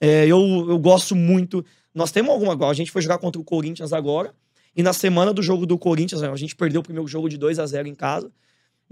É, 0.00 0.26
eu, 0.26 0.40
eu 0.68 0.78
gosto 0.80 1.14
muito. 1.14 1.64
Nós 1.94 2.10
temos 2.10 2.32
alguma. 2.32 2.68
A 2.68 2.74
gente 2.74 2.90
foi 2.90 3.00
jogar 3.00 3.18
contra 3.18 3.40
o 3.40 3.44
Corinthians 3.44 3.92
agora. 3.92 4.34
E 4.74 4.82
na 4.82 4.92
semana 4.92 5.32
do 5.32 5.40
jogo 5.40 5.66
do 5.66 5.78
Corinthians, 5.78 6.20
né, 6.20 6.28
a 6.28 6.36
gente 6.36 6.56
perdeu 6.56 6.80
o 6.80 6.84
primeiro 6.84 7.06
jogo 7.06 7.28
de 7.28 7.36
2 7.36 7.60
a 7.60 7.66
0 7.66 7.86
em 7.86 7.94
casa. 7.94 8.32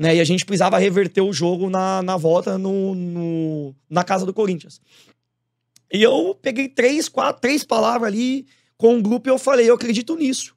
Né, 0.00 0.16
e 0.16 0.20
a 0.22 0.24
gente 0.24 0.46
precisava 0.46 0.78
reverter 0.78 1.20
o 1.20 1.30
jogo 1.30 1.68
na, 1.68 2.00
na 2.00 2.16
volta 2.16 2.56
no, 2.56 2.94
no, 2.94 3.74
na 3.86 4.02
casa 4.02 4.24
do 4.24 4.32
Corinthians. 4.32 4.80
E 5.92 6.02
eu 6.02 6.34
peguei 6.40 6.70
três, 6.70 7.06
quatro, 7.06 7.42
três 7.42 7.64
palavras 7.64 8.08
ali 8.08 8.46
com 8.78 8.96
o 8.96 9.02
grupo 9.02 9.28
e 9.28 9.30
eu 9.30 9.38
falei, 9.38 9.68
eu 9.68 9.74
acredito 9.74 10.16
nisso. 10.16 10.56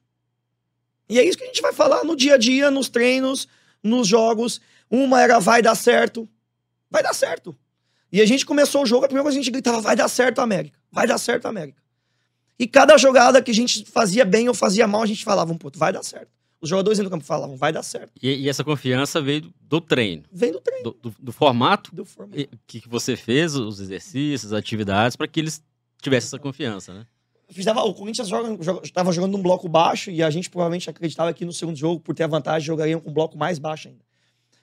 E 1.10 1.18
é 1.18 1.24
isso 1.24 1.36
que 1.36 1.44
a 1.44 1.46
gente 1.48 1.60
vai 1.60 1.74
falar 1.74 2.04
no 2.04 2.16
dia 2.16 2.36
a 2.36 2.38
dia, 2.38 2.70
nos 2.70 2.88
treinos, 2.88 3.46
nos 3.82 4.08
jogos. 4.08 4.62
Uma 4.90 5.20
era 5.20 5.38
vai 5.38 5.60
dar 5.60 5.74
certo. 5.74 6.26
Vai 6.90 7.02
dar 7.02 7.12
certo. 7.12 7.54
E 8.10 8.22
a 8.22 8.26
gente 8.26 8.46
começou 8.46 8.84
o 8.84 8.86
jogo, 8.86 9.04
a 9.04 9.08
primeira 9.08 9.24
coisa 9.24 9.36
que 9.36 9.40
a 9.40 9.44
gente 9.44 9.52
gritava, 9.52 9.78
vai 9.78 9.94
dar 9.94 10.08
certo, 10.08 10.38
América. 10.38 10.78
Vai 10.90 11.06
dar 11.06 11.18
certo, 11.18 11.44
América. 11.44 11.82
E 12.58 12.66
cada 12.66 12.96
jogada 12.96 13.42
que 13.42 13.50
a 13.50 13.54
gente 13.54 13.84
fazia 13.84 14.24
bem 14.24 14.48
ou 14.48 14.54
fazia 14.54 14.88
mal, 14.88 15.02
a 15.02 15.06
gente 15.06 15.22
falava, 15.22 15.52
um 15.52 15.58
puto, 15.58 15.78
vai 15.78 15.92
dar 15.92 16.02
certo. 16.02 16.30
Os 16.64 16.70
jogadores 16.70 16.98
no 16.98 17.10
campo 17.10 17.24
falavam, 17.26 17.58
vai 17.58 17.70
dar 17.70 17.82
certo. 17.82 18.10
E, 18.22 18.30
e, 18.30 18.48
essa 18.48 18.64
confiança 18.64 19.20
veio 19.20 19.52
do 19.60 19.82
treino? 19.82 20.22
Vem 20.32 20.50
do 20.50 20.60
treino. 20.62 20.82
Do, 20.82 21.10
do, 21.10 21.14
do 21.20 21.30
formato, 21.30 21.94
do 21.94 22.06
formato. 22.06 22.48
que 22.66 22.82
você 22.88 23.16
fez, 23.16 23.54
os 23.54 23.80
exercícios, 23.80 24.50
as 24.50 24.58
atividades, 24.58 25.14
para 25.14 25.28
que 25.28 25.40
eles 25.40 25.62
tivessem 26.00 26.28
essa 26.28 26.38
confiança, 26.38 26.94
né? 26.94 27.06
o 27.84 27.92
Corinthians 27.92 28.30
estava 28.82 29.12
jogando 29.12 29.32
num 29.32 29.42
bloco 29.42 29.68
baixo 29.68 30.10
e 30.10 30.22
a 30.22 30.30
gente 30.30 30.48
provavelmente 30.48 30.88
acreditava 30.88 31.34
que 31.34 31.44
no 31.44 31.52
segundo 31.52 31.76
jogo, 31.76 32.00
por 32.00 32.14
ter 32.14 32.24
a 32.24 32.26
vantagem, 32.26 32.66
jogariam 32.66 32.98
com 32.98 33.10
um 33.10 33.12
bloco 33.12 33.36
mais 33.36 33.58
baixo 33.58 33.88
ainda. 33.88 34.02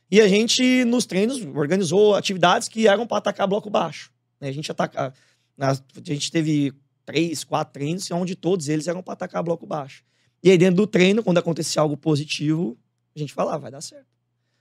E 0.09 0.19
a 0.19 0.27
gente, 0.27 0.83
nos 0.85 1.05
treinos, 1.05 1.45
organizou 1.55 2.15
atividades 2.15 2.67
que 2.67 2.87
eram 2.87 3.05
para 3.05 3.17
atacar 3.17 3.47
bloco 3.47 3.69
baixo. 3.69 4.11
A 4.41 4.51
gente 4.51 4.71
ataca, 4.71 5.13
a 5.59 5.75
gente 6.03 6.31
teve 6.31 6.73
três, 7.05 7.43
quatro 7.43 7.73
treinos, 7.73 8.09
onde 8.09 8.35
todos 8.35 8.67
eles 8.67 8.87
eram 8.87 9.03
para 9.03 9.13
atacar 9.13 9.43
bloco 9.43 9.67
baixo. 9.67 10.03
E 10.43 10.49
aí, 10.49 10.57
dentro 10.57 10.77
do 10.77 10.87
treino, 10.87 11.23
quando 11.23 11.37
acontecia 11.37 11.81
algo 11.81 11.95
positivo, 11.95 12.77
a 13.15 13.19
gente 13.19 13.33
falava, 13.33 13.59
vai 13.59 13.71
dar 13.71 13.81
certo. 13.81 14.07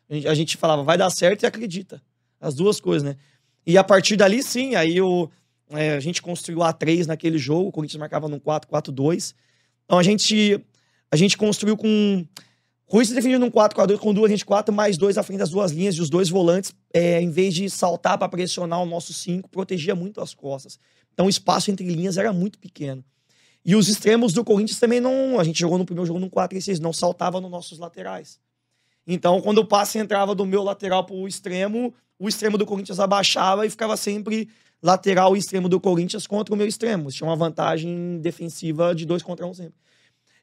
A 0.08 0.14
gente, 0.14 0.28
a 0.28 0.34
gente 0.34 0.56
falava, 0.56 0.82
vai 0.82 0.98
dar 0.98 1.10
certo 1.10 1.42
e 1.42 1.46
acredita. 1.46 2.02
As 2.40 2.54
duas 2.54 2.80
coisas, 2.80 3.02
né? 3.02 3.16
E 3.66 3.78
a 3.78 3.84
partir 3.84 4.16
dali, 4.16 4.42
sim, 4.42 4.74
aí 4.74 5.00
o, 5.00 5.30
é, 5.70 5.92
a 5.92 6.00
gente 6.00 6.20
construiu 6.20 6.60
A3 6.60 7.06
naquele 7.06 7.38
jogo, 7.38 7.68
o 7.68 7.72
Corinthians 7.72 8.00
marcava 8.00 8.28
no 8.28 8.40
4-4-2. 8.40 9.34
Então 9.84 9.98
a 9.98 10.02
gente, 10.02 10.60
a 11.10 11.16
gente 11.16 11.36
construiu 11.36 11.76
com. 11.76 12.26
O 12.86 12.90
Corinthians 12.90 13.14
defendia 13.14 13.38
num 13.38 13.50
4-4-2 13.50 13.98
com 13.98 14.12
duas, 14.12 14.30
a 14.30 14.34
gente 14.34 14.44
4 14.44 14.74
mais 14.74 14.98
dois 14.98 15.16
à 15.16 15.22
frente 15.22 15.38
das 15.38 15.50
duas 15.50 15.70
linhas 15.70 15.94
e 15.94 16.00
os 16.00 16.10
dois 16.10 16.28
volantes, 16.28 16.74
é, 16.92 17.22
em 17.22 17.30
vez 17.30 17.54
de 17.54 17.70
saltar 17.70 18.18
para 18.18 18.28
pressionar 18.28 18.82
o 18.82 18.86
nosso 18.86 19.12
5, 19.12 19.48
protegia 19.48 19.94
muito 19.94 20.20
as 20.20 20.34
costas. 20.34 20.76
Então 21.12 21.26
o 21.26 21.30
espaço 21.30 21.70
entre 21.70 21.86
linhas 21.86 22.18
era 22.18 22.32
muito 22.32 22.58
pequeno. 22.58 23.04
E 23.64 23.76
os 23.76 23.88
extremos 23.88 24.32
do 24.32 24.44
Corinthians 24.44 24.78
também 24.78 25.00
não. 25.00 25.38
A 25.38 25.44
gente 25.44 25.60
jogou 25.60 25.78
no 25.78 25.84
primeiro 25.84 26.06
jogo 26.06 26.18
no 26.18 26.30
4-3-6, 26.30 26.78
não 26.78 26.92
saltava 26.92 27.40
nos 27.40 27.50
nossos 27.50 27.78
laterais. 27.78 28.38
Então, 29.06 29.40
quando 29.40 29.58
o 29.58 29.64
passe 29.64 29.98
entrava 29.98 30.34
do 30.34 30.46
meu 30.46 30.62
lateral 30.62 31.04
para 31.04 31.14
o 31.14 31.26
extremo, 31.26 31.92
o 32.18 32.28
extremo 32.28 32.56
do 32.56 32.66
Corinthians 32.66 33.00
abaixava 33.00 33.66
e 33.66 33.70
ficava 33.70 33.96
sempre 33.96 34.48
lateral 34.82 35.36
e 35.36 35.38
extremo 35.38 35.68
do 35.68 35.80
Corinthians 35.80 36.26
contra 36.26 36.54
o 36.54 36.56
meu 36.56 36.66
extremo. 36.66 37.10
Tinha 37.10 37.28
uma 37.28 37.36
vantagem 37.36 38.18
defensiva 38.20 38.94
de 38.94 39.04
dois 39.04 39.22
contra 39.22 39.46
um 39.46 39.52
sempre. 39.52 39.74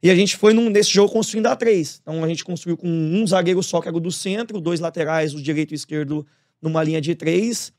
E 0.01 0.12
a 0.12 0.15
gente 0.15 0.38
foi 0.38 0.53
num, 0.53 0.69
nesse 0.69 0.91
jogo 0.91 1.12
construindo 1.12 1.47
a 1.47 1.56
três. 1.56 1.99
Então 2.01 2.23
a 2.23 2.27
gente 2.27 2.43
construiu 2.43 2.77
com 2.77 2.88
um 2.88 3.25
zagueiro 3.25 3.63
só, 3.63 3.82
que 3.82 3.88
era 3.88 3.97
o 3.97 3.99
do 3.99 4.12
centro, 4.12 4.62
dois 4.62 4.80
laterais, 4.80 5.34
o 5.34 5.41
direito 5.41 5.71
e 5.71 5.75
o 5.75 5.75
esquerdo, 5.75 6.25
numa 6.62 6.84
linha 6.84 7.01
de 7.01 7.15
três, 7.15 7.73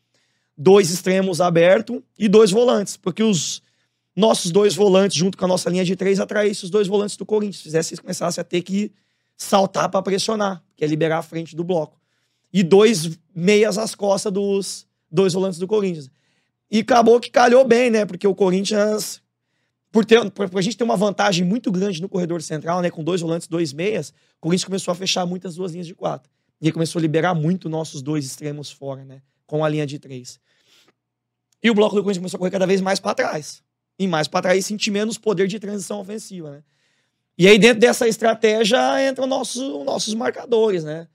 dois 0.57 0.91
extremos 0.91 1.41
abertos 1.41 2.01
e 2.19 2.29
dois 2.29 2.51
volantes. 2.51 2.97
Porque 2.97 3.23
os, 3.23 3.63
nossos 4.19 4.51
dois 4.51 4.75
volantes, 4.75 5.17
junto 5.17 5.39
com 5.39 5.45
a 5.45 5.49
nossa 5.49 5.71
linha 5.71 5.85
de 5.85 5.95
três, 5.95 6.19
atraísse 6.19 6.65
os 6.65 6.71
dois 6.71 6.89
volantes 6.89 7.17
do 7.17 7.25
Corinthians. 7.25 7.63
Fizesse 7.63 7.95
eles 7.95 8.01
começassem 8.01 8.43
a 8.43 8.45
ter 8.45 8.63
que 8.63 8.91
saltar 9.37 9.89
para 9.89 10.03
pressionar, 10.03 10.61
que 10.77 10.85
é 10.85 10.89
liberar 10.89 11.19
a 11.19 11.23
frente 11.23 11.55
do 11.55 11.63
bloco. 11.63 11.97
E 12.53 12.65
dois 12.65 13.17
meias 13.33 13.79
às 13.79 13.95
costas 13.95 14.33
dos 14.33 14.87
dois 15.09 15.35
volantes 15.35 15.61
do 15.61 15.69
Corinthians. 15.69 16.11
E 16.69 16.81
acabou 16.81 17.21
que 17.21 17.31
calhou 17.31 17.65
bem, 17.65 17.91
né? 17.91 18.05
Porque 18.05 18.27
o 18.27 18.35
Corinthians, 18.35 19.23
por, 19.93 20.05
ter, 20.05 20.29
por, 20.33 20.51
por 20.51 20.59
a 20.59 20.63
gente 20.63 20.77
ter 20.77 20.83
uma 20.83 20.97
vantagem 20.97 21.47
muito 21.47 21.71
grande 21.71 22.03
no 22.03 22.09
corredor 22.09 22.43
central, 22.43 22.83
né? 22.83 22.91
Com 22.91 23.05
dois 23.05 23.21
volantes, 23.21 23.47
dois 23.47 23.73
meias, 23.73 24.09
o 24.09 24.41
Corinthians 24.41 24.65
começou 24.65 24.91
a 24.91 24.97
fechar 24.97 25.25
muitas 25.27 25.55
duas 25.55 25.71
linhas 25.71 25.87
de 25.87 25.95
quatro. 25.95 26.29
E 26.61 26.67
aí 26.67 26.73
começou 26.73 26.99
a 26.99 27.03
liberar 27.03 27.35
muito 27.35 27.69
nossos 27.69 28.03
dois 28.03 28.27
extremos 28.27 28.69
fora, 28.69 29.05
né? 29.05 29.23
Com 29.47 29.65
a 29.65 29.69
linha 29.69 29.87
de 29.87 29.97
três. 30.01 30.41
E 31.63 31.71
o 31.71 31.75
bloco 31.75 31.95
do 31.95 32.03
Corinthians 32.03 32.19
começou 32.19 32.39
a 32.39 32.41
correr 32.41 32.51
cada 32.51 32.67
vez 32.67 32.81
mais 32.81 32.99
para 32.99 33.15
trás 33.15 33.63
e 33.99 34.07
mais 34.07 34.29
para 34.29 34.43
trás 34.43 34.65
sentir 34.65 34.91
menos 34.91 35.19
poder 35.19 35.49
de 35.49 35.59
transição 35.59 36.01
ofensiva, 36.01 36.51
né? 36.51 36.63
E 37.37 37.47
aí, 37.47 37.59
dentro 37.59 37.79
dessa 37.79 38.09
estratégia, 38.09 38.79
entram 39.09 39.27
nossos, 39.27 39.85
nossos 39.85 40.13
marcadores, 40.15 40.83
né? 40.83 41.07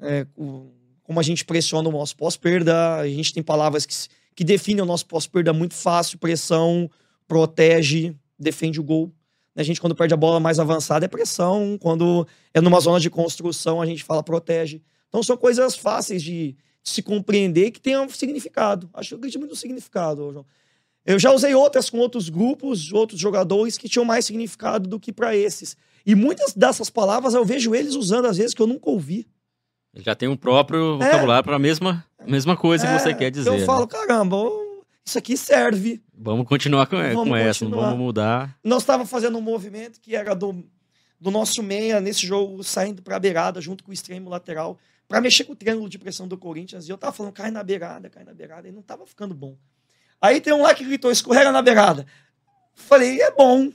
É, 0.00 0.26
o, 0.36 0.72
como 1.04 1.20
a 1.20 1.22
gente 1.22 1.44
pressiona 1.44 1.88
o 1.88 1.92
nosso 1.92 2.16
pós-perda, 2.16 2.96
a 2.96 3.06
gente 3.06 3.32
tem 3.32 3.42
palavras 3.42 3.86
que, 3.86 3.94
que 4.34 4.44
definem 4.44 4.82
o 4.82 4.86
nosso 4.86 5.06
pós-perda 5.06 5.52
muito 5.52 5.74
fácil, 5.74 6.18
pressão, 6.18 6.90
protege, 7.26 8.14
defende 8.38 8.80
o 8.80 8.84
gol. 8.84 9.12
A 9.54 9.62
gente, 9.62 9.80
quando 9.80 9.94
perde 9.94 10.14
a 10.14 10.16
bola 10.16 10.38
mais 10.38 10.60
avançada, 10.60 11.04
é 11.04 11.08
pressão. 11.08 11.76
Quando 11.80 12.26
é 12.54 12.60
numa 12.60 12.78
zona 12.78 13.00
de 13.00 13.10
construção, 13.10 13.82
a 13.82 13.86
gente 13.86 14.04
fala 14.04 14.22
protege. 14.22 14.80
Então, 15.08 15.22
são 15.22 15.36
coisas 15.36 15.74
fáceis 15.74 16.22
de, 16.22 16.52
de 16.82 16.90
se 16.90 17.02
compreender 17.02 17.72
que 17.72 17.80
tenham 17.80 18.08
significado. 18.08 18.88
Acho 18.94 19.08
que 19.08 19.14
eu 19.14 19.18
acredito 19.18 19.40
muito 19.40 19.50
no 19.50 19.56
significado, 19.56 20.30
João. 20.32 20.46
Eu 21.08 21.18
já 21.18 21.32
usei 21.32 21.54
outras 21.54 21.88
com 21.88 21.96
outros 21.96 22.28
grupos, 22.28 22.92
outros 22.92 23.18
jogadores 23.18 23.78
que 23.78 23.88
tinham 23.88 24.04
mais 24.04 24.26
significado 24.26 24.86
do 24.86 25.00
que 25.00 25.10
para 25.10 25.34
esses. 25.34 25.74
E 26.04 26.14
muitas 26.14 26.52
dessas 26.52 26.90
palavras 26.90 27.32
eu 27.32 27.46
vejo 27.46 27.74
eles 27.74 27.94
usando 27.94 28.26
às 28.26 28.36
vezes 28.36 28.52
que 28.52 28.60
eu 28.60 28.66
nunca 28.66 28.90
ouvi. 28.90 29.26
Ele 29.94 30.04
já 30.04 30.14
tem 30.14 30.28
um 30.28 30.36
próprio 30.36 31.00
é. 31.00 31.06
vocabulário 31.06 31.44
para 31.44 31.56
a 31.56 31.58
mesma, 31.58 32.04
mesma 32.26 32.58
coisa 32.58 32.86
é. 32.86 32.94
que 32.94 33.02
você 33.02 33.14
quer 33.14 33.30
dizer. 33.30 33.48
Eu 33.48 33.64
falo, 33.64 33.86
né? 33.86 33.86
caramba, 33.86 34.36
isso 35.02 35.16
aqui 35.16 35.34
serve. 35.34 36.02
Vamos 36.14 36.46
continuar 36.46 36.86
com, 36.86 36.98
vamos 36.98 37.28
com 37.28 37.34
essa, 37.34 37.64
não 37.64 37.80
vamos 37.80 37.98
mudar. 37.98 38.54
Nós 38.62 38.82
estávamos 38.82 39.10
fazendo 39.10 39.38
um 39.38 39.40
movimento 39.40 39.98
que 40.02 40.14
era 40.14 40.34
do, 40.34 40.62
do 41.18 41.30
nosso 41.30 41.62
meia 41.62 42.02
nesse 42.02 42.26
jogo, 42.26 42.62
saindo 42.62 43.00
para 43.00 43.16
a 43.16 43.18
beirada, 43.18 43.62
junto 43.62 43.82
com 43.82 43.92
o 43.92 43.94
extremo 43.94 44.28
lateral, 44.28 44.76
para 45.08 45.22
mexer 45.22 45.44
com 45.44 45.54
o 45.54 45.56
triângulo 45.56 45.88
de 45.88 45.98
pressão 45.98 46.28
do 46.28 46.36
Corinthians. 46.36 46.86
E 46.86 46.90
eu 46.90 46.98
tava 46.98 47.14
falando, 47.14 47.32
cai 47.32 47.50
na 47.50 47.62
beirada, 47.62 48.10
cai 48.10 48.24
na 48.24 48.34
beirada. 48.34 48.68
E 48.68 48.72
não 48.72 48.82
tava 48.82 49.06
ficando 49.06 49.34
bom. 49.34 49.56
Aí 50.20 50.40
tem 50.40 50.52
um 50.52 50.62
lá 50.62 50.74
que 50.74 50.84
gritou, 50.84 51.10
escorrega 51.10 51.52
na 51.52 51.62
beirada. 51.62 52.06
Falei, 52.74 53.20
é 53.20 53.30
bom. 53.30 53.72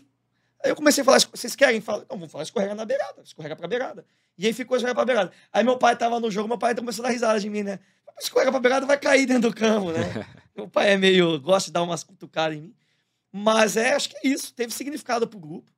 Aí 0.63 0.71
eu 0.71 0.75
comecei 0.75 1.01
a 1.01 1.05
falar, 1.05 1.19
vocês 1.19 1.55
querem? 1.55 1.81
Fala, 1.81 2.05
não, 2.09 2.17
vamos 2.17 2.31
falar 2.31 2.43
escorrega 2.43 2.73
na 2.73 2.85
beirada, 2.85 3.21
escorrega 3.21 3.55
pra 3.55 3.67
beirada. 3.67 4.05
E 4.37 4.47
aí 4.47 4.53
ficou 4.53 4.77
escorrega 4.77 4.95
pra 4.95 5.05
beirada. 5.05 5.31
Aí 5.51 5.63
meu 5.63 5.77
pai 5.77 5.95
tava 5.95 6.19
no 6.19 6.31
jogo, 6.31 6.47
meu 6.47 6.57
pai 6.57 6.73
começou 6.73 7.03
a 7.03 7.07
dar 7.07 7.13
risada 7.13 7.39
de 7.39 7.49
mim, 7.49 7.63
né? 7.63 7.79
Escorrega 8.19 8.51
pra 8.51 8.59
beirada 8.59 8.85
vai 8.85 8.97
cair 8.97 9.25
dentro 9.25 9.49
do 9.49 9.55
campo, 9.55 9.91
né? 9.91 9.99
meu 10.55 10.67
pai 10.67 10.91
é 10.91 10.97
meio, 10.97 11.39
gosta 11.39 11.69
de 11.69 11.73
dar 11.73 11.83
umas 11.83 12.03
cutucadas 12.03 12.57
em 12.57 12.61
mim. 12.61 12.75
Mas 13.31 13.75
é, 13.75 13.93
acho 13.93 14.09
que 14.09 14.17
é 14.17 14.29
isso, 14.29 14.53
teve 14.53 14.73
significado 14.73 15.27
pro 15.27 15.39
grupo. 15.39 15.71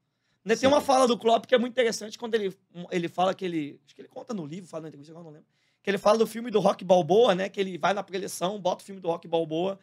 Né? 0.44 0.56
Tem 0.56 0.70
uma 0.70 0.82
fala 0.82 1.08
do 1.08 1.18
Klopp 1.18 1.46
que 1.46 1.56
é 1.56 1.58
muito 1.58 1.74
interessante 1.74 2.18
quando 2.20 2.36
ele, 2.36 2.56
ele 2.92 3.08
fala 3.08 3.34
que 3.34 3.46
ele. 3.46 3.80
Acho 3.86 3.96
que 3.96 4.02
ele 4.02 4.10
conta 4.10 4.34
no 4.34 4.46
livro, 4.46 4.70
fala 4.70 4.84
na 4.84 4.90
entrevista, 4.90 5.14
eu 5.14 5.24
não 5.24 5.32
lembro. 5.32 5.48
Que 5.82 5.90
ele 5.90 5.98
fala 5.98 6.18
do 6.18 6.28
filme 6.28 6.52
do 6.52 6.60
Rock 6.60 6.84
Balboa, 6.84 7.34
né? 7.34 7.50
Que 7.50 7.60
ele 7.60 7.78
vai 7.78 7.94
na 7.94 8.04
preleção, 8.04 8.60
bota 8.60 8.84
o 8.84 8.86
filme 8.86 9.02
do 9.02 9.08
Rock 9.08 9.28
Balboa 9.28 9.80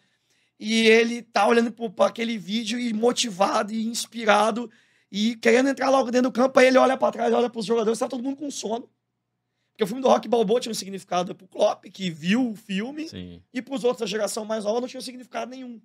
e 0.58 0.86
ele 0.86 1.22
tá 1.22 1.46
olhando 1.46 1.72
para 1.72 2.06
aquele 2.06 2.38
vídeo 2.38 2.78
e 2.78 2.92
motivado 2.92 3.72
e 3.72 3.86
inspirado 3.86 4.70
e 5.10 5.36
querendo 5.36 5.68
entrar 5.68 5.90
logo 5.90 6.10
dentro 6.10 6.30
do 6.30 6.32
campo. 6.32 6.58
Aí 6.58 6.66
ele 6.66 6.78
olha 6.78 6.96
para 6.96 7.12
trás, 7.12 7.32
olha 7.34 7.50
para 7.50 7.58
os 7.58 7.66
jogadores, 7.66 7.98
tá 7.98 8.08
todo 8.08 8.22
mundo 8.22 8.36
com 8.36 8.50
sono. 8.50 8.88
Porque 9.72 9.84
o 9.84 9.86
filme 9.86 10.02
do 10.02 10.08
Rock 10.08 10.28
Balboa 10.28 10.60
tinha 10.60 10.70
um 10.70 10.74
significado 10.74 11.34
pro 11.34 11.48
Klopp, 11.48 11.84
que 11.86 12.10
viu 12.10 12.50
o 12.50 12.56
filme, 12.56 13.08
Sim. 13.08 13.42
e 13.52 13.62
pros 13.62 13.84
outros 13.84 14.00
da 14.00 14.06
geração 14.06 14.44
mais 14.44 14.64
nova 14.64 14.80
não 14.80 14.88
tinha 14.88 15.00
significado 15.00 15.50
nenhum. 15.50 15.80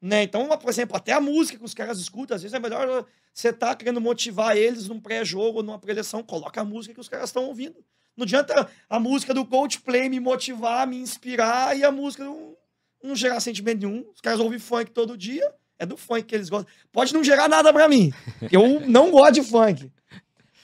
Né? 0.00 0.22
Então, 0.22 0.48
por 0.58 0.70
exemplo, 0.70 0.96
até 0.96 1.12
a 1.12 1.20
música 1.20 1.58
que 1.58 1.64
os 1.64 1.74
caras 1.74 1.98
escutam, 1.98 2.34
às 2.34 2.42
vezes 2.42 2.54
é 2.54 2.58
melhor 2.58 3.06
você 3.32 3.52
tá 3.52 3.74
querendo 3.74 4.00
motivar 4.00 4.56
eles 4.56 4.88
num 4.88 5.00
pré-jogo, 5.00 5.62
numa 5.62 5.78
preleção, 5.78 6.22
coloca 6.22 6.60
a 6.60 6.64
música 6.64 6.94
que 6.94 7.00
os 7.00 7.08
caras 7.08 7.28
estão 7.28 7.44
ouvindo. 7.44 7.84
Não 8.16 8.24
adianta 8.24 8.68
a 8.88 8.98
música 8.98 9.32
do 9.32 9.46
Coldplay 9.46 10.08
me 10.08 10.18
motivar, 10.18 10.86
me 10.86 10.96
inspirar 10.96 11.76
e 11.76 11.84
a 11.84 11.92
música 11.92 12.24
não, 12.24 12.56
não 13.02 13.16
gerar 13.16 13.40
sentimento 13.40 13.86
nenhum. 13.86 14.04
Os 14.14 14.20
caras 14.20 14.40
ouvem 14.40 14.58
funk 14.58 14.90
todo 14.90 15.16
dia, 15.16 15.52
é 15.78 15.86
do 15.86 15.96
funk 15.96 16.24
que 16.24 16.34
eles 16.34 16.48
gostam. 16.48 16.72
Pode 16.92 17.12
não 17.14 17.24
gerar 17.24 17.48
nada 17.48 17.72
para 17.72 17.88
mim. 17.88 18.12
Eu 18.50 18.80
não 18.86 19.10
gosto 19.10 19.34
de 19.34 19.42
funk. 19.42 19.90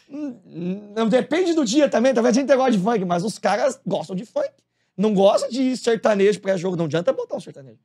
Não 0.09 1.09
depende 1.09 1.53
do 1.53 1.65
dia 1.65 1.89
também, 1.89 2.15
talvez 2.15 2.37
a 2.37 2.41
gente 2.41 2.55
gosta 2.55 2.73
de 2.73 2.79
funk, 2.79 3.05
mas 3.05 3.25
os 3.25 3.39
caras 3.39 3.81
gostam 3.85 4.15
de 4.15 4.25
funk. 4.25 4.51
Não 4.97 5.13
gosta 5.13 5.49
de 5.51 5.77
sertanejo 5.77 6.41
pré-jogo, 6.41 6.77
não 6.77 6.87
adianta 6.87 7.13
botar 7.13 7.37
um 7.37 7.41
sertanejo. 7.41 7.79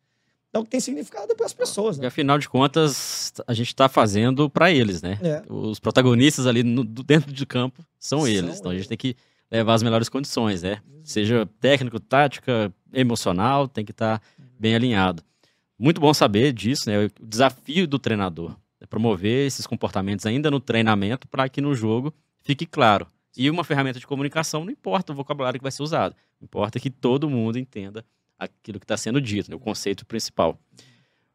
Então 0.49 0.65
tem 0.65 0.81
significado 0.81 1.33
para 1.33 1.45
as 1.45 1.53
pessoas. 1.53 1.97
Né? 1.97 2.03
E 2.03 2.07
afinal 2.07 2.37
de 2.37 2.47
contas, 2.47 3.33
a 3.47 3.53
gente 3.53 3.67
está 3.67 3.87
fazendo 3.87 4.49
para 4.49 4.69
eles, 4.69 5.01
né? 5.01 5.17
É. 5.23 5.41
Os 5.49 5.79
protagonistas 5.79 6.45
ali 6.45 6.61
no, 6.61 6.83
dentro 6.83 7.31
de 7.31 7.45
campo 7.45 7.81
são, 7.97 8.19
são 8.19 8.27
eles. 8.27 8.59
Então 8.59 8.71
eles. 8.71 8.81
a 8.81 8.83
gente 8.83 8.89
tem 8.89 8.97
que 8.97 9.15
levar 9.49 9.75
as 9.75 9.83
melhores 9.83 10.09
condições, 10.09 10.61
né? 10.61 10.81
Seja 11.05 11.47
técnico, 11.59 11.99
tática, 11.99 12.73
emocional, 12.93 13.67
tem 13.67 13.85
que 13.85 13.91
estar 13.91 14.19
tá 14.19 14.25
bem 14.61 14.75
alinhado. 14.75 15.23
Muito 15.77 15.99
bom 15.99 16.13
saber 16.13 16.53
disso, 16.53 16.87
né? 16.87 17.05
O 17.05 17.25
desafio 17.25 17.87
do 17.87 17.97
treinador 17.97 18.55
é 18.79 18.85
promover 18.85 19.47
esses 19.47 19.65
comportamentos 19.65 20.25
ainda 20.27 20.51
no 20.51 20.59
treinamento 20.59 21.27
para 21.27 21.49
que 21.49 21.59
no 21.59 21.73
jogo 21.73 22.13
fique 22.43 22.67
claro. 22.67 23.07
E 23.35 23.49
uma 23.49 23.63
ferramenta 23.63 23.99
de 23.99 24.05
comunicação 24.05 24.63
não 24.63 24.71
importa 24.71 25.11
o 25.11 25.15
vocabulário 25.15 25.59
que 25.59 25.63
vai 25.63 25.71
ser 25.71 25.81
usado, 25.81 26.15
importa 26.39 26.79
que 26.79 26.89
todo 26.89 27.29
mundo 27.29 27.57
entenda 27.57 28.05
aquilo 28.37 28.79
que 28.79 28.83
está 28.83 28.95
sendo 28.95 29.19
dito, 29.19 29.49
né? 29.49 29.55
o 29.55 29.59
conceito 29.59 30.05
principal. 30.05 30.59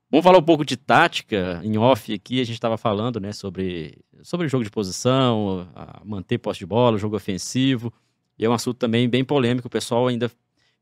Vamos 0.09 0.22
falar 0.22 0.39
um 0.39 0.43
pouco 0.43 0.64
de 0.64 0.77
tática 0.77 1.61
em 1.64 1.77
off 1.77 2.12
aqui. 2.12 2.41
A 2.41 2.45
gente 2.45 2.55
estava 2.55 2.77
falando 2.77 3.18
né, 3.18 3.33
sobre, 3.33 3.99
sobre 4.22 4.47
jogo 4.47 4.62
de 4.62 4.70
posição, 4.70 5.66
manter 6.05 6.39
posse 6.39 6.61
de 6.61 6.66
bola, 6.66 6.97
jogo 6.97 7.16
ofensivo. 7.16 7.93
E 8.39 8.45
é 8.45 8.49
um 8.49 8.53
assunto 8.53 8.77
também 8.77 9.09
bem 9.09 9.24
polêmico. 9.24 9.66
O 9.66 9.70
pessoal 9.70 10.07
ainda 10.07 10.31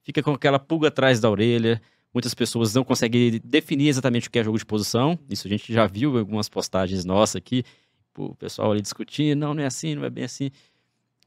fica 0.03 0.23
com 0.23 0.33
aquela 0.33 0.59
pulga 0.59 0.89
atrás 0.89 1.21
da 1.21 1.31
orelha. 1.31 1.81
Muitas 2.15 2.33
pessoas 2.33 2.73
não 2.73 2.85
conseguem 2.85 3.41
definir 3.43 3.89
exatamente 3.89 4.29
o 4.29 4.31
que 4.31 4.39
é 4.39 4.45
jogo 4.45 4.57
de 4.57 4.65
posição. 4.65 5.19
Isso 5.29 5.49
a 5.49 5.51
gente 5.51 5.73
já 5.73 5.85
viu 5.85 6.15
em 6.15 6.21
algumas 6.21 6.49
postagens 6.49 7.05
nossas 7.05 7.35
aqui. 7.35 7.65
O 8.17 8.37
pessoal 8.37 8.71
ali 8.71 8.81
discutindo, 8.81 9.37
não, 9.37 9.53
não 9.53 9.65
é 9.65 9.67
assim, 9.67 9.97
não 9.97 10.05
é 10.05 10.11
bem 10.11 10.23
assim. 10.23 10.53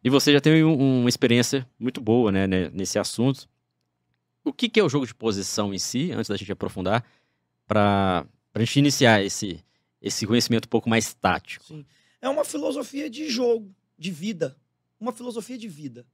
E 0.02 0.10
você 0.10 0.32
já 0.32 0.40
tem 0.40 0.64
um, 0.64 1.02
uma 1.02 1.10
experiência 1.10 1.68
muito 1.78 2.00
boa 2.00 2.32
né, 2.32 2.48
nesse 2.72 2.98
assunto. 2.98 3.50
O 4.46 4.54
que, 4.54 4.70
que 4.70 4.80
é 4.80 4.84
o 4.84 4.88
jogo 4.88 5.06
de 5.06 5.14
posição 5.14 5.74
em 5.74 5.78
si, 5.78 6.14
antes 6.14 6.30
da 6.30 6.38
gente 6.38 6.54
aprofundar, 6.54 7.06
para 7.68 8.26
a 8.54 8.60
gente 8.60 8.80
iniciar 8.80 9.22
esse, 9.22 9.60
esse 10.02 10.26
conhecimento 10.26 10.68
um 10.68 10.70
pouco 10.70 10.90
mais 10.90 11.14
tático? 11.14 11.66
Sim. 11.66 11.86
É 12.22 12.30
uma 12.30 12.46
filosofia 12.46 13.10
de 13.10 13.30
jogo, 13.30 13.76
de 13.98 14.10
vida. 14.10 14.56
Uma 14.98 15.12
filosofia 15.12 15.58
de 15.58 15.68
vida. 15.68 16.06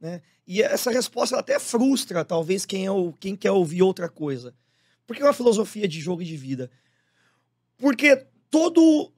Né? 0.00 0.22
E 0.46 0.62
essa 0.62 0.90
resposta 0.90 1.38
até 1.38 1.58
frustra, 1.58 2.24
talvez, 2.24 2.64
quem, 2.64 2.86
é 2.86 2.90
o, 2.90 3.12
quem 3.12 3.34
quer 3.34 3.50
ouvir 3.50 3.82
outra 3.82 4.08
coisa. 4.08 4.54
Por 5.06 5.16
que 5.16 5.22
uma 5.22 5.32
filosofia 5.32 5.88
de 5.88 6.00
jogo 6.00 6.22
e 6.22 6.24
de 6.24 6.36
vida? 6.36 6.70
Porque 7.78 8.26
todo, 8.50 9.12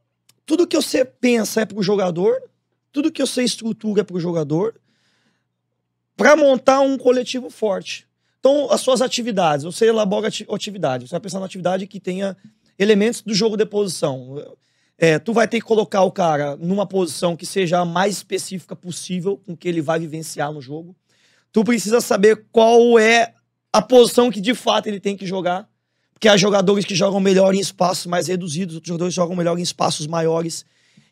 tudo 0.44 0.66
que 0.66 0.76
você 0.76 1.04
pensa 1.04 1.62
é 1.62 1.66
para 1.66 1.78
o 1.78 1.82
jogador, 1.82 2.40
tudo 2.92 3.12
que 3.12 3.22
você 3.22 3.42
estrutura 3.42 4.02
é 4.02 4.04
para 4.04 4.16
o 4.16 4.20
jogador, 4.20 4.80
para 6.16 6.36
montar 6.36 6.80
um 6.80 6.98
coletivo 6.98 7.48
forte. 7.48 8.06
Então, 8.40 8.70
as 8.70 8.80
suas 8.80 9.00
atividades, 9.00 9.64
você 9.64 9.86
elabora 9.86 10.28
atividade, 10.28 11.06
você 11.06 11.12
vai 11.12 11.20
pensar 11.20 11.38
numa 11.38 11.46
atividade 11.46 11.86
que 11.86 12.00
tenha 12.00 12.36
elementos 12.78 13.20
do 13.22 13.34
jogo 13.34 13.56
de 13.56 13.66
posição. 13.66 14.56
É, 14.98 15.18
tu 15.18 15.32
vai 15.32 15.46
ter 15.46 15.60
que 15.60 15.66
colocar 15.66 16.02
o 16.02 16.10
cara 16.10 16.56
numa 16.56 16.84
posição 16.84 17.36
que 17.36 17.46
seja 17.46 17.78
a 17.78 17.84
mais 17.84 18.16
específica 18.16 18.74
possível 18.74 19.40
com 19.46 19.56
que 19.56 19.68
ele 19.68 19.80
vai 19.80 20.00
vivenciar 20.00 20.52
no 20.52 20.60
jogo. 20.60 20.94
Tu 21.52 21.62
precisa 21.62 22.00
saber 22.00 22.46
qual 22.50 22.98
é 22.98 23.32
a 23.72 23.80
posição 23.80 24.30
que 24.30 24.40
de 24.40 24.54
fato 24.54 24.88
ele 24.88 24.98
tem 24.98 25.16
que 25.16 25.24
jogar. 25.24 25.68
Porque 26.12 26.28
há 26.28 26.36
jogadores 26.36 26.84
que 26.84 26.96
jogam 26.96 27.20
melhor 27.20 27.54
em 27.54 27.60
espaços 27.60 28.06
mais 28.06 28.26
reduzidos, 28.26 28.74
outros 28.74 28.88
jogadores 28.88 29.14
jogam 29.14 29.36
melhor 29.36 29.56
em 29.56 29.62
espaços 29.62 30.08
maiores. 30.08 30.64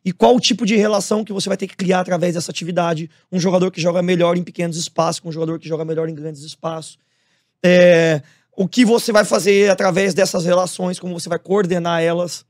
E 0.05 0.13
qual 0.13 0.35
o 0.35 0.41
tipo 0.41 0.67
de 0.67 0.77
relação 0.77 1.25
que 1.25 1.33
você 1.33 1.49
vai 1.49 1.57
ter 1.57 1.69
que 1.69 1.77
criar 1.77 2.01
através 2.01 2.35
dessa 2.35 2.51
atividade? 2.51 3.09
Um 3.31 3.39
jogador 3.39 3.71
que 3.71 3.81
joga 3.81 4.03
melhor 4.03 4.37
em 4.37 4.43
pequenos 4.43 4.77
espaços, 4.77 5.23
um 5.25 5.31
jogador 5.31 5.61
que 5.61 5.69
joga 5.69 5.85
melhor 5.85 6.09
em 6.09 6.15
grandes 6.15 6.43
espaços. 6.43 6.99
É, 7.65 8.21
o 8.57 8.67
que 8.67 8.85
você 8.85 9.13
vai 9.13 9.25
fazer 9.25 9.71
através 9.71 10.13
dessas 10.13 10.45
relações, 10.45 10.99
como 10.99 11.19
você 11.19 11.29
vai 11.29 11.39
coordenar 11.39 12.03
elas. 12.03 12.45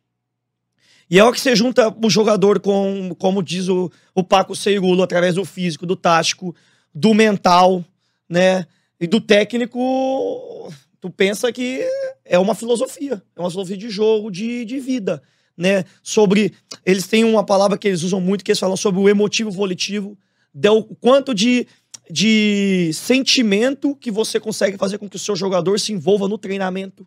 E 1.09 1.19
é 1.19 1.25
o 1.25 1.33
que 1.33 1.41
você 1.41 1.55
junta 1.55 1.95
o 2.03 2.11
jogador 2.11 2.59
com, 2.59 3.15
como 3.19 3.43
diz 3.43 3.69
o, 3.69 3.91
o 4.15 4.25
Paco 4.25 4.57
Seirulo, 4.57 5.03
através 5.03 5.37
do 5.37 5.45
físico, 5.45 5.87
do 5.87 5.95
tático, 5.95 6.55
do 6.93 7.15
mental, 7.15 7.85
né? 8.29 8.67
E 8.99 9.07
do 9.07 9.21
técnico, 9.21 10.73
tu 11.01 11.09
pensa 11.11 11.53
que 11.53 11.85
é 12.25 12.39
uma 12.39 12.55
filosofia, 12.55 13.23
é 13.37 13.41
uma 13.41 13.51
filosofia 13.51 13.77
de 13.77 13.89
jogo, 13.89 14.31
de, 14.31 14.65
de 14.65 14.81
vida, 14.81 15.23
né? 15.57 15.85
Sobre, 16.03 16.53
eles 16.85 17.07
têm 17.07 17.23
uma 17.23 17.45
palavra 17.45 17.79
que 17.79 17.87
eles 17.87 18.03
usam 18.03 18.21
muito, 18.21 18.45
que 18.45 18.51
eles 18.51 18.59
falam 18.59 18.77
sobre 18.77 19.01
o 19.01 19.09
emotivo 19.09 19.51
volitivo, 19.51 20.19
o 20.55 20.95
quanto 20.97 21.33
de, 21.33 21.69
de 22.11 22.91
sentimento 22.95 23.95
que 23.95 24.11
você 24.11 24.41
consegue 24.41 24.77
fazer 24.77 24.99
com 24.99 25.09
que 25.09 25.17
o 25.17 25.21
seu 25.21 25.37
jogador 25.37 25.79
se 25.79 25.93
envolva 25.93 26.27
no 26.27 26.39
treinamento. 26.39 27.07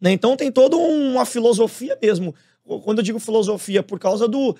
Né? 0.00 0.12
Então 0.12 0.36
tem 0.36 0.52
toda 0.52 0.76
uma 0.76 1.24
filosofia 1.24 1.96
mesmo 2.02 2.34
quando 2.66 2.98
eu 2.98 3.04
digo 3.04 3.20
filosofia, 3.20 3.82
por 3.82 3.98
causa 3.98 4.26
do 4.26 4.56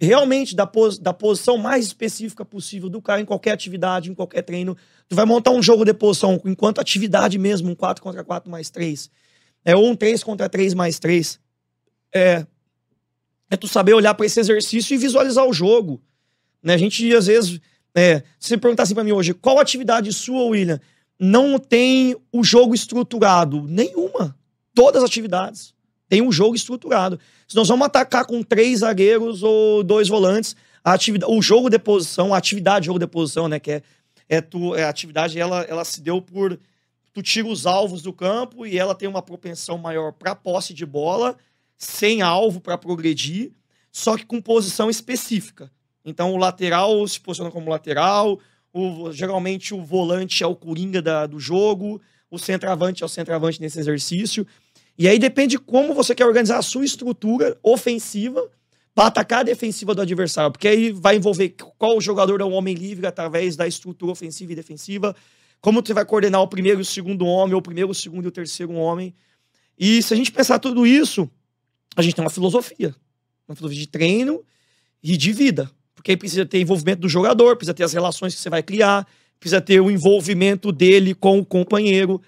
realmente 0.00 0.56
da, 0.56 0.66
pos, 0.66 0.98
da 0.98 1.12
posição 1.12 1.58
mais 1.58 1.84
específica 1.86 2.44
possível 2.44 2.88
do 2.88 3.02
cara 3.02 3.20
em 3.20 3.24
qualquer 3.24 3.52
atividade, 3.52 4.10
em 4.10 4.14
qualquer 4.14 4.42
treino. 4.42 4.76
Tu 5.08 5.14
vai 5.14 5.26
montar 5.26 5.50
um 5.50 5.62
jogo 5.62 5.84
de 5.84 5.92
posição 5.92 6.40
enquanto 6.44 6.80
atividade 6.80 7.38
mesmo, 7.38 7.70
um 7.70 7.74
4 7.74 8.02
contra 8.02 8.24
4 8.24 8.50
mais 8.50 8.70
3. 8.70 9.10
É 9.62 9.76
ou 9.76 9.86
um 9.86 9.94
3 9.94 10.24
contra 10.24 10.48
3 10.48 10.72
mais 10.72 10.98
3. 10.98 11.38
É, 12.14 12.46
é 13.50 13.56
tu 13.56 13.68
saber 13.68 13.92
olhar 13.92 14.14
para 14.14 14.24
esse 14.24 14.40
exercício 14.40 14.94
e 14.94 14.98
visualizar 14.98 15.46
o 15.46 15.52
jogo. 15.52 16.00
Né? 16.62 16.72
A 16.74 16.78
gente, 16.78 17.14
às 17.14 17.26
vezes, 17.26 17.60
é, 17.94 18.20
se 18.38 18.48
você 18.48 18.56
perguntar 18.56 18.84
assim 18.84 18.94
para 18.94 19.04
mim 19.04 19.12
hoje, 19.12 19.34
qual 19.34 19.58
atividade 19.58 20.10
sua, 20.14 20.44
William, 20.44 20.80
não 21.18 21.58
tem 21.58 22.16
o 22.32 22.42
jogo 22.42 22.74
estruturado? 22.74 23.66
Nenhuma. 23.68 24.34
Todas 24.74 25.02
as 25.02 25.10
atividades 25.10 25.74
tem 26.10 26.20
um 26.20 26.32
jogo 26.32 26.56
estruturado. 26.56 27.20
Se 27.46 27.54
nós 27.54 27.68
vamos 27.68 27.86
atacar 27.86 28.26
com 28.26 28.42
três 28.42 28.80
zagueiros 28.80 29.44
ou 29.44 29.84
dois 29.84 30.08
volantes, 30.08 30.56
a 30.84 30.92
atividade, 30.92 31.32
o 31.32 31.40
jogo 31.40 31.70
de 31.70 31.78
posição, 31.78 32.34
a 32.34 32.36
atividade 32.36 32.80
de 32.82 32.86
jogo 32.86 32.98
de 32.98 33.06
posição, 33.06 33.46
né, 33.46 33.60
que 33.60 33.70
é, 33.70 33.82
é, 34.28 34.40
tu, 34.40 34.74
é 34.74 34.82
a 34.82 34.88
atividade, 34.88 35.38
ela, 35.38 35.62
ela 35.62 35.84
se 35.84 36.00
deu 36.00 36.20
por 36.20 36.58
tu 37.12 37.22
tira 37.22 37.46
os 37.46 37.64
alvos 37.64 38.02
do 38.02 38.12
campo 38.12 38.66
e 38.66 38.76
ela 38.76 38.94
tem 38.94 39.08
uma 39.08 39.22
propensão 39.22 39.78
maior 39.78 40.12
para 40.12 40.34
posse 40.34 40.74
de 40.74 40.84
bola, 40.84 41.36
sem 41.76 42.22
alvo 42.22 42.60
para 42.60 42.76
progredir, 42.76 43.52
só 43.92 44.16
que 44.16 44.26
com 44.26 44.40
posição 44.40 44.90
específica. 44.90 45.70
Então 46.04 46.32
o 46.32 46.36
lateral 46.36 47.06
se 47.06 47.20
posiciona 47.20 47.52
como 47.52 47.70
lateral, 47.70 48.40
o, 48.72 49.12
geralmente 49.12 49.74
o 49.74 49.82
volante 49.82 50.42
é 50.42 50.46
o 50.46 50.56
coringa 50.56 51.00
da, 51.00 51.26
do 51.26 51.38
jogo, 51.38 52.00
o 52.30 52.38
centroavante 52.38 53.02
é 53.02 53.06
o 53.06 53.08
centroavante 53.08 53.60
nesse 53.60 53.78
exercício. 53.78 54.46
E 55.00 55.08
aí 55.08 55.18
depende 55.18 55.52
de 55.52 55.58
como 55.58 55.94
você 55.94 56.14
quer 56.14 56.26
organizar 56.26 56.58
a 56.58 56.62
sua 56.62 56.84
estrutura 56.84 57.58
ofensiva 57.62 58.46
para 58.94 59.06
atacar 59.06 59.40
a 59.40 59.44
defensiva 59.44 59.94
do 59.94 60.02
adversário. 60.02 60.52
Porque 60.52 60.68
aí 60.68 60.92
vai 60.92 61.16
envolver 61.16 61.54
qual 61.78 61.98
jogador 62.02 62.42
é 62.42 62.44
o 62.44 62.50
homem 62.50 62.74
livre 62.74 63.06
através 63.06 63.56
da 63.56 63.66
estrutura 63.66 64.12
ofensiva 64.12 64.52
e 64.52 64.54
defensiva, 64.54 65.16
como 65.58 65.80
você 65.80 65.94
vai 65.94 66.04
coordenar 66.04 66.42
o 66.42 66.48
primeiro 66.48 66.80
e 66.80 66.82
o 66.82 66.84
segundo 66.84 67.24
homem, 67.24 67.54
ou 67.54 67.60
o 67.60 67.62
primeiro, 67.62 67.88
o 67.88 67.94
segundo 67.94 68.26
e 68.26 68.28
o 68.28 68.30
terceiro 68.30 68.74
homem. 68.74 69.14
E 69.78 70.02
se 70.02 70.12
a 70.12 70.16
gente 70.18 70.30
pensar 70.30 70.58
tudo 70.58 70.86
isso, 70.86 71.30
a 71.96 72.02
gente 72.02 72.14
tem 72.14 72.22
uma 72.22 72.30
filosofia. 72.30 72.94
Uma 73.48 73.56
filosofia 73.56 73.80
de 73.80 73.88
treino 73.88 74.44
e 75.02 75.16
de 75.16 75.32
vida. 75.32 75.70
Porque 75.94 76.10
aí 76.10 76.16
precisa 76.18 76.44
ter 76.44 76.60
envolvimento 76.60 77.00
do 77.00 77.08
jogador, 77.08 77.56
precisa 77.56 77.72
ter 77.72 77.84
as 77.84 77.94
relações 77.94 78.34
que 78.34 78.40
você 78.42 78.50
vai 78.50 78.62
criar, 78.62 79.08
precisa 79.38 79.62
ter 79.62 79.80
o 79.80 79.90
envolvimento 79.90 80.70
dele 80.70 81.14
com 81.14 81.38
o 81.38 81.46
companheiro. 81.46 82.20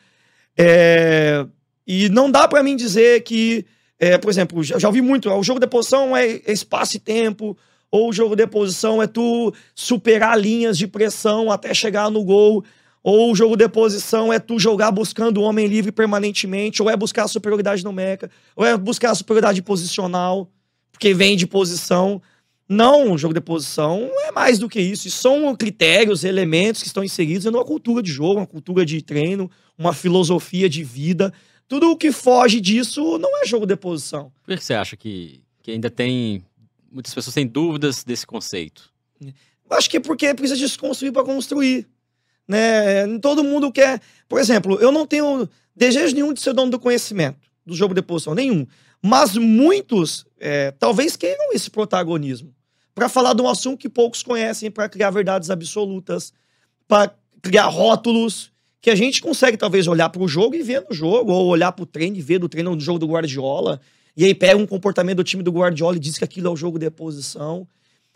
É... 0.57 1.47
E 1.87 2.09
não 2.09 2.31
dá 2.31 2.47
para 2.47 2.63
mim 2.63 2.77
dizer 2.77 3.23
que, 3.23 3.65
é, 3.99 4.17
por 4.19 4.31
exemplo, 4.31 4.63
já, 4.63 4.79
já 4.79 4.89
ouvi 4.89 5.01
muito, 5.01 5.31
o 5.31 5.43
jogo 5.43 5.61
de 5.61 5.67
posição 5.67 6.17
é 6.17 6.41
espaço 6.47 6.97
e 6.97 7.01
tempo, 7.01 7.57
ou 7.91 8.09
o 8.09 8.13
jogo 8.13 8.35
de 8.35 8.47
posição 8.47 9.03
é 9.03 9.07
tu 9.07 9.53
superar 9.75 10.39
linhas 10.39 10.79
de 10.79 10.87
pressão 10.87 11.51
até 11.51 11.75
chegar 11.75 12.11
no 12.11 12.25
gol, 12.25 12.65
ou 13.03 13.33
o 13.33 13.35
jogo 13.35 13.57
de 13.57 13.69
posição 13.69 14.33
é 14.33 14.39
tu 14.39 14.59
jogar 14.59 14.91
buscando 14.93 15.39
o 15.39 15.43
homem 15.43 15.67
livre 15.67 15.91
permanentemente, 15.91 16.81
ou 16.81 16.89
é 16.89 16.97
buscar 16.97 17.25
a 17.25 17.29
superioridade 17.29 17.85
numérica, 17.85 18.31
ou 18.55 18.65
é 18.65 18.77
buscar 18.77 19.11
a 19.11 19.15
superioridade 19.15 19.61
posicional, 19.61 20.49
porque 20.93 21.13
vem 21.13 21.37
de 21.37 21.47
posição. 21.47 22.23
Não, 22.69 23.13
o 23.13 23.19
jogo 23.19 23.35
de 23.35 23.41
posição 23.41 24.09
é 24.25 24.31
mais 24.31 24.59
do 24.59 24.69
que 24.69 24.81
isso. 24.81 25.11
São 25.11 25.55
critérios, 25.55 26.25
elementos 26.25 26.81
que 26.81 26.87
estão 26.87 27.03
inseridos 27.03 27.45
em 27.45 27.51
uma 27.51 27.65
cultura 27.65 28.03
de 28.03 28.11
jogo, 28.11 28.41
uma 28.41 28.47
cultura 28.47 28.87
de 28.87 29.03
treino, 29.03 29.51
uma 29.77 29.93
filosofia 29.93 30.69
de 30.69 30.83
vida 30.85 31.33
tudo 31.73 31.91
o 31.91 31.97
que 31.97 32.13
foge 32.13 32.61
disso 32.61 33.17
não 33.17 33.43
é 33.43 33.47
jogo 33.47 33.65
de 33.65 33.75
posição. 33.75 34.31
Por 34.45 34.59
que 34.59 34.63
você 34.63 34.75
acha 34.75 34.95
que, 34.95 35.41
que 35.63 35.71
ainda 35.71 35.89
tem. 35.89 36.45
Muitas 36.91 37.15
pessoas 37.15 37.33
têm 37.33 37.47
dúvidas 37.47 38.05
desse 38.05 38.27
conceito? 38.27 38.93
Acho 39.71 39.89
que 39.89 39.97
é 39.97 40.01
porque 40.01 40.35
precisa 40.35 40.61
desconstruir 40.61 41.13
para 41.13 41.25
construir. 41.25 41.89
Né? 42.47 43.19
Todo 43.21 43.43
mundo 43.43 43.73
quer. 43.73 44.03
Por 44.29 44.39
exemplo, 44.39 44.79
eu 44.83 44.93
não 44.93 45.07
tenho 45.07 45.49
desejo 45.75 46.15
nenhum 46.15 46.35
de 46.35 46.43
ser 46.43 46.53
dono 46.53 46.71
do 46.71 46.79
conhecimento, 46.79 47.41
do 47.65 47.75
jogo 47.75 47.95
de 47.95 48.03
posição, 48.03 48.35
nenhum. 48.35 48.67
Mas 49.01 49.35
muitos 49.39 50.27
é, 50.39 50.73
talvez 50.73 51.17
queiram 51.17 51.55
esse 51.55 51.71
protagonismo 51.71 52.55
para 52.95 53.09
falar 53.09 53.33
de 53.33 53.41
um 53.41 53.49
assunto 53.49 53.79
que 53.79 53.89
poucos 53.89 54.23
conhecem, 54.23 54.71
para 54.71 54.91
criar 54.91 55.09
verdades 55.09 55.49
absolutas, 55.49 56.35
para 56.87 57.15
criar 57.41 57.69
rótulos 57.69 58.52
que 58.83 58.91
a 58.91 58.97
gente 58.97 59.23
consegue 59.23 59.57
talvez 59.57 59.87
olhar 59.87 60.09
para 60.11 60.21
o 60.21 60.27
jogo 60.27 60.57
e 60.57 60.63
ver 60.63 60.85
no 60.89 60.95
jogo, 60.95 61.33
ou 61.33 61.47
olhar 61.47 61.71
para 61.71 61.85
o 61.85 61.87
treino 61.87 62.17
e 62.17 62.21
ver 62.21 62.41
do 62.41 62.49
treino 62.49 62.75
do 62.75 62.83
jogo 62.83 62.99
do 62.99 63.07
Guardiola, 63.07 63.81
e 64.17 64.25
aí 64.25 64.35
pega 64.35 64.59
um 64.59 64.67
comportamento 64.67 65.19
do 65.19 65.25
time 65.25 65.43
do 65.43 65.53
Guardiola 65.53 65.97
e 65.97 66.01
diz 66.01 66.19
que 66.19 66.25
aquilo 66.25 66.49
é 66.49 66.51
o 66.51 66.57
jogo 66.57 66.81
de 66.81 66.91
posição. 66.91 67.67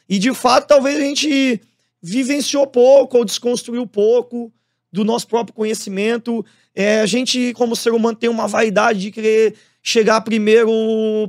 E 0.09 0.19
de 0.19 0.35
fato, 0.35 0.67
talvez 0.67 0.99
a 0.99 1.01
gente 1.01 1.61
vivenciou 2.03 2.67
pouco 2.67 3.17
ou 3.17 3.25
desconstruiu 3.25 3.87
pouco 3.87 4.53
do 4.93 5.05
nosso 5.05 5.29
próprio 5.29 5.55
conhecimento. 5.55 6.45
É, 6.75 7.01
a 7.01 7.07
gente, 7.07 7.53
como 7.55 7.77
ser 7.77 7.93
humano, 7.93 8.17
tem 8.17 8.29
uma 8.29 8.49
vaidade 8.49 9.01
de 9.01 9.11
querer 9.13 9.55
chegar 9.81 10.21
primeiro, 10.21 10.71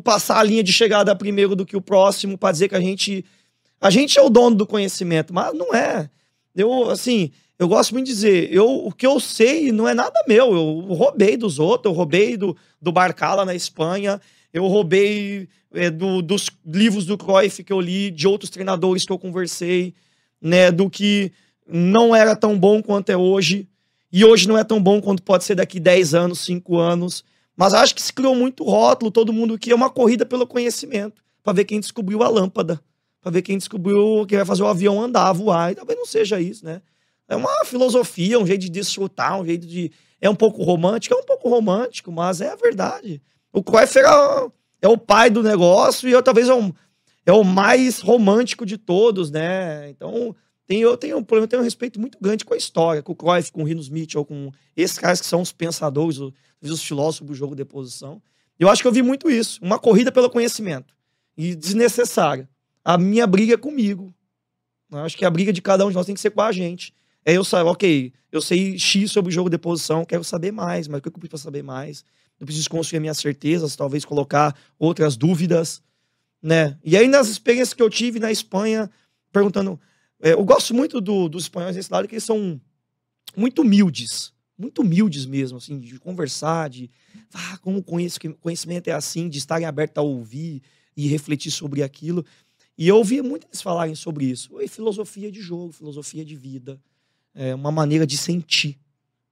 passar 0.04 0.40
a 0.40 0.44
linha 0.44 0.64
de 0.64 0.74
chegada 0.74 1.16
primeiro 1.16 1.56
do 1.56 1.66
que 1.66 1.78
o 1.78 1.82
próximo, 1.82 2.38
para 2.38 2.52
dizer 2.52 2.70
que 2.70 2.76
a 2.76 2.82
gente. 2.82 3.24
A 3.80 3.92
gente 3.92 4.18
é 4.18 4.22
o 4.22 4.30
dono 4.30 4.56
do 4.56 4.66
conhecimento, 4.66 5.32
mas 5.32 5.54
não 5.54 5.74
é. 5.74 6.10
Eu, 6.58 6.90
assim, 6.90 7.32
eu 7.60 7.68
gosto 7.68 7.94
muito 7.94 8.08
de 8.08 8.14
dizer, 8.14 8.52
eu, 8.52 8.68
o 8.68 8.92
que 8.92 9.06
eu 9.06 9.20
sei 9.20 9.72
não 9.72 9.88
é 9.88 9.94
nada 9.94 10.24
meu. 10.28 10.56
Eu 10.56 10.94
roubei 10.96 11.38
dos 11.38 11.60
outros, 11.60 11.92
eu 11.92 11.96
roubei 11.96 12.36
do, 12.36 12.58
do 12.82 12.92
Barcala 12.92 13.46
na 13.46 13.54
Espanha, 13.54 14.20
eu 14.52 14.66
roubei 14.66 15.48
é, 15.72 15.92
do, 15.92 16.22
dos 16.24 16.50
livros 16.66 17.06
do 17.06 17.16
Cruyff 17.16 17.64
que 17.64 17.72
eu 17.72 17.80
li, 17.80 18.10
de 18.10 18.28
outros 18.28 18.50
treinadores 18.50 19.06
que 19.06 19.12
eu 19.12 19.20
conversei, 19.20 19.94
né, 20.42 20.72
do 20.72 20.90
que 20.90 21.32
não 21.68 22.16
era 22.16 22.36
tão 22.36 22.58
bom 22.58 22.82
quanto 22.82 23.12
é 23.12 23.18
hoje, 23.18 23.68
e 24.12 24.26
hoje 24.26 24.48
não 24.48 24.58
é 24.58 24.64
tão 24.64 24.82
bom 24.82 25.00
quanto 25.00 25.22
pode 25.22 25.44
ser 25.44 25.56
daqui 25.56 25.80
10 25.80 26.16
anos, 26.16 26.40
5 26.40 26.78
anos. 26.78 27.24
Mas 27.56 27.74
acho 27.74 27.94
que 27.94 28.02
se 28.02 28.14
criou 28.14 28.36
muito 28.36 28.64
rótulo, 28.64 29.12
todo 29.12 29.34
mundo 29.34 29.60
que 29.60 29.72
é 29.72 29.76
uma 29.76 29.90
corrida 29.90 30.26
pelo 30.26 30.48
conhecimento, 30.48 31.22
para 31.44 31.54
ver 31.54 31.66
quem 31.66 31.80
descobriu 31.80 32.24
a 32.24 32.30
lâmpada, 32.30 32.82
para 33.28 33.34
ver 33.34 33.42
quem 33.42 33.58
descobriu 33.58 34.26
que 34.26 34.38
vai 34.38 34.46
fazer 34.46 34.64
o 34.64 34.68
avião 34.68 35.02
andar, 35.02 35.34
voar, 35.34 35.72
e 35.72 35.76
talvez 35.76 36.00
não 36.00 36.06
seja 36.06 36.40
isso, 36.40 36.64
né? 36.64 36.82
É 37.28 37.36
uma 37.36 37.66
filosofia, 37.66 38.40
um 38.40 38.48
jeito 38.48 38.62
de 38.62 38.70
desfrutar, 38.70 39.40
um 39.40 39.46
jeito 39.46 39.68
de. 39.68 39.92
É 40.22 40.30
um 40.30 40.36
pouco 40.36 40.64
romântico, 40.64 41.14
é 41.14 41.18
um 41.18 41.26
pouco 41.26 41.50
romântico, 41.50 42.10
mas 42.10 42.40
é 42.40 42.50
a 42.50 42.56
verdade. 42.56 43.22
O 43.52 43.62
Cruyff 43.62 43.98
era, 44.00 44.50
é 44.82 44.88
o 44.88 44.98
pai 44.98 45.30
do 45.30 45.44
negócio 45.44 46.08
e 46.08 46.12
eu 46.14 46.24
talvez 46.24 46.48
é, 46.48 46.54
um, 46.54 46.72
é 47.26 47.34
o 47.34 47.44
mais 47.44 48.00
romântico 48.00 48.66
de 48.66 48.78
todos, 48.78 49.30
né? 49.30 49.90
Então, 49.90 50.34
tem, 50.66 50.80
eu 50.80 50.96
tenho, 50.96 51.18
eu 51.30 51.48
tenho 51.48 51.62
um 51.62 51.66
respeito 51.66 52.00
muito 52.00 52.18
grande 52.22 52.46
com 52.46 52.54
a 52.54 52.58
história, 52.58 53.04
com 53.04 53.12
o 53.12 53.16
Cruyff, 53.16 53.52
com 53.52 53.62
o 53.62 53.66
Rinos 53.66 53.90
Mitchell, 53.90 54.24
com 54.24 54.52
esses 54.76 54.98
caras 54.98 55.20
que 55.20 55.28
são 55.28 55.42
os 55.42 55.52
pensadores, 55.52 56.18
os, 56.18 56.32
os 56.62 56.82
filósofos 56.82 57.28
do 57.28 57.36
jogo 57.36 57.56
de 57.56 57.66
posição. 57.66 58.22
Eu 58.58 58.70
acho 58.70 58.82
que 58.82 58.88
eu 58.88 58.92
vi 58.92 59.02
muito 59.02 59.30
isso, 59.30 59.60
uma 59.62 59.78
corrida 59.78 60.14
pelo 60.14 60.30
conhecimento 60.30 60.96
e 61.38 61.54
desnecessária. 61.54 62.50
A 62.88 62.98
minha 62.98 63.28
briga 63.28 63.56
é 63.56 63.58
comigo. 63.58 64.16
Acho 64.90 65.18
que 65.18 65.26
a 65.26 65.30
briga 65.30 65.52
de 65.52 65.62
cada 65.62 65.86
um 65.86 65.90
de 65.90 65.96
nós 65.96 66.06
tem 66.06 66.16
que 66.16 66.22
ser 66.22 66.30
com 66.30 66.42
a 66.42 66.54
gente. 66.54 66.94
É 67.26 67.34
eu 67.34 67.44
saber, 67.44 67.70
ok, 67.70 68.14
eu 68.32 68.42
sei 68.42 68.80
X 68.80 69.12
sobre 69.12 69.30
o 69.30 69.34
jogo 69.34 69.50
de 69.50 69.58
posição, 69.58 70.06
quero 70.06 70.24
saber 70.24 70.54
mais, 70.54 70.88
mas 70.88 71.00
o 71.00 71.02
que 71.02 71.10
eu 71.10 71.12
preciso 71.12 71.30
para 71.32 71.38
saber 71.38 71.64
mais? 71.64 72.06
Eu 72.40 72.46
preciso 72.46 72.70
construir 72.70 73.02
minhas 73.02 73.18
certezas, 73.18 73.76
talvez 73.76 74.06
colocar 74.06 74.58
outras 74.80 75.18
dúvidas, 75.18 75.82
né? 76.42 76.78
E 76.82 76.96
aí 76.96 77.10
nas 77.10 77.28
experiências 77.28 77.74
que 77.74 77.84
eu 77.84 77.90
tive 77.90 78.22
na 78.22 78.32
Espanha, 78.32 78.90
perguntando, 79.34 79.78
é, 80.22 80.32
eu 80.32 80.46
gosto 80.46 80.74
muito 80.74 81.02
do, 81.02 81.28
dos 81.28 81.44
espanhóis 81.44 81.76
nesse 81.76 81.92
lado, 81.92 82.08
que 82.08 82.16
eles 82.16 82.24
são 82.24 82.58
muito 83.36 83.64
humildes. 83.64 84.32
Muito 84.58 84.82
humildes 84.82 85.26
mesmo, 85.26 85.58
assim, 85.58 85.78
de 85.78 86.00
conversar, 86.00 86.70
de. 86.70 86.90
Ah, 87.34 87.58
como 87.58 87.84
conhecimento 87.84 88.88
é 88.88 88.94
assim, 88.94 89.28
de 89.28 89.40
estarem 89.40 89.68
abertos 89.68 90.02
a 90.02 90.02
ouvir 90.02 90.64
e 90.96 91.08
refletir 91.08 91.52
sobre 91.52 91.84
aquilo. 91.84 92.26
E 92.78 92.88
eu 92.88 92.98
ouvia 92.98 93.24
muito 93.24 93.48
eles 93.48 93.62
falarem 93.62 93.96
sobre 93.96 94.26
isso. 94.26 94.62
E 94.62 94.68
filosofia 94.68 95.32
de 95.32 95.42
jogo, 95.42 95.72
filosofia 95.72 96.24
de 96.24 96.36
vida. 96.36 96.80
É 97.34 97.56
uma 97.56 97.72
maneira 97.72 98.06
de 98.06 98.18
sentir. 98.18 98.78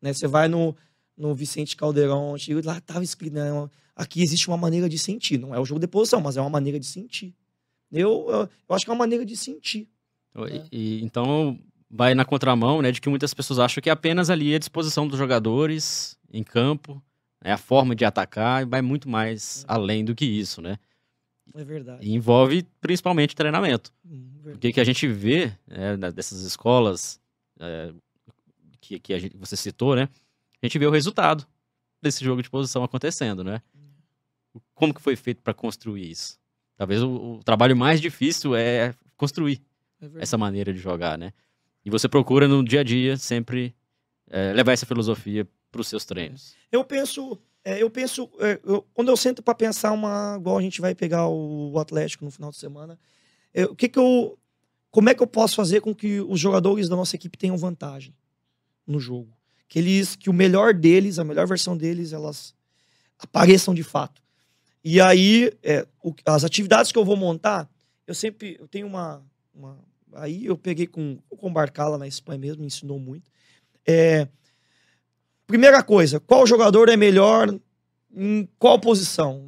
Né? 0.02 0.14
Você 0.14 0.28
vai 0.28 0.48
no, 0.48 0.76
no 1.18 1.36
Vicente 1.36 1.76
Caldeirão, 1.76 2.36
lá 2.64 2.78
estava 2.78 3.04
escrito, 3.04 3.34
né? 3.34 3.70
aqui 3.96 4.22
existe 4.22 4.48
uma 4.48 4.58
maneira 4.58 4.90
de 4.90 4.98
sentir. 4.98 5.38
Não 5.38 5.54
é 5.54 5.60
o 5.60 5.66
jogo 5.66 5.80
de 5.80 5.88
posição, 5.88 6.20
mas 6.22 6.38
é 6.38 6.42
uma 6.42 6.50
maneira 6.50 6.80
de 6.80 6.86
sentir. 6.86 7.36
Eu, 7.92 8.26
eu, 8.30 8.50
eu 8.68 8.76
acho 8.76 8.84
que 8.84 8.92
é 8.92 8.94
uma 8.94 9.00
maneira 9.00 9.26
de 9.26 9.38
sentir. 9.38 9.88
E, 10.72 11.00
e, 11.00 11.04
então 11.04 11.58
vai 11.90 12.14
na 12.14 12.26
contramão, 12.26 12.82
né, 12.82 12.92
de 12.92 13.00
que 13.00 13.10
muitas 13.10 13.34
pessoas 13.34 13.60
acham 13.60 13.82
que 13.82 13.90
é 13.90 13.94
apenas 13.94 14.30
ali 14.30 14.54
a 14.54 14.60
disposição 14.60 15.08
dos 15.08 15.18
jogadores 15.18 16.18
em 16.32 16.44
campo, 16.44 17.02
é 17.42 17.52
a 17.52 17.58
forma 17.58 17.96
de 17.96 18.04
atacar 18.04 18.64
e 18.64 18.66
vai 18.66 18.82
muito 18.82 19.08
mais 19.08 19.64
é. 19.64 19.66
além 19.68 20.04
do 20.04 20.16
que 20.16 20.26
isso, 20.26 20.62
né? 20.62 20.78
É 21.54 21.64
verdade. 21.64 22.06
E 22.06 22.14
envolve 22.14 22.66
principalmente 22.82 23.36
treinamento. 23.36 23.94
Hum, 24.06 24.30
Porque 24.44 24.74
que 24.74 24.80
a 24.80 24.84
gente 24.84 25.08
vê 25.08 25.54
é, 25.70 25.96
dessas 26.12 26.42
escolas 26.42 27.20
é, 27.60 27.94
que, 28.82 29.00
que 29.00 29.14
a 29.14 29.20
gente, 29.20 29.38
você 29.38 29.56
citou, 29.56 29.96
né? 29.96 30.10
A 30.62 30.66
gente 30.66 30.80
vê 30.80 30.86
o 30.86 30.92
resultado 30.92 31.46
desse 32.02 32.24
jogo 32.24 32.42
de 32.42 32.50
posição 32.50 32.84
acontecendo, 32.84 33.44
né? 33.44 33.62
Hum. 33.76 34.60
Como 34.74 34.94
que 34.94 35.02
foi 35.02 35.16
feito 35.16 35.42
para 35.42 35.54
construir 35.54 36.10
isso? 36.10 36.40
Talvez 36.78 37.02
o, 37.02 37.38
o 37.38 37.44
trabalho 37.44 37.76
mais 37.76 38.02
difícil 38.02 38.56
é 38.56 38.94
construir 39.16 39.62
é 40.02 40.10
essa 40.20 40.38
maneira 40.38 40.74
de 40.74 40.80
jogar, 40.80 41.18
né? 41.18 41.34
E 41.84 41.90
você 41.90 42.10
procura 42.10 42.48
no 42.48 42.64
dia 42.64 42.82
a 42.82 42.84
dia 42.84 43.16
sempre 43.16 43.76
é, 44.30 44.52
levar 44.54 44.74
essa 44.74 44.86
filosofia 44.86 45.48
para 45.72 45.82
os 45.82 45.88
seus 45.88 46.04
treinos. 46.06 46.56
Eu 46.72 46.84
penso, 46.84 47.40
é, 47.66 47.82
eu 47.82 47.90
penso, 47.90 48.30
é, 48.40 48.60
eu, 48.64 48.86
quando 48.94 49.10
eu 49.10 49.18
sento 49.18 49.42
para 49.42 49.56
pensar 49.56 49.92
uma, 49.92 50.38
igual 50.40 50.60
a 50.60 50.62
gente 50.62 50.80
vai 50.80 50.94
pegar 50.94 51.28
o, 51.28 51.72
o 51.72 51.80
Atlético 51.80 52.24
no 52.24 52.30
final 52.30 52.52
de 52.52 52.58
semana, 52.58 52.98
é, 53.52 53.66
o 53.66 53.76
que 53.76 53.90
que 53.90 53.98
eu, 53.98 54.38
como 54.92 55.10
é 55.10 55.16
que 55.16 55.24
eu 55.24 55.28
posso 55.28 55.56
fazer 55.56 55.82
com 55.82 55.94
que 55.94 56.22
os 56.22 56.40
jogadores 56.40 56.88
da 56.88 56.96
nossa 56.96 57.16
equipe 57.16 57.36
tenham 57.36 57.58
vantagem 57.58 58.14
no 58.86 59.00
jogo? 59.00 59.36
Que 59.68 59.80
eles, 59.80 60.16
que 60.16 60.30
o 60.30 60.34
melhor 60.34 60.76
deles, 60.76 61.18
a 61.18 61.24
melhor 61.24 61.48
versão 61.48 61.76
deles, 61.76 62.14
elas 62.14 62.54
apareçam 63.18 63.74
de 63.74 63.82
fato. 63.82 64.22
E 64.84 65.02
aí, 65.02 65.52
é, 65.64 65.88
o, 66.04 66.14
as 66.24 66.44
atividades 66.44 66.92
que 66.92 67.00
eu 67.00 67.04
vou 67.04 67.18
montar, 67.18 67.68
eu 68.06 68.14
sempre, 68.14 68.58
eu 68.60 68.68
tenho 68.68 68.86
uma, 68.86 69.26
uma, 69.52 69.80
aí 70.14 70.46
eu 70.46 70.56
peguei 70.56 70.86
com, 70.86 71.18
com 71.36 71.48
o 71.48 71.52
Barcala 71.52 71.98
na 71.98 72.08
Espanha 72.08 72.38
mesmo, 72.38 72.62
me 72.62 72.68
ensinou 72.68 73.00
muito. 73.00 73.32
É, 73.88 74.28
primeira 75.48 75.84
coisa, 75.84 76.20
qual 76.20 76.46
jogador 76.46 76.90
é 76.90 76.98
melhor 76.98 77.54
em 78.16 78.48
qual 78.58 78.80
posição? 78.80 79.48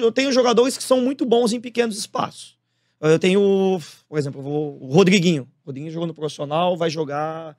Eu 0.00 0.12
tenho 0.12 0.32
jogadores 0.32 0.76
que 0.76 0.82
são 0.82 1.00
muito 1.00 1.24
bons 1.24 1.52
em 1.52 1.60
pequenos 1.60 1.98
espaços. 1.98 2.58
Eu 3.00 3.18
tenho, 3.18 3.80
por 4.08 4.18
exemplo, 4.18 4.42
o 4.42 4.92
Rodriguinho. 4.92 5.48
O 5.64 5.66
Rodriguinho 5.66 5.92
jogou 5.92 6.06
no 6.06 6.14
profissional, 6.14 6.76
vai 6.76 6.90
jogar, 6.90 7.56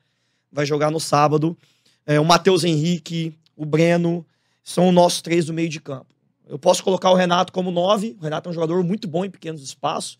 vai 0.51 0.65
jogar 0.65 0.91
no 0.91 0.99
sábado. 0.99 1.57
É, 2.05 2.19
o 2.19 2.25
Matheus 2.25 2.63
Henrique, 2.63 3.33
o 3.55 3.65
Breno, 3.65 4.25
são 4.63 4.89
os 4.89 4.93
nossos 4.93 5.21
três 5.21 5.45
do 5.45 5.53
meio 5.53 5.69
de 5.69 5.79
campo. 5.79 6.13
Eu 6.47 6.59
posso 6.59 6.83
colocar 6.83 7.09
o 7.09 7.15
Renato 7.15 7.51
como 7.51 7.71
nove. 7.71 8.15
O 8.19 8.23
Renato 8.23 8.49
é 8.49 8.51
um 8.51 8.53
jogador 8.53 8.83
muito 8.83 9.07
bom 9.07 9.25
em 9.25 9.29
pequenos 9.29 9.63
espaços 9.63 10.17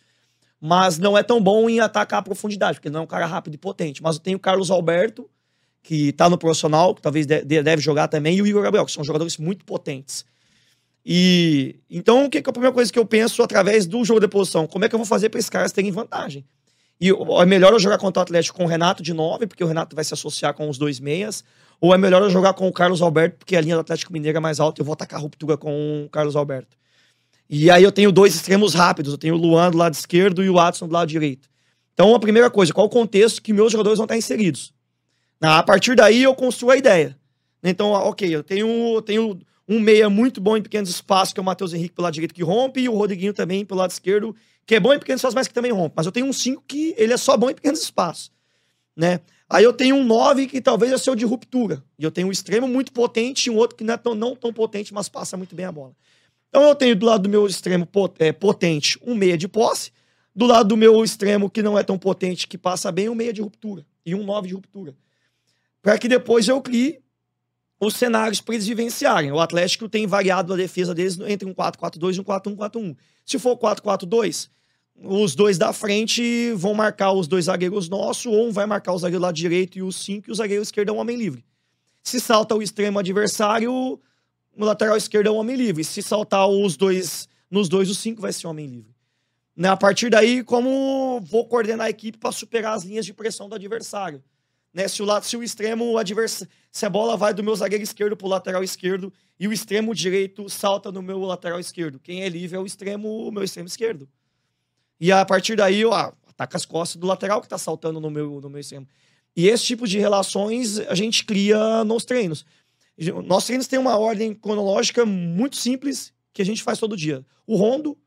mas 0.62 1.00
não 1.00 1.18
é 1.18 1.24
tão 1.24 1.42
bom 1.42 1.68
em 1.68 1.80
atacar 1.80 2.20
a 2.20 2.22
profundidade, 2.22 2.76
porque 2.76 2.88
ele 2.88 2.94
não 2.94 3.02
é 3.02 3.04
um 3.04 3.08
cara 3.08 3.26
rápido 3.26 3.56
e 3.56 3.58
potente. 3.58 4.04
Mas 4.04 4.18
eu 4.18 4.22
tenho 4.22 4.38
o 4.38 4.40
Carlos 4.40 4.70
Alberto, 4.70 5.28
que 5.82 6.12
tá 6.14 6.30
no 6.30 6.38
profissional, 6.38 6.94
que 6.94 7.02
talvez 7.02 7.26
deve 7.26 7.82
jogar 7.82 8.08
também, 8.08 8.38
e 8.38 8.42
o 8.42 8.48
Igor 8.48 8.62
Gabriel, 8.62 8.86
que 8.86 8.92
são 8.92 9.04
jogadores 9.04 9.38
muito 9.38 9.66
potentes. 9.66 10.26
E 11.06 11.80
então, 11.90 12.26
o 12.26 12.30
que, 12.30 12.42
que 12.42 12.50
é 12.50 12.52
a 12.52 12.54
primeira 12.54 12.74
coisa 12.74 12.92
que 12.92 13.00
eu 13.00 13.06
penso 13.06 13.42
através 13.42 13.88
do 13.88 14.06
jogo 14.06 14.20
de 14.20 14.28
posição? 14.28 14.68
Como 14.68 14.86
é 14.86 14.90
que 14.90 14.94
eu 14.94 15.00
vou 15.00 15.06
fazer 15.06 15.30
para 15.30 15.40
esses 15.40 15.50
caras 15.50 15.72
terem 15.72 15.92
vantagem? 15.92 16.46
E 17.00 17.10
é 17.10 17.46
melhor 17.46 17.74
eu 17.74 17.80
jogar 17.80 17.98
contra 17.98 18.20
o 18.20 18.24
Atlético 18.24 18.58
com 18.58 18.66
o 18.66 18.68
Renato 18.68 19.02
de 19.02 19.12
9, 19.12 19.48
porque 19.48 19.64
o 19.64 19.68
Renato 19.68 19.96
vai 19.96 20.06
se 20.06 20.14
associar 20.14 20.54
com 20.54 20.70
os 20.70 20.78
dois 20.78 21.00
meias, 21.00 21.44
ou 21.80 21.96
é 21.96 21.98
melhor 21.98 22.22
eu 22.22 22.30
jogar 22.30 22.54
com 22.54 22.68
o 22.68 22.72
Carlos 22.72 23.02
Alberto, 23.02 23.38
porque 23.40 23.56
a 23.56 23.62
linha 23.62 23.76
do 23.76 23.82
Atlético 23.82 24.14
Mineiro 24.14 24.38
é 24.38 24.42
mais 24.42 24.60
alta 24.60 24.80
e 24.80 24.82
eu 24.82 24.86
vou 24.86 24.94
atacar 24.94 25.20
a 25.20 25.22
ruptura 25.24 25.58
com 25.58 26.06
o 26.06 26.10
Carlos 26.10 26.36
Alberto. 26.36 26.78
E 27.54 27.70
aí 27.70 27.84
eu 27.84 27.92
tenho 27.92 28.14
dois 28.14 28.34
extremos 28.34 28.74
rápidos. 28.74 29.12
Eu 29.12 29.18
tenho 29.18 29.36
o 29.36 29.38
Luan 29.38 29.70
do 29.70 29.78
lado 29.78 29.94
esquerdo 29.94 30.42
e 30.42 30.50
o 30.50 30.54
Watson 30.54 30.88
do 30.88 30.94
lado 30.94 31.10
direito. 31.10 31.50
Então, 31.94 32.16
a 32.16 32.20
primeira 32.20 32.50
coisa, 32.50 32.74
qual 32.74 32.88
o 32.88 32.90
contexto 32.90 33.42
que 33.42 33.52
meus 33.52 33.74
jogadores 33.74 33.98
vão 33.98 34.06
estar 34.06 34.16
inseridos? 34.16 34.74
A 35.42 35.64
partir 35.64 35.96
daí, 35.96 36.22
eu 36.22 36.36
construo 36.36 36.72
a 36.72 36.78
ideia. 36.78 37.18
Então, 37.64 37.90
ok, 37.92 38.34
eu 38.34 38.44
tenho, 38.44 39.02
tenho 39.02 39.40
um 39.68 39.80
meia 39.80 40.10
muito 40.10 40.40
bom 40.40 40.56
em 40.56 40.62
pequenos 40.62 40.90
espaços, 40.90 41.34
que 41.34 41.40
é 41.40 41.44
o 41.44 41.46
Matheus 41.46 41.74
Henrique 41.74 41.96
pelo 41.96 42.04
lado 42.04 42.14
direito 42.14 42.34
que 42.34 42.44
rompe, 42.44 42.82
e 42.82 42.90
o 42.90 42.96
Rodriguinho 42.96 43.34
também 43.34 43.66
pelo 43.66 43.80
lado 43.80 43.92
esquerdo, 43.92 44.36
que 44.66 44.76
é 44.76 44.80
bom 44.80 44.94
em 44.94 45.00
pequenos 45.00 45.20
espaços, 45.20 45.36
mas 45.36 45.48
que 45.48 45.54
também 45.54 45.72
rompe. 45.72 45.94
Mas 45.98 46.06
eu 46.06 46.12
tenho 46.12 46.28
um 46.28 46.34
cinco 46.34 46.64
que 46.68 46.94
ele 46.98 47.14
é 47.14 47.18
só 47.18 47.36
bom 47.36 47.50
em 47.50 47.56
pequenos 47.56 47.82
espaços. 47.82 48.32
né? 48.96 49.22
Aí 49.50 49.64
eu 49.64 49.74
tenho 49.74 49.96
um 49.98 50.04
9 50.04 50.48
que 50.48 50.62
talvez 50.62 50.94
é 50.94 50.98
seu 50.98 51.16
de 51.16 51.26
ruptura. 51.26 51.84
E 52.00 52.04
eu 52.04 52.12
tenho 52.12 52.28
um 52.30 52.32
extremo 52.32 52.68
muito 52.68 52.94
potente 52.94 53.48
e 53.48 53.50
um 53.50 53.58
outro 53.58 53.76
que 53.76 53.84
não 53.84 53.96
é 53.96 53.98
tão, 53.98 54.16
não 54.16 54.36
tão 54.36 54.54
potente, 54.54 54.94
mas 54.94 55.10
passa 55.10 55.36
muito 55.36 55.56
bem 55.56 55.66
a 55.66 55.72
bola. 55.72 55.94
Então 56.50 56.64
eu 56.64 56.76
tenho 56.76 56.96
do 56.96 57.06
lado 57.06 57.24
do 57.24 57.30
meu 57.30 57.46
extremo 57.48 57.88
é, 58.20 58.32
potente 58.32 58.98
um 59.02 59.16
meia 59.16 59.38
de 59.38 59.48
posse, 59.48 59.92
do 60.34 60.46
lado 60.46 60.70
do 60.70 60.78
meu 60.78 61.04
extremo 61.04 61.50
que 61.50 61.62
não 61.62 61.78
é 61.78 61.84
tão 61.84 61.98
potente, 61.98 62.48
que 62.48 62.58
passa 62.58 62.92
bem, 62.92 63.10
um 63.10 63.16
meia 63.16 63.34
de 63.34 63.42
ruptura 63.42 63.86
e 64.06 64.16
um 64.16 64.24
9 64.24 64.48
de 64.48 64.54
ruptura. 64.54 64.96
Para 65.82 65.98
que 65.98 66.08
depois 66.08 66.48
eu 66.48 66.62
crie 66.62 67.02
os 67.80 67.96
cenários 67.96 68.40
para 68.40 68.54
eles 68.54 68.68
vivenciarem. 68.68 69.32
O 69.32 69.40
Atlético 69.40 69.90
tem 69.90 70.06
variado 70.06 70.54
a 70.54 70.58
defesa 70.58 70.94
deles 70.94 71.20
entre 71.22 71.48
um 71.48 71.54
4-4-2 71.54 72.18
e 72.18 72.20
um 72.20 72.24
4-1-4-1. 72.24 72.96
Se 73.26 73.40
for 73.40 73.58
4-4-2, 73.58 74.50
os 75.04 75.34
dois 75.34 75.58
da 75.58 75.74
frente 75.74 76.54
vão 76.54 76.76
marcar 76.76 77.12
os 77.12 77.28
dois 77.28 77.46
zagueiros 77.46 77.90
nossos, 77.90 78.28
ou 78.28 78.48
um 78.48 78.52
vai 78.52 78.68
marcar 78.68 78.94
o 78.94 79.00
zagueiro 79.00 79.24
lado 79.24 79.34
direito 79.34 79.80
e 79.80 79.82
os 79.82 79.96
cinco, 79.96 80.30
e 80.30 80.32
o 80.32 80.36
zagueiro 80.36 80.62
esquerdo 80.62 80.90
é 80.90 80.92
um 80.92 81.00
homem 81.00 81.18
livre. 81.18 81.44
Se 82.04 82.20
salta 82.20 82.56
o 82.56 82.62
extremo 82.62 83.00
adversário, 83.00 83.74
o 83.74 84.00
lateral 84.58 84.96
esquerdo 84.96 85.28
é 85.28 85.32
um 85.32 85.38
homem 85.38 85.56
livre. 85.56 85.84
Se 85.84 86.04
saltar 86.04 86.48
os 86.48 86.78
dois, 86.78 87.28
nos 87.50 87.68
dois, 87.68 87.90
os 87.90 87.98
cinco 87.98 88.22
vai 88.22 88.32
ser 88.32 88.46
um 88.46 88.52
homem 88.52 88.68
livre. 88.68 88.96
Né? 89.56 89.70
A 89.70 89.78
partir 89.78 90.10
daí, 90.10 90.44
como 90.44 91.20
vou 91.22 91.48
coordenar 91.48 91.88
a 91.88 91.90
equipe 91.90 92.18
para 92.18 92.32
superar 92.32 92.76
as 92.76 92.84
linhas 92.84 93.06
de 93.06 93.14
pressão 93.14 93.50
do 93.50 93.56
adversário? 93.56 94.24
Né? 94.74 94.88
Se, 94.88 95.02
o, 95.02 95.06
lado, 95.06 95.26
se 95.26 95.36
o 95.36 95.44
extremo 95.44 95.98
adversário. 95.98 96.52
Se 96.72 96.86
a 96.86 96.90
bola 96.90 97.18
vai 97.18 97.34
do 97.34 97.44
meu 97.44 97.56
zagueiro 97.56 97.84
esquerdo 97.84 98.16
para 98.16 98.26
o 98.26 98.30
lateral 98.30 98.64
esquerdo 98.64 99.12
e 99.40 99.48
o 99.48 99.54
extremo 99.54 99.94
direito 99.94 100.48
salta 100.50 100.92
no 100.92 101.02
meu 101.02 101.20
lateral 101.22 101.60
esquerdo. 101.60 102.00
Quem 102.00 102.24
é 102.24 102.30
livre 102.30 102.56
é 102.56 102.60
o 102.60 102.66
extremo, 102.66 103.28
o 103.28 103.32
meu 103.32 103.44
extremo 103.44 103.68
esquerdo. 103.68 104.08
E 105.00 105.12
a 105.12 105.26
partir 105.26 105.56
daí, 105.56 105.84
ah, 105.86 106.14
ataca 106.28 106.56
as 106.56 106.66
costas 106.66 107.00
do 107.00 107.08
lateral 107.08 107.42
que 107.42 107.48
está 107.48 107.58
saltando 107.58 108.00
no 108.00 108.10
meu, 108.10 108.40
no 108.40 108.50
meu 108.50 108.60
extremo. 108.60 108.88
E 109.36 109.48
esse 109.48 109.66
tipo 109.66 109.88
de 109.88 109.98
relações 110.00 110.80
a 110.80 110.96
gente 110.96 111.26
cria 111.26 111.84
nos 111.84 112.06
treinos. 112.06 112.46
Nossos 113.26 113.48
treinos 113.48 113.68
têm 113.68 113.80
uma 113.80 113.98
ordem 113.98 114.34
cronológica 114.34 115.06
muito 115.06 115.56
simples 115.56 116.14
que 116.34 116.42
a 116.42 116.46
gente 116.46 116.62
faz 116.62 116.80
todo 116.80 116.96
dia. 116.96 117.26
O 117.48 117.56
rondo, 117.56 117.98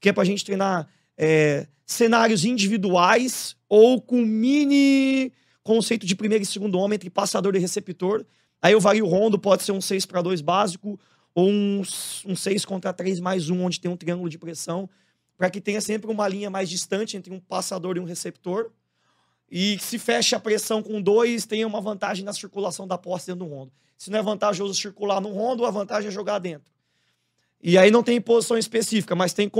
que 0.00 0.08
é 0.08 0.12
para 0.12 0.22
a 0.22 0.26
gente 0.26 0.44
treinar 0.44 0.88
é, 1.16 1.66
cenários 1.84 2.44
individuais 2.44 3.56
ou 3.68 4.00
com 4.00 4.22
mini 4.22 5.32
conceito 5.68 6.06
de 6.06 6.16
primeiro 6.16 6.42
e 6.42 6.46
segundo 6.46 6.78
homem 6.78 6.94
entre 6.94 7.10
passador 7.10 7.54
e 7.54 7.58
receptor. 7.58 8.24
Aí 8.60 8.72
eu 8.72 8.80
vario 8.80 9.04
o 9.04 9.08
rondo, 9.08 9.38
pode 9.38 9.62
ser 9.62 9.72
um 9.72 9.82
6 9.82 10.06
para 10.06 10.22
2 10.22 10.40
básico 10.40 10.98
ou 11.34 11.46
um, 11.46 11.82
um 12.24 12.34
6 12.34 12.64
contra 12.64 12.90
3 12.90 13.20
mais 13.20 13.50
um, 13.50 13.64
onde 13.64 13.78
tem 13.78 13.90
um 13.90 13.96
triângulo 13.96 14.30
de 14.30 14.38
pressão, 14.38 14.88
para 15.36 15.50
que 15.50 15.60
tenha 15.60 15.82
sempre 15.82 16.10
uma 16.10 16.26
linha 16.26 16.48
mais 16.48 16.70
distante 16.70 17.18
entre 17.18 17.30
um 17.30 17.38
passador 17.38 17.98
e 17.98 18.00
um 18.00 18.04
receptor. 18.04 18.70
E 19.50 19.78
se 19.78 19.98
fecha 19.98 20.36
a 20.36 20.40
pressão 20.40 20.82
com 20.82 21.02
dois, 21.02 21.44
tenha 21.44 21.66
uma 21.66 21.82
vantagem 21.82 22.24
na 22.24 22.32
circulação 22.32 22.88
da 22.88 22.96
posse 22.96 23.26
dentro 23.26 23.44
do 23.44 23.50
rondo. 23.54 23.70
Se 23.98 24.10
não 24.10 24.18
é 24.18 24.22
vantajoso 24.22 24.74
circular 24.74 25.20
no 25.20 25.28
rondo, 25.28 25.66
a 25.66 25.70
vantagem 25.70 26.08
é 26.08 26.10
jogar 26.10 26.38
dentro. 26.38 26.72
E 27.62 27.76
aí 27.76 27.90
não 27.90 28.02
tem 28.02 28.18
posição 28.22 28.56
específica, 28.56 29.14
mas 29.14 29.34
tem 29.34 29.50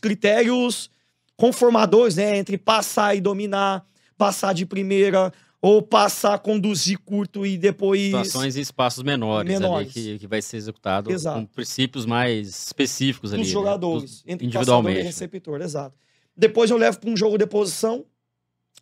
critérios 0.00 0.90
conformadores, 1.36 2.16
né? 2.16 2.38
Entre 2.38 2.56
passar 2.56 3.16
e 3.16 3.20
dominar, 3.20 3.84
passar 4.20 4.52
de 4.52 4.66
primeira, 4.66 5.32
ou 5.62 5.80
passar, 5.80 6.38
conduzir 6.40 6.98
curto 6.98 7.46
e 7.46 7.56
depois. 7.56 8.02
Situações 8.02 8.54
e 8.54 8.60
espaços 8.60 9.02
menores, 9.02 9.50
menores. 9.50 9.90
que, 9.90 10.18
que 10.18 10.26
vai 10.26 10.42
ser 10.42 10.58
executado 10.58 11.10
exato. 11.10 11.40
com 11.40 11.46
princípios 11.46 12.04
mais 12.04 12.66
específicos 12.66 13.32
ali. 13.32 13.40
Dos 13.40 13.48
né? 13.48 13.52
jogadores, 13.54 14.22
né? 14.26 14.34
entre 14.34 14.46
individualmente. 14.46 15.00
e 15.00 15.02
receptor, 15.04 15.62
exato. 15.62 15.96
Depois 16.36 16.70
eu 16.70 16.76
levo 16.76 17.00
para 17.00 17.08
um 17.08 17.16
jogo 17.16 17.38
de 17.38 17.46
posição, 17.46 18.04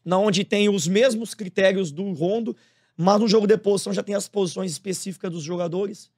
na 0.05 0.18
onde 0.18 0.43
tem 0.43 0.68
os 0.68 0.89
mesmos 0.89 1.34
critérios 1.34 1.93
do 1.93 2.11
rondo, 2.12 2.57
mas 2.97 3.20
no 3.20 3.28
jogo 3.28 3.47
de 3.47 3.57
posição 3.57 3.93
já 3.93 4.03
tem 4.03 4.16
as 4.16 4.26
posições 4.26 4.72
específicas 4.72 5.30
dos 5.30 5.45
jogadores. 5.45 6.11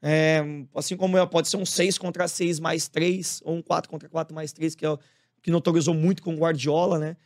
É, 0.00 0.42
assim 0.74 0.96
como 0.96 1.18
é, 1.18 1.26
pode 1.26 1.48
ser 1.48 1.58
um 1.58 1.66
6 1.66 1.98
contra 1.98 2.26
6 2.26 2.58
mais 2.58 2.88
3, 2.88 3.42
ou 3.44 3.56
um 3.56 3.62
4 3.62 3.90
contra 3.90 4.08
4 4.08 4.34
mais 4.34 4.50
3, 4.50 4.74
que 4.74 4.86
é 4.86 4.98
que 5.42 5.50
notorizou 5.50 5.92
muito 5.92 6.22
com 6.22 6.34
o 6.34 6.38
Guardiola, 6.38 6.98
né? 6.98 7.16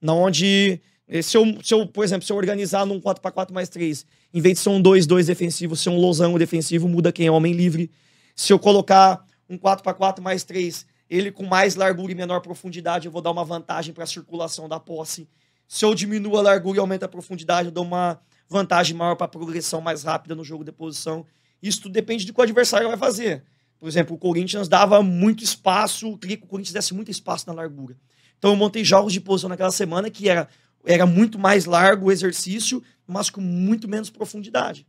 Na 0.00 0.12
onde, 0.12 0.80
se 1.20 1.36
eu, 1.36 1.44
se 1.62 1.74
eu, 1.74 1.86
por 1.86 2.04
exemplo, 2.04 2.24
se 2.24 2.32
eu 2.32 2.36
organizar 2.36 2.86
num 2.86 3.00
4 3.00 3.20
para 3.20 3.30
4 3.30 3.52
mais 3.52 3.68
3, 3.68 4.06
em 4.32 4.40
vez 4.40 4.54
de 4.54 4.60
ser 4.60 4.70
um 4.70 4.82
2-2 4.82 5.26
defensivo, 5.26 5.76
ser 5.76 5.90
um 5.90 5.98
losango 5.98 6.38
defensivo, 6.38 6.88
muda 6.88 7.12
quem 7.12 7.26
é 7.26 7.30
homem 7.30 7.52
livre. 7.52 7.90
Se 8.34 8.52
eu 8.52 8.58
colocar 8.58 9.24
um 9.48 9.58
4 9.58 9.82
para 9.82 9.92
4 9.92 10.24
mais 10.24 10.44
3, 10.44 10.86
ele 11.10 11.30
com 11.30 11.44
mais 11.44 11.74
largura 11.74 12.12
e 12.12 12.14
menor 12.14 12.40
profundidade, 12.40 13.06
eu 13.06 13.12
vou 13.12 13.20
dar 13.20 13.30
uma 13.30 13.44
vantagem 13.44 13.92
para 13.92 14.04
a 14.04 14.06
circulação 14.06 14.68
da 14.68 14.80
posse. 14.80 15.28
Se 15.68 15.84
eu 15.84 15.94
diminuo 15.94 16.38
a 16.38 16.42
largura 16.42 16.78
e 16.78 16.80
aumento 16.80 17.02
a 17.02 17.08
profundidade, 17.08 17.68
eu 17.68 17.72
dou 17.72 17.84
uma 17.84 18.18
vantagem 18.48 18.96
maior 18.96 19.14
para 19.14 19.28
progressão 19.28 19.80
mais 19.80 20.04
rápida 20.04 20.34
no 20.34 20.44
jogo 20.44 20.64
de 20.64 20.72
posição. 20.72 21.26
Isso 21.62 21.82
tudo 21.82 21.92
depende 21.92 22.24
do 22.24 22.32
que 22.32 22.40
o 22.40 22.42
adversário 22.42 22.88
vai 22.88 22.96
fazer. 22.96 23.44
Por 23.78 23.88
exemplo, 23.88 24.14
o 24.14 24.18
Corinthians 24.18 24.68
dava 24.68 25.02
muito 25.02 25.42
espaço, 25.42 26.16
queria 26.16 26.36
que 26.36 26.44
o 26.44 26.46
Corinthians 26.46 26.72
desse 26.72 26.94
muito 26.94 27.10
espaço 27.10 27.46
na 27.46 27.52
largura. 27.52 27.96
Então 28.38 28.50
eu 28.52 28.56
montei 28.56 28.84
jogos 28.84 29.12
de 29.12 29.20
posição 29.20 29.48
naquela 29.48 29.70
semana 29.70 30.10
que 30.10 30.28
era, 30.28 30.48
era 30.84 31.06
muito 31.06 31.38
mais 31.38 31.64
largo 31.64 32.06
o 32.06 32.12
exercício, 32.12 32.82
mas 33.06 33.30
com 33.30 33.40
muito 33.40 33.88
menos 33.88 34.10
profundidade. 34.10 34.86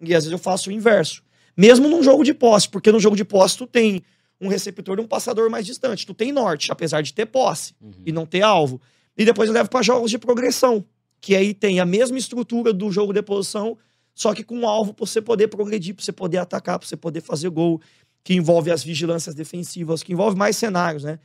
E 0.00 0.14
às 0.14 0.24
vezes 0.24 0.32
eu 0.32 0.38
faço 0.38 0.70
o 0.70 0.72
inverso. 0.72 1.22
Mesmo 1.56 1.88
num 1.88 2.02
jogo 2.02 2.24
de 2.24 2.34
posse, 2.34 2.68
porque 2.68 2.90
no 2.90 2.98
jogo 2.98 3.16
de 3.16 3.24
posse 3.24 3.56
tu 3.56 3.66
tem 3.66 4.02
um 4.40 4.48
receptor 4.48 4.98
e 4.98 5.02
um 5.02 5.06
passador 5.06 5.48
mais 5.48 5.64
distante. 5.64 6.06
Tu 6.06 6.14
tem 6.14 6.32
norte, 6.32 6.72
apesar 6.72 7.00
de 7.02 7.12
ter 7.12 7.26
posse 7.26 7.74
uhum. 7.80 7.92
e 8.04 8.12
não 8.12 8.26
ter 8.26 8.42
alvo. 8.42 8.80
E 9.16 9.24
depois 9.24 9.48
eu 9.48 9.54
levo 9.54 9.70
para 9.70 9.82
jogos 9.82 10.10
de 10.10 10.18
progressão 10.18 10.84
que 11.24 11.34
aí 11.34 11.54
tem 11.54 11.80
a 11.80 11.86
mesma 11.86 12.18
estrutura 12.18 12.70
do 12.70 12.92
jogo 12.92 13.10
de 13.10 13.22
posição, 13.22 13.78
só 14.14 14.34
que 14.34 14.44
com 14.44 14.58
um 14.58 14.68
alvo 14.68 14.92
para 14.92 15.06
você 15.06 15.22
poder 15.22 15.48
progredir, 15.48 15.94
para 15.94 16.04
você 16.04 16.12
poder 16.12 16.36
atacar, 16.36 16.78
para 16.78 16.86
você 16.86 16.98
poder 16.98 17.22
fazer 17.22 17.48
gol, 17.48 17.80
que 18.22 18.34
envolve 18.34 18.70
as 18.70 18.84
vigilâncias 18.84 19.34
defensivas, 19.34 20.02
que 20.02 20.12
envolve 20.12 20.36
mais 20.36 20.54
cenários, 20.54 21.02
né? 21.02 21.18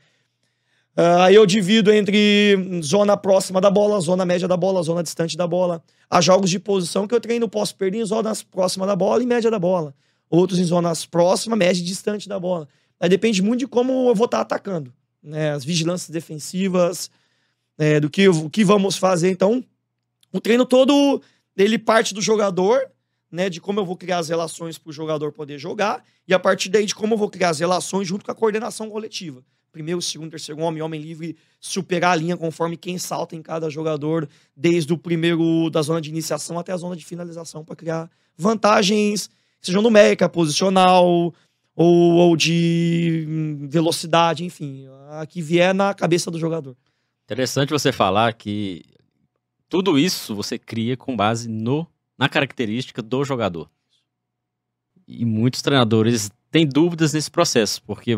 Uh, 0.98 1.22
aí 1.22 1.36
eu 1.36 1.46
divido 1.46 1.92
entre 1.92 2.82
zona 2.84 3.16
próxima 3.16 3.62
da 3.62 3.70
bola, 3.70 4.00
zona 4.02 4.26
média 4.26 4.48
da 4.48 4.58
bola, 4.58 4.84
zona 4.84 5.02
distante 5.02 5.38
da 5.38 5.48
bola. 5.48 5.82
Há 6.10 6.20
jogos 6.20 6.50
de 6.50 6.60
posição 6.60 7.08
que 7.08 7.16
eu 7.16 7.22
treino, 7.22 7.48
posso 7.48 7.76
perder 7.76 8.00
em 8.00 8.06
zonas 8.06 8.44
próximas 8.44 8.88
da 8.88 8.96
bola 8.96 9.24
e 9.24 9.26
média 9.26 9.50
da 9.50 9.60
bola. 9.60 9.94
Outros 10.30 10.60
em 10.60 10.64
zonas 10.64 11.06
próximas, 11.06 11.58
média 11.58 11.82
e 11.82 11.86
distante 11.86 12.28
da 12.28 12.40
bola. 12.40 12.68
Aí 13.00 13.08
depende 13.08 13.42
muito 13.42 13.60
de 13.60 13.68
como 13.68 14.10
eu 14.10 14.16
vou 14.16 14.26
estar 14.26 14.42
atacando. 14.42 14.94
Né? 15.24 15.52
As 15.52 15.64
vigilâncias 15.64 16.10
defensivas, 16.10 17.10
é, 17.78 18.00
do 18.00 18.10
que, 18.10 18.28
o 18.28 18.50
que 18.50 18.64
vamos 18.64 18.98
fazer. 18.98 19.30
Então, 19.30 19.64
o 20.34 20.42
treino 20.42 20.66
todo, 20.66 21.22
ele 21.56 21.80
parte 21.80 22.14
do 22.14 22.22
jogador, 22.22 22.82
né? 23.32 23.50
De 23.50 23.62
como 23.62 23.80
eu 23.80 23.86
vou 23.86 23.96
criar 23.96 24.20
as 24.20 24.30
relações 24.30 24.78
para 24.78 24.90
o 24.90 24.94
jogador 24.94 25.32
poder 25.32 25.58
jogar, 25.58 26.04
e 26.28 26.34
a 26.34 26.40
partir 26.40 26.70
daí 26.70 26.86
de 26.86 26.94
como 26.94 27.14
eu 27.14 27.18
vou 27.18 27.30
criar 27.30 27.50
as 27.50 27.60
relações 27.60 28.08
junto 28.08 28.26
com 28.26 28.32
a 28.32 28.36
coordenação 28.36 28.90
coletiva. 28.90 29.44
Primeiro, 29.72 30.02
segundo, 30.02 30.32
terceiro 30.32 30.62
homem, 30.62 30.82
homem 30.82 31.02
livre, 31.02 31.36
superar 31.60 32.14
a 32.14 32.16
linha 32.16 32.36
conforme 32.36 32.76
quem 32.76 32.98
salta 32.98 33.36
em 33.36 33.42
cada 33.42 33.70
jogador, 33.70 34.28
desde 34.56 34.92
o 34.92 34.98
primeiro 34.98 35.70
da 35.70 35.82
zona 35.82 36.02
de 36.02 36.10
iniciação 36.10 36.58
até 36.58 36.72
a 36.72 36.78
zona 36.78 36.96
de 36.96 37.06
finalização, 37.06 37.64
para 37.64 37.76
criar 37.76 38.10
vantagens, 38.38 39.30
sejam 39.62 39.82
numérica, 39.82 40.28
posicional, 40.28 41.34
ou, 41.76 42.14
ou 42.14 42.36
de 42.36 43.26
hum, 43.28 43.68
velocidade, 43.70 44.44
enfim, 44.44 44.86
a 45.12 45.26
que 45.26 45.42
vier 45.42 45.74
na 45.74 45.94
cabeça 45.94 46.30
do 46.30 46.38
jogador. 46.38 46.76
Interessante 47.26 47.70
você 47.70 47.92
falar 47.92 48.34
que 48.34 48.84
tudo 49.70 49.98
isso 49.98 50.36
você 50.36 50.58
cria 50.58 50.98
com 50.98 51.16
base 51.16 51.48
no, 51.48 51.88
na 52.18 52.28
característica 52.28 53.02
do 53.02 53.24
jogador. 53.24 53.70
E 55.08 55.24
muitos 55.24 55.62
treinadores 55.62 56.30
têm 56.52 56.68
dúvidas 56.68 57.14
nesse 57.14 57.32
processo, 57.32 57.82
porque 57.84 58.18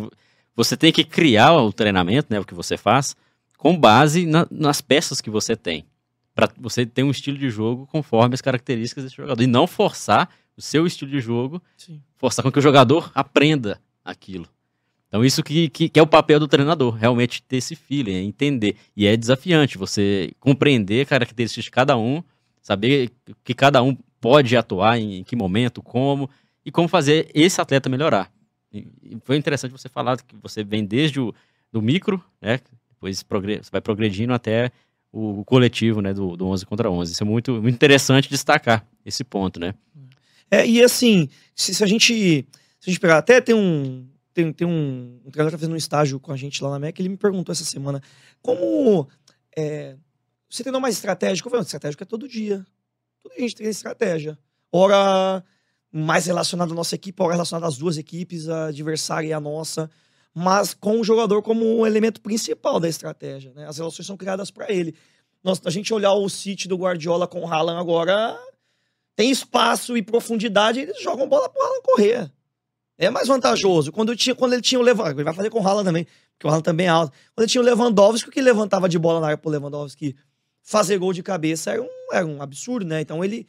você 0.55 0.75
tem 0.75 0.91
que 0.91 1.03
criar 1.03 1.53
o 1.53 1.71
treinamento, 1.71 2.27
né, 2.29 2.39
o 2.39 2.45
que 2.45 2.53
você 2.53 2.77
faz, 2.77 3.15
com 3.57 3.77
base 3.77 4.25
na, 4.25 4.47
nas 4.49 4.81
peças 4.81 5.21
que 5.21 5.29
você 5.29 5.55
tem. 5.55 5.85
Para 6.33 6.49
você 6.57 6.85
ter 6.85 7.03
um 7.03 7.11
estilo 7.11 7.37
de 7.37 7.49
jogo 7.49 7.87
conforme 7.87 8.33
as 8.33 8.41
características 8.41 9.03
desse 9.03 9.15
jogador. 9.15 9.41
E 9.41 9.47
não 9.47 9.67
forçar 9.67 10.29
o 10.57 10.61
seu 10.61 10.85
estilo 10.85 11.11
de 11.11 11.19
jogo, 11.19 11.61
Sim. 11.77 12.01
forçar 12.15 12.43
com 12.43 12.51
que 12.51 12.59
o 12.59 12.61
jogador 12.61 13.11
aprenda 13.13 13.79
aquilo. 14.03 14.47
Então, 15.07 15.25
isso 15.25 15.43
que, 15.43 15.69
que, 15.69 15.89
que, 15.89 15.99
é 15.99 16.01
o 16.01 16.07
papel 16.07 16.39
do 16.39 16.47
treinador, 16.47 16.93
realmente 16.93 17.43
ter 17.43 17.57
esse 17.57 17.75
feeling, 17.75 18.13
é 18.13 18.21
entender. 18.21 18.77
E 18.95 19.05
é 19.05 19.17
desafiante 19.17 19.77
você 19.77 20.31
compreender 20.39 21.05
características 21.05 21.65
de 21.65 21.71
cada 21.71 21.97
um, 21.97 22.23
saber 22.61 23.11
que 23.43 23.53
cada 23.53 23.83
um 23.83 23.97
pode 24.21 24.55
atuar 24.55 24.97
em, 24.97 25.17
em 25.17 25.23
que 25.23 25.35
momento, 25.35 25.81
como, 25.81 26.29
e 26.65 26.71
como 26.71 26.87
fazer 26.87 27.29
esse 27.33 27.59
atleta 27.59 27.89
melhorar. 27.89 28.31
E, 28.73 28.87
foi 29.23 29.37
interessante 29.37 29.71
você 29.71 29.89
falar 29.89 30.17
que 30.21 30.35
você 30.37 30.63
vem 30.63 30.85
desde 30.85 31.19
o 31.19 31.33
do 31.71 31.81
micro, 31.81 32.23
né? 32.41 32.59
Depois 32.89 33.23
você 33.23 33.71
vai 33.71 33.81
progredindo 33.81 34.33
até 34.33 34.71
o, 35.11 35.43
coletivo, 35.45 36.01
né? 36.01 36.13
Do, 36.13 36.35
do 36.35 36.47
11 36.47 36.65
contra 36.65 36.89
11. 36.89 37.13
Isso 37.13 37.23
é 37.23 37.25
muito, 37.25 37.61
muito 37.61 37.75
interessante 37.75 38.29
destacar 38.29 38.85
esse 39.05 39.23
ponto, 39.23 39.59
né? 39.59 39.73
É, 40.49 40.67
e 40.67 40.83
assim, 40.83 41.29
se, 41.55 41.73
se 41.73 41.83
a 41.83 41.87
gente 41.87 42.45
se 42.81 42.89
a 42.89 42.91
gente 42.91 42.99
pegar, 42.99 43.19
até 43.19 43.39
tem 43.39 43.53
um, 43.53 44.07
tem, 44.33 44.51
tem 44.51 44.67
um, 44.67 45.21
um 45.23 45.29
treinador 45.29 45.51
que 45.51 45.51
tá 45.51 45.59
fazendo 45.59 45.73
um 45.73 45.77
estágio 45.77 46.19
com 46.19 46.31
a 46.31 46.35
gente 46.35 46.63
lá 46.63 46.71
na 46.71 46.79
MEC, 46.79 46.99
ele 46.99 47.09
me 47.09 47.17
perguntou 47.17 47.53
essa 47.53 47.63
semana 47.63 48.01
como 48.41 49.07
é, 49.55 49.95
Você 50.49 50.63
treinou 50.63 50.81
mais 50.81 50.95
estratégico? 50.95 51.47
Eu 51.47 51.51
falei, 51.51 51.63
estratégico 51.63 52.01
é 52.01 52.05
todo 52.05 52.27
dia. 52.27 52.65
Todo 53.21 53.33
dia 53.33 53.45
a 53.45 53.47
gente 53.47 53.55
treina 53.55 53.69
estratégia. 53.69 54.37
Ora 54.71 55.43
mais 55.91 56.25
relacionado 56.25 56.71
à 56.71 56.75
nossa 56.75 56.95
equipe, 56.95 57.21
ora 57.21 57.33
relacionado 57.33 57.67
às 57.67 57.77
duas 57.77 57.97
equipes, 57.97 58.47
a 58.47 58.67
adversária 58.67 59.27
e 59.27 59.33
a 59.33 59.39
nossa, 59.39 59.89
mas 60.33 60.73
com 60.73 60.99
o 60.99 61.03
jogador 61.03 61.41
como 61.41 61.65
um 61.65 61.85
elemento 61.85 62.21
principal 62.21 62.79
da 62.79 62.87
estratégia. 62.87 63.51
Né? 63.53 63.67
As 63.67 63.77
relações 63.77 64.05
são 64.05 64.15
criadas 64.15 64.49
para 64.49 64.71
ele. 64.71 64.95
Nós, 65.43 65.59
a 65.65 65.69
gente 65.69 65.93
olhar 65.93 66.13
o 66.13 66.29
City 66.29 66.67
do 66.67 66.77
Guardiola 66.77 67.27
com 67.27 67.41
o 67.41 67.47
Haaland 67.47 67.79
agora, 67.79 68.39
tem 69.15 69.29
espaço 69.29 69.97
e 69.97 70.01
profundidade, 70.01 70.79
eles 70.79 71.01
jogam 71.01 71.27
bola 71.27 71.49
pro 71.49 71.61
Haaland 71.61 71.81
correr. 71.83 72.31
É 72.97 73.09
mais 73.09 73.27
vantajoso. 73.27 73.91
Quando, 73.91 74.15
tinha, 74.15 74.35
quando 74.35 74.53
ele 74.53 74.61
tinha 74.61 74.79
o 74.79 74.83
Lewandowski, 74.83 75.17
ele 75.17 75.23
vai 75.23 75.33
fazer 75.33 75.49
com 75.49 75.59
o 75.59 75.67
Haaland 75.67 75.85
também, 75.85 76.07
porque 76.33 76.47
o 76.47 76.49
Haaland 76.49 76.63
também 76.63 76.85
é 76.85 76.89
alto. 76.89 77.11
Quando 77.35 77.43
ele 77.43 77.51
tinha 77.51 77.61
o 77.61 77.65
Lewandowski, 77.65 78.29
o 78.29 78.31
que 78.31 78.41
levantava 78.41 78.87
de 78.87 78.97
bola 78.99 79.19
na 79.19 79.27
área 79.27 79.37
pro 79.37 79.49
Lewandowski 79.49 80.15
fazer 80.61 80.97
gol 80.99 81.11
de 81.11 81.23
cabeça 81.23 81.71
era 81.71 81.81
um, 81.81 81.87
era 82.13 82.25
um 82.25 82.41
absurdo, 82.41 82.85
né? 82.85 83.01
Então 83.01 83.23
ele, 83.25 83.47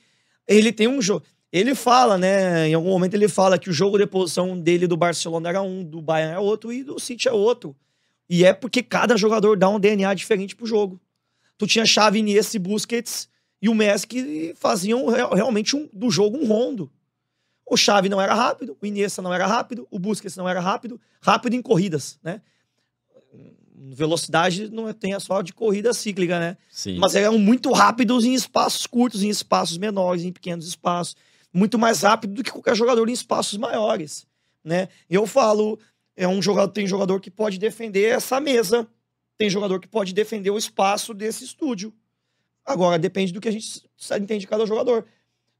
ele 0.48 0.72
tem 0.72 0.88
um 0.88 1.00
jogo. 1.00 1.24
Ele 1.52 1.74
fala, 1.74 2.16
né? 2.16 2.68
Em 2.68 2.74
algum 2.74 2.88
momento 2.88 3.12
ele 3.12 3.28
fala 3.28 3.58
que 3.58 3.68
o 3.68 3.72
jogo 3.72 3.98
de 3.98 4.06
posição 4.06 4.58
dele 4.58 4.86
do 4.86 4.96
Barcelona 4.96 5.50
era 5.50 5.60
um, 5.60 5.84
do 5.84 6.00
Bayern 6.00 6.36
é 6.36 6.38
outro 6.38 6.72
e 6.72 6.82
do 6.82 6.98
City 6.98 7.28
é 7.28 7.32
outro. 7.32 7.76
E 8.28 8.42
é 8.42 8.54
porque 8.54 8.82
cada 8.82 9.18
jogador 9.18 9.58
dá 9.58 9.68
um 9.68 9.78
DNA 9.78 10.14
diferente 10.14 10.56
pro 10.56 10.64
jogo. 10.64 10.98
Tu 11.58 11.66
tinha 11.66 11.84
Xavi, 11.84 12.20
Iniesta 12.20 12.56
e 12.56 12.58
Busquets 12.58 13.28
e 13.60 13.68
o 13.68 13.74
Messi 13.74 14.06
que 14.06 14.54
faziam 14.56 15.06
realmente 15.08 15.76
um, 15.76 15.86
do 15.92 16.10
jogo 16.10 16.38
um 16.38 16.46
rondo. 16.46 16.90
O 17.66 17.76
Xavi 17.76 18.08
não 18.08 18.20
era 18.20 18.34
rápido, 18.34 18.74
o 18.80 18.86
Iniesta 18.86 19.20
não 19.20 19.32
era 19.32 19.46
rápido, 19.46 19.86
o 19.90 19.98
Busquets 19.98 20.36
não 20.36 20.48
era 20.48 20.58
rápido, 20.58 20.98
rápido 21.20 21.54
em 21.54 21.60
corridas, 21.60 22.18
né? 22.22 22.40
Velocidade 23.94 24.70
não 24.70 24.88
é, 24.88 24.94
tem 24.94 25.18
só 25.20 25.42
de 25.42 25.52
corrida 25.52 25.92
cíclica, 25.92 26.40
né? 26.40 26.56
Sim. 26.70 26.98
Mas 26.98 27.14
eram 27.14 27.38
muito 27.38 27.70
rápidos 27.72 28.24
em 28.24 28.32
espaços 28.32 28.86
curtos, 28.86 29.22
em 29.22 29.28
espaços 29.28 29.76
menores, 29.76 30.24
em 30.24 30.32
pequenos 30.32 30.66
espaços 30.66 31.14
muito 31.52 31.78
mais 31.78 32.02
rápido 32.02 32.34
do 32.34 32.42
que 32.42 32.50
qualquer 32.50 32.74
jogador 32.74 33.08
em 33.08 33.12
espaços 33.12 33.58
maiores, 33.58 34.26
né? 34.64 34.88
Eu 35.08 35.26
falo, 35.26 35.78
é 36.16 36.26
um 36.26 36.40
jogador, 36.40 36.72
tem 36.72 36.86
jogador 36.86 37.20
que 37.20 37.30
pode 37.30 37.58
defender 37.58 38.10
essa 38.10 38.40
mesa, 38.40 38.86
tem 39.36 39.50
jogador 39.50 39.80
que 39.80 39.88
pode 39.88 40.12
defender 40.12 40.50
o 40.50 40.58
espaço 40.58 41.12
desse 41.12 41.44
estúdio. 41.44 41.92
Agora 42.64 42.98
depende 42.98 43.32
do 43.32 43.40
que 43.40 43.48
a 43.48 43.52
gente 43.52 43.82
entende 44.12 44.40
de 44.40 44.46
cada 44.46 44.64
jogador, 44.64 45.04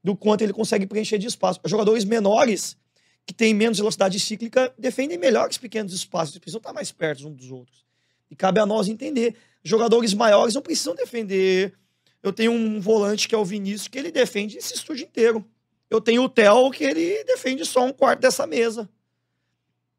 do 0.03 0.15
quanto 0.15 0.41
ele 0.41 0.53
consegue 0.53 0.85
preencher 0.85 1.17
de 1.17 1.27
espaço. 1.27 1.59
Jogadores 1.65 2.05
menores 2.05 2.77
que 3.25 3.33
têm 3.33 3.53
menos 3.53 3.77
velocidade 3.77 4.19
cíclica 4.19 4.73
defendem 4.77 5.17
melhor 5.17 5.49
os 5.49 5.57
pequenos 5.57 5.93
espaços, 5.93 6.33
eles 6.33 6.39
precisam 6.39 6.59
estar 6.59 6.73
mais 6.73 6.91
perto 6.91 7.27
uns 7.27 7.35
dos 7.35 7.51
outros. 7.51 7.85
E 8.29 8.35
cabe 8.35 8.59
a 8.59 8.65
nós 8.65 8.87
entender. 8.87 9.35
Jogadores 9.63 10.13
maiores 10.13 10.55
não 10.55 10.61
precisam 10.61 10.95
defender. 10.95 11.73
Eu 12.21 12.33
tenho 12.33 12.51
um 12.51 12.81
volante 12.81 13.27
que 13.27 13.35
é 13.35 13.37
o 13.37 13.45
Vinícius, 13.45 13.87
que 13.87 13.97
ele 13.97 14.11
defende 14.11 14.57
esse 14.57 14.73
estúdio 14.73 15.05
inteiro. 15.05 15.45
Eu 15.93 16.01
tenho 16.01 16.23
o 16.23 16.29
Theo 16.29 16.71
que 16.71 16.83
ele 16.83 17.23
defende 17.25 17.63
só 17.65 17.85
um 17.85 17.93
quarto 17.93 18.19
dessa 18.19 18.47
mesa. 18.47 18.89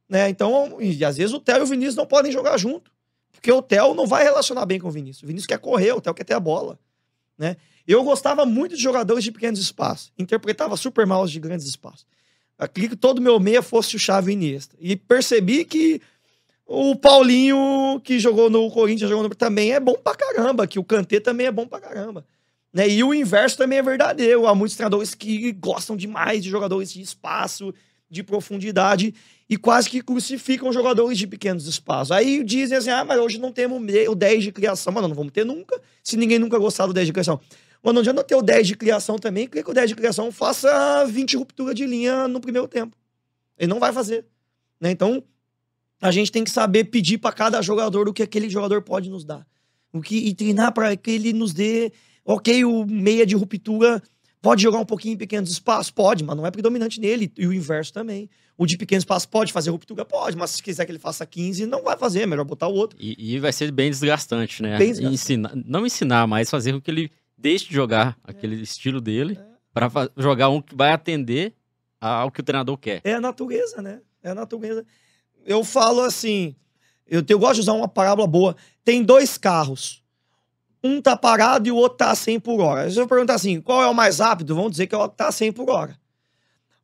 Né? 0.09 0.29
Então, 0.29 0.77
e 0.81 1.05
às 1.05 1.17
vezes 1.17 1.33
o 1.33 1.41
Theo 1.41 1.59
e 1.59 1.63
o 1.63 1.67
Vinícius 1.67 1.95
não 1.95 2.05
podem 2.05 2.33
jogar 2.33 2.59
junto. 2.59 2.91
Porque 3.33 3.51
o 3.53 3.63
Theo 3.63 3.95
não 3.95 4.07
vai 4.07 4.25
relacionar 4.25 4.67
bem 4.67 4.81
com 4.81 4.89
o 4.89 4.91
Vinícius. 4.91 5.23
O 5.23 5.27
Vinícius 5.27 5.47
quer 5.47 5.59
correr, 5.59 5.93
o 5.93 6.01
Theo 6.01 6.13
quer 6.13 6.25
ter 6.25 6.35
a 6.35 6.41
bola. 6.41 6.79
Né? 7.39 7.57
Eu 7.87 8.03
gostava 8.03 8.45
muito 8.45 8.75
de 8.75 8.83
jogadores 8.83 9.23
de 9.23 9.31
pequenos 9.31 9.61
espaços. 9.61 10.13
Interpretava 10.19 10.77
super 10.77 11.07
mal 11.07 11.23
os 11.23 11.31
de 11.31 11.39
grandes 11.39 11.67
espaços. 11.67 12.07
Eu 12.59 12.69
queria 12.69 12.91
que 12.91 12.97
todo 12.97 13.21
meu 13.21 13.39
meia 13.39 13.63
fosse 13.63 13.95
o 13.95 13.99
Xavi 13.99 14.33
Iniesta. 14.33 14.75
E 14.81 14.97
percebi 14.97 15.65
que 15.65 16.01
o 16.67 16.97
Paulinho, 16.97 18.01
que 18.03 18.19
jogou 18.19 18.51
no 18.51 18.69
Corinthians, 18.71 19.11
jogou 19.11 19.29
no... 19.29 19.35
também 19.35 19.73
é 19.73 19.81
bom 19.81 19.95
pra 19.95 20.15
caramba. 20.15 20.67
Que 20.67 20.79
o 20.79 20.85
Kanté 20.85 21.21
também 21.21 21.47
é 21.47 21.53
bom 21.53 21.69
pra 21.69 21.81
caramba. 21.81 22.27
Né? 22.75 22.89
E 22.89 23.05
o 23.05 23.15
inverso 23.15 23.57
também 23.57 23.79
é 23.79 23.83
verdadeiro. 23.83 24.49
Há 24.49 24.55
muitos 24.55 24.77
treinadores 24.77 25.15
que 25.15 25.53
gostam 25.53 25.97
demais 25.97 26.43
de 26.43 26.51
jogadores 26.51 26.93
de 26.93 27.01
espaço, 27.01 27.73
de 28.11 28.25
profundidade, 28.25 29.15
e 29.49 29.57
quase 29.57 29.89
que 29.89 30.03
crucificam 30.03 30.73
jogadores 30.73 31.17
de 31.17 31.27
pequenos 31.29 31.69
espaços. 31.69 32.11
Aí 32.11 32.43
dizem 32.43 32.77
assim: 32.77 32.91
ah, 32.91 33.05
mas 33.05 33.21
hoje 33.21 33.39
não 33.39 33.53
temos 33.53 33.81
o 34.09 34.15
10 34.15 34.43
de 34.43 34.51
criação. 34.51 34.93
Mas 34.93 35.03
não 35.05 35.15
vamos 35.15 35.33
ter 35.33 35.45
nunca, 35.45 35.81
se 36.03 36.17
ninguém 36.17 36.41
nunca 36.41 36.59
gostar 36.59 36.87
do 36.87 36.93
10 36.93 37.07
de 37.07 37.13
criação. 37.13 37.41
Mas 37.81 37.95
não 37.95 38.01
adianta 38.01 38.25
ter 38.25 38.35
o 38.35 38.43
10 38.43 38.67
de 38.67 38.75
criação 38.77 39.19
também, 39.19 39.47
que 39.47 39.59
o 39.61 39.75
10 39.75 39.91
de 39.91 39.95
criação 39.95 40.33
faça 40.33 41.05
20 41.05 41.37
rupturas 41.37 41.75
de 41.77 41.87
linha 41.87 42.27
no 42.27 42.41
primeiro 42.41 42.67
tempo. 42.67 42.97
Ele 43.57 43.69
não 43.69 43.79
vai 43.79 43.93
fazer. 43.93 44.25
Né? 44.81 44.91
Então, 44.91 45.23
a 46.01 46.11
gente 46.11 46.33
tem 46.33 46.43
que 46.43 46.51
saber 46.51 46.85
pedir 46.85 47.19
para 47.19 47.33
cada 47.33 47.63
jogador 47.63 48.09
o 48.09 48.13
que 48.13 48.23
aquele 48.23 48.49
jogador 48.49 48.83
pode 48.83 49.11
nos 49.11 49.25
dar. 49.25 49.47
O 49.93 50.01
que, 50.01 50.17
e 50.17 50.35
treinar 50.35 50.73
para 50.73 50.97
que 50.97 51.11
ele 51.11 51.33
nos 51.33 51.53
dê 51.53 51.93
Ok, 52.25 52.65
o 52.65 52.87
meia 52.87 53.27
de 53.27 53.35
ruptura 53.35 54.03
pode 54.41 54.63
jogar 54.63 54.79
um 54.79 54.85
pouquinho 54.85 55.15
em 55.15 55.17
pequenos 55.17 55.51
espaços? 55.51 55.91
Pode, 55.91 56.25
mas 56.25 56.37
não 56.37 56.47
é 56.47 56.51
predominante 56.51 57.01
nele. 57.01 57.33
E 57.37 57.47
o 57.47 57.53
inverso 57.53 57.93
também. 57.93 58.29
O 58.57 58.67
de 58.67 58.77
pequenos 58.77 59.03
espaços 59.03 59.27
pode 59.27 59.53
fazer 59.53 59.71
ruptura? 59.71 60.05
Pode, 60.05 60.37
mas 60.37 60.51
se 60.51 60.63
quiser 60.63 60.85
que 60.87 60.93
ele 60.93 60.99
faça 60.99 61.27
15, 61.27 61.67
não 61.67 61.83
vai 61.83 61.97
fazer, 61.97 62.23
é 62.23 62.27
melhor 62.27 62.45
botar 62.45 62.69
o 62.69 62.75
outro. 62.75 62.97
E, 63.01 63.35
e 63.35 63.39
vai 63.39 63.53
ser 63.53 63.71
bem 63.73 63.91
desgastante, 63.91 64.63
né? 64.63 64.79
Bem 64.79 64.89
desgastante. 64.89 65.15
Ensinar, 65.15 65.53
não 65.55 65.85
ensinar, 65.85 66.27
mas 66.27 66.49
fazer 66.49 66.73
com 66.73 66.81
que 66.81 66.91
ele 66.91 67.11
deixe 67.37 67.67
de 67.67 67.75
jogar 67.75 68.17
é. 68.27 68.31
aquele 68.31 68.63
estilo 68.63 69.01
dele 69.01 69.39
é. 69.39 69.45
para 69.73 70.11
jogar 70.17 70.51
um 70.51 70.63
que 70.63 70.75
vai 70.75 70.93
atender 70.93 71.55
ao 72.01 72.31
que 72.31 72.41
o 72.41 72.45
treinador 72.45 72.77
quer. 72.77 73.01
É 73.03 73.15
a 73.15 73.21
natureza, 73.21 73.83
né? 73.83 74.01
É 74.23 74.31
a 74.31 74.35
natureza. 74.35 74.85
Eu 75.45 75.65
falo 75.65 76.03
assim, 76.03 76.55
eu, 77.07 77.23
eu 77.29 77.39
gosto 77.39 77.55
de 77.55 77.61
usar 77.61 77.73
uma 77.73 77.89
parábola 77.89 78.27
boa. 78.27 78.57
Tem 78.85 79.03
dois 79.03 79.37
carros 79.37 80.04
um 80.85 81.01
tá 81.01 81.17
parado 81.17 81.67
e 81.67 81.73
o 81.73 81.77
outro 81.77 81.97
tá 81.97 82.11
a 82.11 82.15
100 82.15 82.41
por 82.41 82.61
hora. 82.61 82.91
Se 82.91 83.01
eu 83.01 83.09
perguntar 83.09 83.35
assim, 83.35 83.59
qual 83.59 83.83
é 83.83 83.87
o 83.87 83.95
mais 83.95 84.19
rápido? 84.19 84.55
Vão 84.55 84.69
dizer 84.69 84.87
que 84.87 84.95
é 84.95 84.99
o 84.99 85.09
que 85.09 85.17
tá 85.17 85.29
a 85.29 85.33
100 85.33 85.53
por 85.53 85.71
hora. 85.71 85.99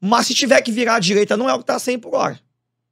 Mas 0.01 0.27
se 0.27 0.35
tiver 0.35 0.63
que 0.63 0.73
virar 0.73 0.95
à 0.95 0.99
direita, 0.99 1.37
não 1.37 1.49
é 1.49 1.53
o 1.53 1.59
que 1.59 1.67
tá 1.67 1.75
a 1.75 1.79
100 1.79 1.99
por 1.99 2.15
hora. 2.15 2.41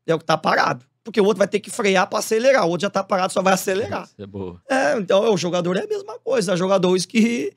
É 0.06 0.14
o 0.14 0.18
que 0.18 0.24
tá 0.24 0.36
parado. 0.36 0.84
Porque 1.02 1.18
o 1.18 1.24
outro 1.24 1.38
vai 1.38 1.48
ter 1.48 1.60
que 1.60 1.70
frear 1.70 2.06
para 2.06 2.18
acelerar. 2.18 2.66
O 2.66 2.68
outro 2.68 2.82
já 2.82 2.90
tá 2.90 3.02
parado, 3.02 3.32
só 3.32 3.40
vai 3.40 3.54
acelerar. 3.54 4.04
Isso 4.04 4.22
é 4.22 4.26
boa. 4.26 4.60
É, 4.68 4.98
então 4.98 5.32
o 5.32 5.36
jogador 5.38 5.78
é 5.78 5.84
a 5.84 5.86
mesma 5.86 6.18
coisa. 6.18 6.52
Há 6.52 6.56
jogadores 6.56 7.06
que 7.06 7.54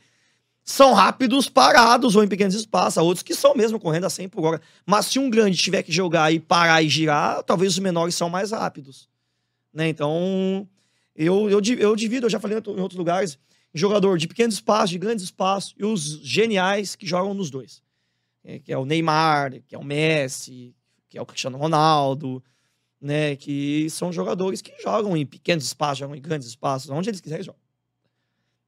são 0.63 0.93
rápidos 0.93 1.49
parados 1.49 2.15
ou 2.15 2.23
em 2.23 2.29
pequenos 2.29 2.55
espaços. 2.55 2.97
Há 2.97 3.01
outros 3.01 3.23
que 3.23 3.35
são 3.35 3.53
mesmo 3.53 3.77
correndo 3.77 4.05
a 4.05 4.09
100 4.09 4.29
por 4.29 4.45
hora. 4.45 4.61
Mas 4.85 5.07
se 5.07 5.19
um 5.19 5.29
grande 5.29 5.57
tiver 5.57 5.83
que 5.83 5.91
jogar 5.91 6.31
e 6.31 6.39
parar 6.39 6.81
e 6.81 6.87
girar, 6.87 7.43
talvez 7.43 7.73
os 7.73 7.79
menores 7.79 8.15
são 8.15 8.29
mais 8.29 8.51
rápidos. 8.51 9.09
Né? 9.73 9.89
Então, 9.89 10.65
eu, 11.25 11.49
eu, 11.49 11.61
eu 11.77 11.95
divido, 11.95 12.25
eu 12.25 12.29
já 12.29 12.39
falei 12.39 12.57
em 12.57 12.79
outros 12.79 12.97
lugares, 12.97 13.37
jogador 13.73 14.17
de 14.17 14.27
pequenos 14.27 14.55
espaços, 14.55 14.89
de 14.89 14.97
grandes 14.97 15.23
espaços, 15.23 15.73
e 15.77 15.85
os 15.85 16.19
geniais 16.23 16.95
que 16.95 17.05
jogam 17.05 17.33
nos 17.33 17.49
dois. 17.49 17.81
É, 18.43 18.57
que 18.57 18.73
é 18.73 18.77
o 18.77 18.85
Neymar, 18.85 19.61
que 19.67 19.75
é 19.75 19.77
o 19.77 19.83
Messi, 19.83 20.75
que 21.07 21.17
é 21.17 21.21
o 21.21 21.25
Cristiano 21.25 21.57
Ronaldo, 21.57 22.43
né? 22.99 23.35
Que 23.35 23.87
são 23.89 24.11
jogadores 24.11 24.61
que 24.61 24.73
jogam 24.81 25.15
em 25.15 25.25
pequenos 25.25 25.65
espaços, 25.65 25.99
jogam 25.99 26.15
em 26.15 26.21
grandes 26.21 26.47
espaços, 26.47 26.89
onde 26.89 27.09
eles 27.09 27.21
quiserem 27.21 27.45
jogar. 27.45 27.59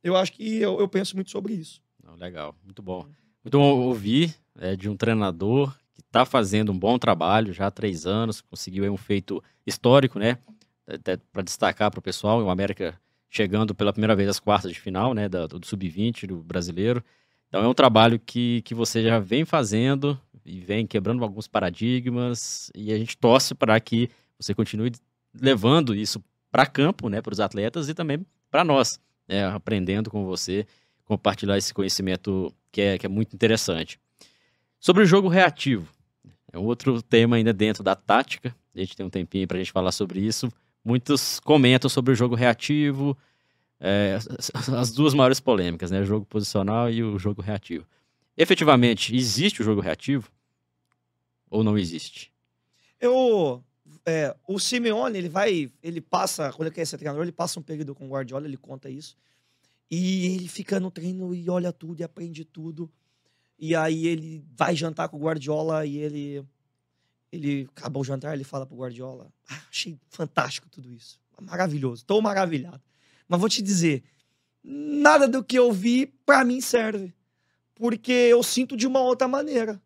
Eu 0.04 0.16
acho 0.16 0.32
que 0.34 0.58
eu, 0.58 0.80
eu 0.80 0.88
penso 0.88 1.16
muito 1.16 1.32
sobre 1.32 1.54
isso. 1.54 1.82
legal, 2.20 2.56
muito 2.64 2.84
bom. 2.84 3.08
Muito 3.44 3.58
bom 3.58 3.80
ouvir 3.80 4.36
é, 4.60 4.76
de 4.76 4.88
um 4.88 4.96
treinador 4.96 5.76
que 5.94 6.02
está 6.02 6.24
fazendo 6.24 6.72
um 6.72 6.78
bom 6.78 7.00
trabalho 7.00 7.52
já 7.52 7.68
há 7.68 7.72
três 7.72 8.06
anos, 8.06 8.42
conseguiu 8.42 8.92
um 8.92 8.98
feito 8.98 9.44
histórico, 9.66 10.20
né? 10.20 10.38
Para 11.32 11.44
destacar 11.44 11.90
para 11.90 12.00
o 12.00 12.02
pessoal, 12.04 12.42
o 12.42 12.50
América 12.50 13.00
chegando 13.30 13.74
pela 13.74 13.92
primeira 13.92 14.16
vez 14.16 14.30
às 14.30 14.40
quartas 14.40 14.72
de 14.72 14.80
final, 14.80 15.14
né, 15.14 15.28
do, 15.28 15.60
do 15.60 15.66
sub-20 15.66 16.28
do 16.28 16.38
brasileiro. 16.44 17.04
Então 17.48 17.64
é 17.64 17.68
um 17.68 17.74
trabalho 17.74 18.20
que, 18.20 18.62
que 18.62 18.76
você 18.76 19.02
já 19.02 19.20
vem 19.20 19.44
fazendo 19.44 20.20
e 20.46 20.60
vem 20.60 20.86
quebrando 20.86 21.24
alguns 21.24 21.48
paradigmas 21.48 22.72
e 22.76 22.92
a 22.94 22.98
gente 22.98 23.18
torce 23.18 23.56
para 23.56 23.80
que 23.80 24.10
você 24.38 24.54
continue 24.54 24.92
levando 25.34 25.96
isso 25.96 26.24
para 26.52 26.66
campo, 26.66 27.10
né, 27.10 27.22
para 27.22 27.34
os 27.34 27.40
atletas 27.40 27.90
e 27.90 27.94
também 27.94 28.24
para 28.52 28.64
nós, 28.64 29.00
né, 29.28 29.46
aprendendo 29.48 30.12
com 30.12 30.26
você, 30.26 30.68
compartilhar 31.06 31.58
esse 31.58 31.74
conhecimento 31.74 32.54
que 32.72 32.82
é, 32.82 32.98
que 33.00 33.06
é 33.06 33.10
muito 33.10 33.34
interessante. 33.34 34.00
Sobre 34.80 35.02
o 35.02 35.06
jogo 35.06 35.28
reativo, 35.28 35.88
é 36.52 36.60
outro 36.60 37.02
tema 37.02 37.38
ainda 37.38 37.52
dentro 37.52 37.84
da 37.84 37.96
tática, 37.96 38.56
a 38.76 38.80
gente 38.80 38.96
tem 38.96 39.06
um 39.06 39.10
tempinho 39.10 39.48
para 39.48 39.58
a 39.58 39.60
gente 39.60 39.72
falar 39.72 39.92
sobre 39.92 40.20
isso, 40.20 40.52
muitos 40.84 41.40
comentam 41.40 41.90
sobre 41.90 42.12
o 42.14 42.16
jogo 42.16 42.36
reativo, 42.36 43.18
é, 43.80 44.18
as 44.74 44.92
duas 44.92 45.14
maiores 45.14 45.40
polêmicas, 45.40 45.92
né? 45.92 46.02
O 46.02 46.06
jogo 46.06 46.26
posicional 46.26 46.90
e 46.90 47.04
o 47.04 47.18
jogo 47.18 47.42
reativo. 47.42 47.86
Efetivamente, 48.36 49.16
existe 49.16 49.62
o 49.62 49.66
jogo 49.66 49.82
reativo 49.82 50.32
ou 51.50 51.64
não 51.64 51.78
existe? 51.78 52.32
Eu, 53.00 53.64
é, 54.06 54.36
o 54.48 54.58
Simeone, 54.60 55.18
ele 55.18 55.30
vai, 55.30 55.72
ele 55.84 56.02
passa, 56.02 56.52
quando 56.52 56.68
ele 56.68 56.76
quer 56.76 56.86
ser 56.86 56.98
treinador, 56.98 57.24
ele 57.24 57.32
passa 57.32 57.60
um 57.60 57.64
período 57.64 57.94
com 57.94 58.06
o 58.06 58.10
Guardiola, 58.10 58.48
ele 58.48 58.58
conta 58.58 58.90
isso. 58.90 59.16
E 59.92 60.36
ele 60.36 60.48
fica 60.48 60.80
no 60.80 60.90
treino 60.90 61.36
e 61.36 61.50
olha 61.50 61.72
tudo 61.72 62.02
e 62.02 62.04
aprende 62.04 62.44
tudo. 62.44 62.92
E 63.60 63.76
aí 63.76 64.08
ele 64.08 64.44
vai 64.56 64.76
jantar 64.76 65.10
com 65.10 65.18
o 65.18 65.22
Guardiola 65.22 65.86
e 65.86 65.98
ele 65.98 66.44
ele 67.34 67.68
acabou 67.76 68.04
o 68.04 68.06
jantar, 68.06 68.36
ele 68.36 68.44
fala 68.44 68.64
pro 68.64 68.78
Guardiola: 68.78 69.34
ah, 69.50 69.62
achei 69.68 69.98
fantástico 70.08 70.70
tudo 70.70 70.94
isso. 70.94 71.20
Maravilhoso, 71.42 72.04
estou 72.04 72.22
maravilhado. 72.22 72.82
Mas 73.28 73.40
vou 73.40 73.50
te 73.50 73.62
dizer, 73.62 74.04
nada 74.64 75.28
do 75.28 75.44
que 75.44 75.58
eu 75.58 75.72
vi 75.72 76.06
para 76.26 76.46
mim 76.46 76.62
serve. 76.62 77.12
Porque 77.74 78.12
eu 78.12 78.44
sinto 78.44 78.78
de 78.78 78.86
uma 78.86 79.02
outra 79.02 79.28
maneira. 79.28 79.82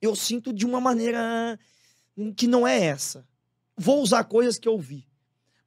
Eu 0.00 0.14
sinto 0.14 0.52
de 0.52 0.64
uma 0.64 0.80
maneira 0.80 1.58
que 2.36 2.46
não 2.46 2.66
é 2.66 2.80
essa. 2.80 3.26
Vou 3.76 4.00
usar 4.00 4.22
coisas 4.24 4.58
que 4.58 4.68
eu 4.68 4.78
vi, 4.78 5.04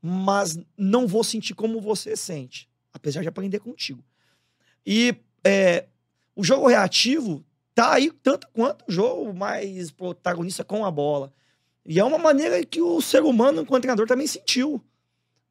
mas 0.01 0.57
não 0.77 1.05
vou 1.05 1.23
sentir 1.23 1.53
como 1.53 1.81
você 1.81 2.15
sente, 2.15 2.69
apesar 2.93 3.21
de 3.21 3.27
aprender 3.27 3.59
contigo. 3.59 4.03
E 4.86 5.15
é, 5.43 5.88
o 6.33 6.43
jogo 6.43 6.67
reativo 6.67 7.45
tá 7.76 7.93
aí 7.93 8.09
tanto 8.23 8.47
quanto 8.53 8.86
o 8.88 8.91
jogo 8.91 9.34
mais 9.34 9.91
protagonista 9.91 10.63
com 10.63 10.86
a 10.86 10.89
bola. 10.89 11.34
E 11.86 11.99
é 11.99 12.03
uma 12.03 12.17
maneira 12.17 12.63
que 12.65 12.82
o 12.82 13.01
ser 13.01 13.21
humano, 13.21 13.61
enquanto 13.61 13.84
treinador, 13.84 14.07
também 14.07 14.26
sentiu. 14.26 14.82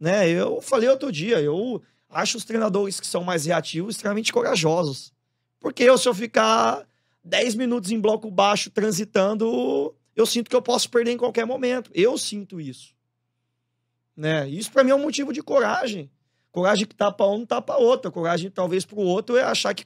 Né? 0.01 0.29
Eu 0.29 0.61
falei 0.61 0.89
outro 0.89 1.13
dia, 1.13 1.41
eu 1.41 1.81
acho 2.09 2.39
os 2.39 2.45
treinadores 2.45 2.99
que 2.99 3.07
são 3.07 3.23
mais 3.23 3.45
reativos 3.45 3.95
extremamente 3.95 4.33
corajosos. 4.33 5.13
Porque 5.61 5.85
eu, 5.85 5.97
se 5.97 6.09
eu 6.09 6.15
ficar 6.15 6.87
10 7.23 7.55
minutos 7.55 7.91
em 7.91 8.01
bloco 8.01 8.31
baixo 8.31 8.71
transitando, 8.71 9.95
eu 10.17 10.27
sinto 10.27 10.49
que 10.51 10.57
eu 10.57 10.63
posso 10.63 10.91
perder 10.91 11.13
em 11.13 11.19
qualquer 11.19 11.45
momento. 11.47 11.91
Eu 11.95 12.17
sinto 12.19 12.61
isso. 12.61 12.95
Né? 14.17 14.49
Isso 14.49 14.73
para 14.73 14.83
mim 14.83 14.91
é 14.91 14.95
um 14.95 15.03
motivo 15.03 15.33
de 15.33 15.43
coragem. 15.43 16.11
Coragem 16.51 16.87
que 16.87 16.95
tapa 16.95 17.27
um, 17.27 17.45
tapa 17.45 17.77
outra. 17.77 18.11
Coragem, 18.11 18.51
talvez, 18.51 18.85
pro 18.85 18.99
outro 18.99 19.37
é 19.37 19.43
achar 19.43 19.75
que 19.75 19.85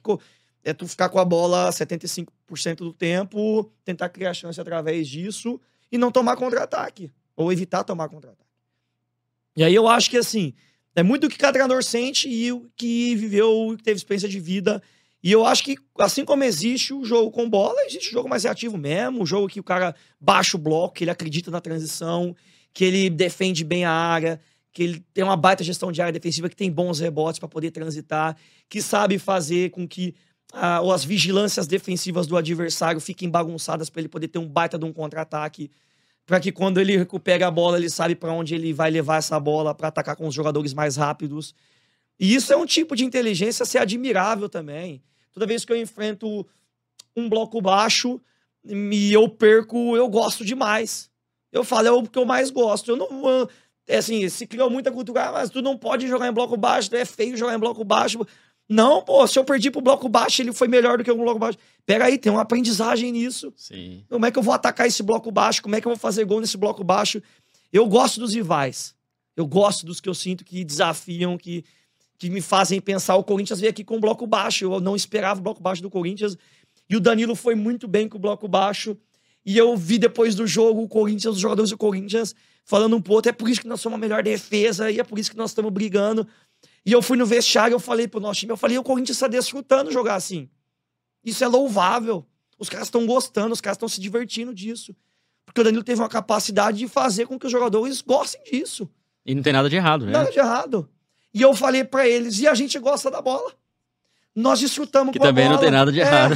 é 0.63 0.73
tu 0.73 0.87
ficar 0.87 1.09
com 1.09 1.19
a 1.19 1.25
bola 1.25 1.69
75% 1.69 2.75
do 2.77 2.93
tempo, 2.93 3.71
tentar 3.83 4.09
criar 4.09 4.33
chance 4.33 4.59
através 4.59 5.07
disso 5.07 5.59
e 5.91 5.97
não 5.97 6.11
tomar 6.11 6.35
contra-ataque. 6.35 7.11
Ou 7.35 7.51
evitar 7.51 7.83
tomar 7.83 8.09
contra-ataque. 8.09 8.49
E 9.55 9.63
aí 9.63 9.73
eu 9.73 9.87
acho 9.87 10.09
que, 10.09 10.17
assim, 10.17 10.53
é 10.95 11.01
muito 11.01 11.27
o 11.27 11.29
que 11.29 11.37
cada 11.37 11.53
treinador 11.53 11.83
sente 11.83 12.29
e 12.29 12.51
o 12.51 12.69
que 12.75 13.15
viveu, 13.15 13.75
que 13.77 13.83
teve 13.83 13.97
experiência 13.97 14.27
de 14.27 14.39
vida 14.39 14.81
e 15.21 15.31
eu 15.31 15.45
acho 15.45 15.63
que, 15.63 15.75
assim 15.97 16.23
como 16.23 16.43
existe 16.43 16.93
o 16.93 17.03
jogo 17.03 17.29
com 17.29 17.49
bola, 17.49 17.81
existe 17.85 18.09
o 18.09 18.11
jogo 18.11 18.29
mais 18.29 18.45
reativo 18.45 18.77
mesmo, 18.77 19.23
o 19.23 19.25
jogo 19.25 19.49
que 19.49 19.59
o 19.59 19.63
cara 19.63 19.93
baixa 20.19 20.55
o 20.55 20.59
bloco, 20.59 20.95
que 20.95 21.03
ele 21.03 21.11
acredita 21.11 21.51
na 21.51 21.59
transição, 21.59 22.35
que 22.73 22.85
ele 22.85 23.09
defende 23.09 23.65
bem 23.65 23.83
a 23.83 23.91
área, 23.91 24.39
que 24.71 24.81
ele 24.81 25.05
tem 25.13 25.23
uma 25.23 25.35
baita 25.35 25.63
gestão 25.63 25.91
de 25.91 26.01
área 26.01 26.13
defensiva, 26.13 26.47
que 26.47 26.55
tem 26.55 26.71
bons 26.71 26.99
rebotes 26.99 27.37
para 27.37 27.49
poder 27.49 27.71
transitar, 27.71 28.37
que 28.69 28.81
sabe 28.81 29.19
fazer 29.19 29.71
com 29.71 29.85
que 29.85 30.15
ah, 30.53 30.79
as 30.93 31.03
vigilâncias 31.03 31.67
defensivas 31.67 32.27
do 32.27 32.35
adversário 32.35 32.99
fiquem 32.99 33.29
bagunçadas 33.29 33.89
para 33.89 34.01
ele 34.01 34.09
poder 34.09 34.27
ter 34.27 34.39
um 34.39 34.47
baita 34.47 34.77
de 34.77 34.85
um 34.85 34.93
contra-ataque, 34.93 35.69
para 36.25 36.39
que 36.39 36.51
quando 36.51 36.79
ele 36.79 36.97
recupera 36.97 37.47
a 37.47 37.51
bola, 37.51 37.77
ele 37.77 37.89
sabe 37.89 38.15
para 38.15 38.31
onde 38.31 38.55
ele 38.55 38.71
vai 38.73 38.91
levar 38.91 39.17
essa 39.17 39.39
bola 39.39 39.73
para 39.73 39.87
atacar 39.87 40.15
com 40.15 40.27
os 40.27 40.35
jogadores 40.35 40.73
mais 40.73 40.95
rápidos. 40.95 41.55
E 42.19 42.35
isso 42.35 42.51
é 42.51 42.57
um 42.57 42.65
tipo 42.65 42.95
de 42.95 43.05
inteligência 43.05 43.65
ser 43.65 43.79
admirável 43.79 44.49
também. 44.49 45.01
Toda 45.31 45.47
vez 45.47 45.63
que 45.63 45.71
eu 45.71 45.77
enfrento 45.77 46.45
um 47.15 47.29
bloco 47.29 47.61
baixo 47.61 48.19
e 48.65 49.13
eu 49.13 49.27
perco, 49.29 49.95
eu 49.95 50.07
gosto 50.07 50.43
demais. 50.43 51.09
Eu 51.51 51.63
falo, 51.63 51.87
é 51.87 51.91
o 51.91 52.03
que 52.03 52.19
eu 52.19 52.25
mais 52.25 52.51
gosto. 52.51 52.91
Eu 52.91 52.97
não. 52.97 53.47
É 53.87 53.97
assim, 53.97 54.27
se 54.29 54.45
criou 54.45 54.69
muita 54.69 54.91
cultura, 54.91 55.29
ah, 55.29 55.31
mas 55.31 55.49
tu 55.49 55.63
não 55.63 55.75
pode 55.75 56.07
jogar 56.07 56.27
em 56.27 56.31
bloco 56.31 56.55
baixo, 56.55 56.95
é 56.95 57.05
feio 57.05 57.35
jogar 57.35 57.55
em 57.55 57.59
bloco 57.59 57.83
baixo. 57.83 58.19
Não, 58.69 59.01
pô, 59.01 59.25
se 59.25 59.39
eu 59.39 59.43
perdi 59.43 59.71
pro 59.71 59.81
bloco 59.81 60.07
baixo, 60.07 60.43
ele 60.43 60.53
foi 60.53 60.67
melhor 60.67 60.99
do 60.99 61.03
que 61.03 61.09
o 61.09 61.17
bloco 61.17 61.39
baixo. 61.39 61.57
Pega 61.87 62.05
aí, 62.05 62.19
tem 62.19 62.31
uma 62.31 62.41
aprendizagem 62.41 63.11
nisso. 63.11 63.51
Sim. 63.55 64.05
Como 64.07 64.23
é 64.27 64.31
que 64.31 64.37
eu 64.37 64.43
vou 64.43 64.53
atacar 64.53 64.85
esse 64.85 65.01
bloco 65.01 65.31
baixo? 65.31 65.63
Como 65.63 65.75
é 65.75 65.81
que 65.81 65.87
eu 65.87 65.91
vou 65.91 65.97
fazer 65.97 66.23
gol 66.23 66.39
nesse 66.39 66.55
bloco 66.55 66.83
baixo? 66.83 67.19
Eu 67.73 67.87
gosto 67.87 68.19
dos 68.19 68.35
rivais. 68.35 68.93
Eu 69.35 69.47
gosto 69.47 69.87
dos 69.87 69.99
que 69.99 70.07
eu 70.07 70.13
sinto 70.13 70.45
que 70.45 70.63
desafiam, 70.63 71.35
que, 71.35 71.65
que 72.19 72.29
me 72.29 72.41
fazem 72.41 72.79
pensar. 72.79 73.15
O 73.15 73.23
Corinthians 73.23 73.59
veio 73.59 73.71
aqui 73.71 73.83
com 73.83 73.97
um 73.97 73.99
bloco 73.99 74.27
baixo. 74.27 74.65
Eu 74.65 74.79
não 74.79 74.95
esperava 74.95 75.39
o 75.39 75.43
bloco 75.43 75.63
baixo 75.63 75.81
do 75.81 75.89
Corinthians. 75.89 76.37
E 76.87 76.95
o 76.95 76.99
Danilo 76.99 77.35
foi 77.35 77.55
muito 77.55 77.87
bem 77.87 78.07
com 78.07 78.17
o 78.17 78.21
bloco 78.21 78.47
baixo. 78.47 78.95
E 79.43 79.57
eu 79.57 79.75
vi 79.75 79.97
depois 79.97 80.35
do 80.35 80.45
jogo 80.45 80.83
o 80.83 80.87
Corinthians, 80.87 81.35
os 81.35 81.41
jogadores 81.41 81.71
do 81.71 81.77
Corinthians, 81.77 82.35
falando 82.63 82.95
um 82.95 83.01
pouco. 83.01 83.27
É 83.27 83.31
por 83.31 83.49
isso 83.49 83.61
que 83.61 83.67
nós 83.67 83.81
somos 83.81 83.97
a 83.97 83.99
melhor 83.99 84.21
defesa 84.21 84.91
e 84.91 84.99
é 84.99 85.03
por 85.03 85.17
isso 85.17 85.31
que 85.31 85.37
nós 85.37 85.49
estamos 85.49 85.71
brigando. 85.71 86.27
E 86.89 86.91
eu 86.91 87.03
fui 87.03 87.15
no 87.17 87.25
vestiário, 87.25 87.75
eu 87.75 87.79
falei 87.79 88.07
pro 88.07 88.19
nosso 88.19 88.39
time, 88.39 88.51
eu 88.51 88.57
falei, 88.57 88.75
o 88.79 88.83
Corinthians 88.83 89.15
está 89.17 89.27
desfrutando 89.27 89.91
jogar 89.91 90.15
assim. 90.15 90.49
Isso 91.23 91.43
é 91.43 91.47
louvável. 91.47 92.25
Os 92.57 92.67
caras 92.67 92.87
estão 92.87 93.05
gostando, 93.05 93.53
os 93.53 93.61
caras 93.61 93.75
estão 93.75 93.87
se 93.87 94.01
divertindo 94.01 94.55
disso. 94.55 94.95
Porque 95.45 95.61
o 95.61 95.63
Danilo 95.63 95.83
teve 95.83 96.01
uma 96.01 96.09
capacidade 96.09 96.79
de 96.79 96.87
fazer 96.87 97.27
com 97.27 97.37
que 97.37 97.45
os 97.45 97.51
jogadores 97.51 98.01
gostem 98.01 98.41
disso. 98.43 98.89
E 99.23 99.35
não 99.35 99.43
tem 99.43 99.53
nada 99.53 99.69
de 99.69 99.75
errado, 99.75 100.03
né? 100.03 100.11
Nada 100.13 100.31
de 100.31 100.39
errado. 100.39 100.89
E 101.31 101.43
eu 101.43 101.53
falei 101.55 101.83
para 101.83 102.07
eles, 102.07 102.39
e 102.39 102.47
a 102.47 102.55
gente 102.55 102.79
gosta 102.79 103.11
da 103.11 103.21
bola. 103.21 103.53
Nós 104.35 104.59
desfrutamos 104.59 105.11
que 105.13 105.19
com 105.19 105.25
a 105.25 105.27
também 105.27 105.43
bola. 105.45 105.57
não 105.57 105.61
tem 105.61 105.71
nada 105.71 105.91
de 105.91 105.99
É. 105.99 106.03
errado. 106.03 106.33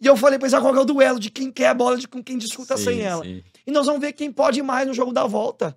E 0.00 0.06
eu 0.06 0.16
falei 0.16 0.38
pra 0.38 0.46
eles, 0.46 0.54
agora 0.54 0.76
é 0.78 0.80
o 0.82 0.84
duelo 0.84 1.18
de 1.18 1.30
quem 1.30 1.50
quer 1.50 1.68
a 1.70 1.74
bola, 1.74 1.96
de 1.96 2.06
com 2.06 2.22
quem 2.22 2.38
desfruta 2.38 2.76
Sim, 2.76 2.84
sem 2.84 3.00
ela. 3.00 3.24
sim. 3.24 3.42
E 3.66 3.72
nós 3.72 3.86
vamos 3.86 4.00
ver 4.00 4.12
quem 4.12 4.30
pode 4.30 4.62
mais 4.62 4.86
no 4.86 4.94
jogo 4.94 5.12
da 5.12 5.26
volta. 5.26 5.76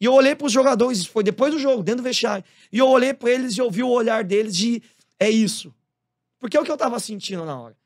E 0.00 0.04
eu 0.04 0.12
olhei 0.12 0.34
pros 0.34 0.52
jogadores, 0.52 0.98
isso 0.98 1.10
foi 1.10 1.24
depois 1.24 1.52
do 1.52 1.58
jogo, 1.58 1.82
dentro 1.82 2.02
do 2.02 2.04
vestiário. 2.04 2.44
E 2.72 2.78
eu 2.78 2.88
olhei 2.88 3.12
pra 3.12 3.30
eles 3.30 3.56
e 3.56 3.60
eu 3.60 3.70
vi 3.70 3.82
o 3.82 3.88
olhar 3.88 4.22
deles 4.22 4.56
de, 4.56 4.82
é 5.18 5.28
isso. 5.28 5.74
Porque 6.38 6.56
é 6.56 6.60
o 6.60 6.64
que 6.64 6.70
eu 6.70 6.76
tava 6.76 7.00
sentindo 7.00 7.44
na 7.44 7.60
hora. 7.60 7.76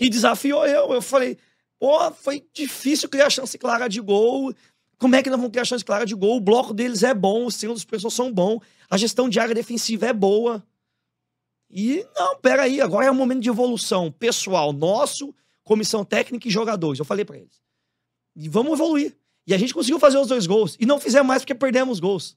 E 0.00 0.08
desafiou 0.08 0.66
eu. 0.66 0.92
Eu 0.92 1.00
falei, 1.00 1.38
pô, 1.78 2.10
foi 2.12 2.44
difícil 2.52 3.08
criar 3.08 3.30
chance 3.30 3.56
clara 3.56 3.88
de 3.88 4.00
gol. 4.00 4.52
Como 4.98 5.14
é 5.14 5.22
que 5.22 5.30
nós 5.30 5.38
vamos 5.38 5.52
criar 5.52 5.64
chance 5.64 5.84
clara 5.84 6.04
de 6.04 6.14
gol? 6.14 6.36
O 6.36 6.40
bloco 6.40 6.74
deles 6.74 7.02
é 7.02 7.14
bom, 7.14 7.46
os 7.46 7.56
treinos 7.56 7.80
dos 7.80 7.84
pessoas 7.84 8.14
são 8.14 8.32
bons, 8.32 8.60
a 8.88 8.96
gestão 8.96 9.28
de 9.28 9.38
área 9.38 9.54
defensiva 9.54 10.06
é 10.06 10.12
boa. 10.12 10.64
E 11.70 12.06
não, 12.14 12.36
peraí, 12.38 12.80
agora 12.80 13.06
é 13.06 13.10
um 13.10 13.14
momento 13.14 13.40
de 13.40 13.48
evolução 13.48 14.12
pessoal 14.12 14.72
nosso, 14.72 15.34
comissão 15.64 16.04
técnica 16.04 16.46
e 16.46 16.50
jogadores. 16.50 16.98
Eu 16.98 17.04
falei 17.04 17.24
pra 17.24 17.38
eles. 17.38 17.62
E 18.36 18.48
vamos 18.48 18.74
evoluir. 18.74 19.16
E 19.46 19.52
a 19.54 19.58
gente 19.58 19.74
conseguiu 19.74 19.98
fazer 19.98 20.18
os 20.18 20.28
dois 20.28 20.46
gols. 20.46 20.76
E 20.78 20.86
não 20.86 21.00
fizemos 21.00 21.26
mais 21.26 21.42
porque 21.42 21.54
perdemos 21.54 21.98
gols. 22.00 22.36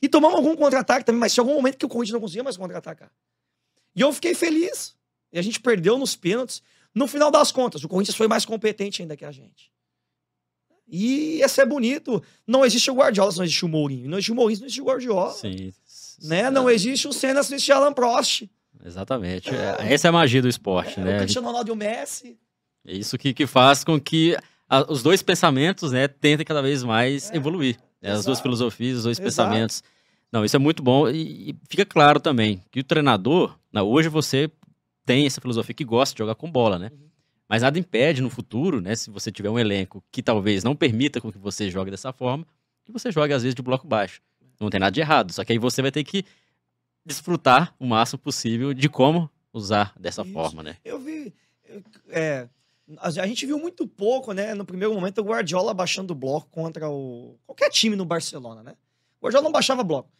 E 0.00 0.08
tomamos 0.08 0.36
algum 0.36 0.54
contra-ataque 0.56 1.04
também, 1.04 1.20
mas 1.20 1.34
tinha 1.34 1.42
algum 1.42 1.54
momento 1.54 1.76
que 1.76 1.84
o 1.84 1.88
Corinthians 1.88 2.14
não 2.14 2.20
conseguia 2.20 2.44
mais 2.44 2.56
contra-atacar. 2.56 3.10
E 3.94 4.00
eu 4.00 4.12
fiquei 4.12 4.34
feliz. 4.34 4.94
E 5.32 5.38
a 5.38 5.42
gente 5.42 5.60
perdeu 5.60 5.98
nos 5.98 6.16
pênaltis. 6.16 6.62
No 6.94 7.06
final 7.06 7.30
das 7.30 7.52
contas, 7.52 7.84
o 7.84 7.88
Corinthians 7.88 8.16
foi 8.16 8.28
mais 8.28 8.44
competente 8.44 9.02
ainda 9.02 9.16
que 9.16 9.24
a 9.24 9.32
gente. 9.32 9.70
E 10.86 11.36
ia 11.38 11.48
ser 11.48 11.66
bonito. 11.66 12.22
Não 12.46 12.64
existe 12.64 12.90
o 12.90 12.94
Guardiola 12.94 13.30
se 13.30 13.36
não 13.38 13.44
existe 13.44 13.64
o 13.64 13.68
Mourinho. 13.68 14.08
Não 14.08 14.16
existe 14.16 14.32
o 14.32 14.34
Mourinho 14.34 14.56
se 14.56 14.62
não 14.62 14.66
existe 14.66 14.80
o 14.80 14.84
Guardiola. 14.84 15.32
Sim. 15.32 15.72
Né? 16.22 16.50
Não 16.50 16.70
existe 16.70 17.06
o 17.06 17.12
Senna 17.12 17.42
se 17.42 17.50
não 17.50 17.56
existe 17.56 17.72
Alan 17.72 17.92
Prost. 17.92 18.48
Exatamente. 18.84 19.50
É, 19.50 19.92
Essa 19.92 20.08
é 20.08 20.10
a 20.10 20.12
magia 20.12 20.40
do 20.40 20.48
esporte, 20.48 20.98
É, 20.98 21.04
né? 21.04 21.16
O 21.16 21.20
Cristiano 21.20 21.46
Ronaldo 21.48 21.70
e 21.70 21.72
o 21.72 21.76
Messi. 21.76 22.38
É 22.86 22.94
isso 22.94 23.18
que, 23.18 23.34
que 23.34 23.46
faz 23.46 23.84
com 23.84 24.00
que 24.00 24.36
a- 24.68 24.90
os 24.90 25.02
dois 25.02 25.22
pensamentos, 25.22 25.92
né, 25.92 26.06
tentem 26.08 26.44
cada 26.44 26.60
vez 26.62 26.82
mais 26.84 27.30
É, 27.30 27.36
evoluir. 27.36 27.78
né? 28.02 28.12
As 28.12 28.24
duas 28.24 28.40
filosofias, 28.40 28.98
os 28.98 29.04
dois 29.04 29.18
Exato. 29.18 29.24
pensamentos. 29.48 29.82
Não, 30.30 30.44
isso 30.44 30.54
é 30.56 30.58
muito 30.58 30.82
bom. 30.82 31.08
E, 31.08 31.50
e 31.50 31.56
fica 31.68 31.84
claro 31.86 32.20
também 32.20 32.62
que 32.70 32.80
o 32.80 32.84
treinador, 32.84 33.58
né, 33.72 33.80
hoje 33.82 34.08
você 34.08 34.50
tem 35.06 35.26
essa 35.26 35.40
filosofia 35.40 35.74
que 35.74 35.84
gosta 35.84 36.14
de 36.14 36.18
jogar 36.18 36.34
com 36.34 36.50
bola, 36.50 36.78
né? 36.78 36.90
Uhum. 36.92 37.08
Mas 37.48 37.62
nada 37.62 37.78
impede 37.78 38.20
no 38.20 38.28
futuro, 38.28 38.80
né, 38.80 38.94
se 38.94 39.08
você 39.10 39.32
tiver 39.32 39.48
um 39.48 39.58
elenco 39.58 40.04
que 40.12 40.22
talvez 40.22 40.62
não 40.62 40.76
permita 40.76 41.18
com 41.20 41.32
que 41.32 41.38
você 41.38 41.70
jogue 41.70 41.90
dessa 41.90 42.12
forma, 42.12 42.46
que 42.84 42.92
você 42.92 43.10
jogue 43.10 43.32
às 43.32 43.42
vezes 43.42 43.54
de 43.54 43.62
bloco 43.62 43.86
baixo. 43.86 44.20
Não 44.60 44.68
tem 44.68 44.78
nada 44.78 44.90
de 44.92 45.00
errado, 45.00 45.32
só 45.32 45.44
que 45.44 45.52
aí 45.52 45.58
você 45.58 45.80
vai 45.80 45.90
ter 45.90 46.04
que 46.04 46.24
desfrutar 47.04 47.74
o 47.78 47.86
máximo 47.86 48.18
possível 48.18 48.74
de 48.74 48.88
como 48.88 49.30
usar 49.52 49.94
dessa 49.98 50.22
Isso. 50.22 50.32
forma, 50.32 50.62
né? 50.62 50.76
Eu 50.84 50.98
vi. 50.98 51.32
eu- 51.68 51.82
É, 52.10 52.48
a, 52.96 53.26
gente 53.26 53.44
viu 53.44 53.58
muito 53.58 53.86
pouco, 53.86 54.32
né? 54.32 54.54
No 54.54 54.64
primeiro 54.64 54.94
momento, 54.94 55.20
o 55.20 55.24
Guardiola 55.24 55.74
baixando 55.74 56.12
o 56.12 56.16
bloco 56.16 56.48
contra 56.50 56.88
o. 56.88 57.38
qualquer 57.46 57.70
time 57.70 57.94
no 57.94 58.04
Barcelona, 58.04 58.62
né? 58.62 58.76
O 59.20 59.24
Guardiola 59.24 59.44
não 59.44 59.52
baixava 59.52 59.84
bloco. 59.84 60.10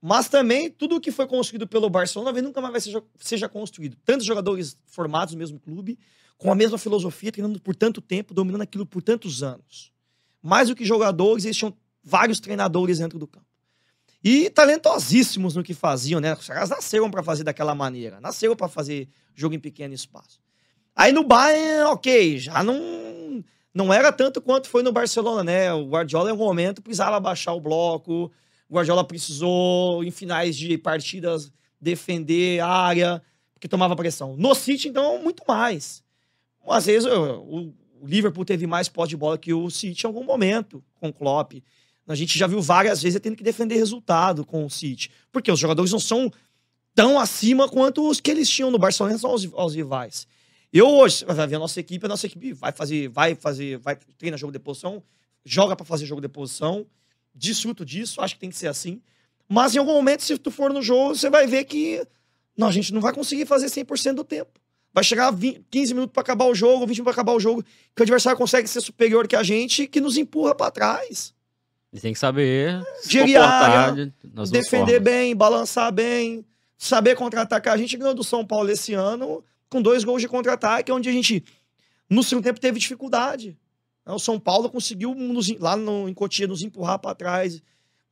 Mas 0.00 0.28
também, 0.28 0.70
tudo 0.70 1.00
que 1.00 1.10
foi 1.10 1.26
construído 1.26 1.66
pelo 1.66 1.88
Barcelona 1.88 2.40
nunca 2.42 2.60
mais 2.60 2.72
vai 2.72 2.80
seja, 2.80 3.02
seja 3.18 3.48
construído. 3.48 3.96
Tantos 4.04 4.26
jogadores 4.26 4.76
formados 4.86 5.34
no 5.34 5.38
mesmo 5.38 5.58
clube, 5.58 5.98
com 6.36 6.52
a 6.52 6.54
mesma 6.54 6.78
filosofia, 6.78 7.32
treinando 7.32 7.60
por 7.60 7.74
tanto 7.74 8.00
tempo, 8.00 8.34
dominando 8.34 8.62
aquilo 8.62 8.84
por 8.84 9.02
tantos 9.02 9.42
anos. 9.42 9.92
Mais 10.42 10.68
do 10.68 10.76
que 10.76 10.84
jogadores, 10.84 11.44
existiam 11.44 11.74
vários 12.02 12.38
treinadores 12.38 12.98
dentro 12.98 13.18
do 13.18 13.26
campo. 13.26 13.46
E 14.22 14.48
talentosíssimos 14.50 15.54
no 15.54 15.62
que 15.62 15.74
faziam, 15.74 16.20
né? 16.20 16.34
Os 16.34 16.46
caras 16.46 16.70
nasceram 16.70 17.10
para 17.10 17.22
fazer 17.22 17.44
daquela 17.44 17.74
maneira. 17.74 18.20
Nasceram 18.20 18.56
para 18.56 18.68
fazer 18.68 19.08
jogo 19.34 19.54
em 19.54 19.60
pequeno 19.60 19.92
espaço. 19.94 20.43
Aí 20.96 21.12
no 21.12 21.24
Bayern, 21.24 21.90
ok, 21.90 22.38
já 22.38 22.62
não, 22.62 23.44
não 23.74 23.92
era 23.92 24.12
tanto 24.12 24.40
quanto 24.40 24.68
foi 24.68 24.82
no 24.82 24.92
Barcelona, 24.92 25.42
né? 25.42 25.72
O 25.72 25.88
Guardiola, 25.88 26.30
em 26.30 26.32
um 26.32 26.36
momento, 26.36 26.80
precisava 26.80 27.18
baixar 27.18 27.52
o 27.52 27.60
bloco. 27.60 28.30
O 28.68 28.74
Guardiola 28.74 29.04
precisou, 29.04 30.04
em 30.04 30.10
finais 30.10 30.56
de 30.56 30.78
partidas, 30.78 31.52
defender 31.80 32.60
a 32.60 32.68
área, 32.68 33.22
porque 33.52 33.66
tomava 33.66 33.96
pressão. 33.96 34.36
No 34.36 34.54
City, 34.54 34.88
então, 34.88 35.20
muito 35.22 35.42
mais. 35.46 36.02
Às 36.66 36.86
vezes, 36.86 37.08
o 37.10 37.72
Liverpool 38.02 38.44
teve 38.44 38.66
mais 38.66 38.88
posse 38.88 39.10
de 39.10 39.16
bola 39.16 39.36
que 39.36 39.52
o 39.52 39.68
City 39.70 40.06
em 40.06 40.08
algum 40.08 40.24
momento, 40.24 40.82
com 41.00 41.08
o 41.08 41.12
Klopp. 41.12 41.54
A 42.06 42.14
gente 42.14 42.38
já 42.38 42.46
viu 42.46 42.60
várias 42.60 43.02
vezes 43.02 43.18
tendo 43.20 43.36
que 43.36 43.42
defender 43.42 43.76
resultado 43.76 44.44
com 44.44 44.64
o 44.64 44.70
City. 44.70 45.10
Porque 45.32 45.50
os 45.50 45.58
jogadores 45.58 45.90
não 45.90 45.98
são 45.98 46.30
tão 46.94 47.18
acima 47.18 47.68
quanto 47.68 48.08
os 48.08 48.20
que 48.20 48.30
eles 48.30 48.48
tinham 48.48 48.70
no 48.70 48.78
Barcelona 48.78 49.18
aos, 49.24 49.52
aos 49.54 49.74
rivais. 49.74 50.26
Eu 50.74 50.88
hoje, 50.88 51.24
vai 51.24 51.46
ver 51.46 51.54
a 51.54 51.58
nossa 51.60 51.78
equipe, 51.78 52.04
a 52.04 52.08
nossa 52.08 52.26
equipe 52.26 52.52
vai 52.52 52.72
fazer, 52.72 53.06
vai 53.06 53.36
fazer, 53.36 53.78
vai 53.78 53.96
treinar 54.18 54.36
jogo 54.36 54.52
de 54.52 54.58
posição, 54.58 55.00
joga 55.44 55.76
para 55.76 55.86
fazer 55.86 56.04
jogo 56.04 56.20
de 56.20 56.26
posição, 56.26 56.84
desfruto 57.32 57.84
disso, 57.84 58.20
acho 58.20 58.34
que 58.34 58.40
tem 58.40 58.50
que 58.50 58.56
ser 58.56 58.66
assim. 58.66 59.00
Mas 59.48 59.76
em 59.76 59.78
algum 59.78 59.92
momento, 59.92 60.24
se 60.24 60.36
tu 60.36 60.50
for 60.50 60.72
no 60.72 60.82
jogo, 60.82 61.14
você 61.14 61.30
vai 61.30 61.46
ver 61.46 61.62
que 61.62 62.04
não, 62.56 62.66
a 62.66 62.72
gente 62.72 62.92
não 62.92 63.00
vai 63.00 63.12
conseguir 63.14 63.46
fazer 63.46 63.66
100% 63.66 64.14
do 64.14 64.24
tempo. 64.24 64.50
Vai 64.92 65.04
chegar 65.04 65.30
20, 65.30 65.64
15 65.70 65.94
minutos 65.94 66.12
para 66.12 66.22
acabar 66.22 66.46
o 66.46 66.54
jogo, 66.56 66.86
20 66.88 66.88
minutos 66.88 67.04
para 67.04 67.12
acabar 67.12 67.34
o 67.34 67.40
jogo, 67.40 67.62
que 67.62 68.02
o 68.02 68.04
adversário 68.04 68.36
consegue 68.36 68.66
ser 68.66 68.80
superior 68.80 69.28
que 69.28 69.36
a 69.36 69.44
gente, 69.44 69.86
que 69.86 70.00
nos 70.00 70.16
empurra 70.16 70.56
para 70.56 70.72
trás. 70.72 71.32
Ele 71.92 72.00
tem 72.00 72.12
que 72.12 72.18
saber 72.18 72.82
Gerir 73.06 73.38
defender 74.50 74.94
formas. 74.94 75.02
bem, 75.04 75.36
balançar 75.36 75.92
bem, 75.92 76.44
saber 76.76 77.14
contra-atacar. 77.14 77.74
A 77.74 77.76
gente 77.76 77.96
ganhou 77.96 78.12
do 78.12 78.24
São 78.24 78.44
Paulo 78.44 78.68
esse 78.70 78.92
ano 78.92 79.44
com 79.68 79.82
dois 79.82 80.04
gols 80.04 80.22
de 80.22 80.28
contra-ataque, 80.28 80.92
onde 80.92 81.08
a 81.08 81.12
gente, 81.12 81.44
no 82.08 82.22
segundo 82.22 82.44
tempo, 82.44 82.60
teve 82.60 82.78
dificuldade. 82.78 83.56
O 84.06 84.18
São 84.18 84.38
Paulo 84.38 84.68
conseguiu, 84.68 85.14
nos, 85.14 85.48
lá 85.58 85.76
no, 85.76 86.08
em 86.08 86.14
Cotia, 86.14 86.46
nos 86.46 86.62
empurrar 86.62 86.98
para 86.98 87.14
trás, 87.14 87.62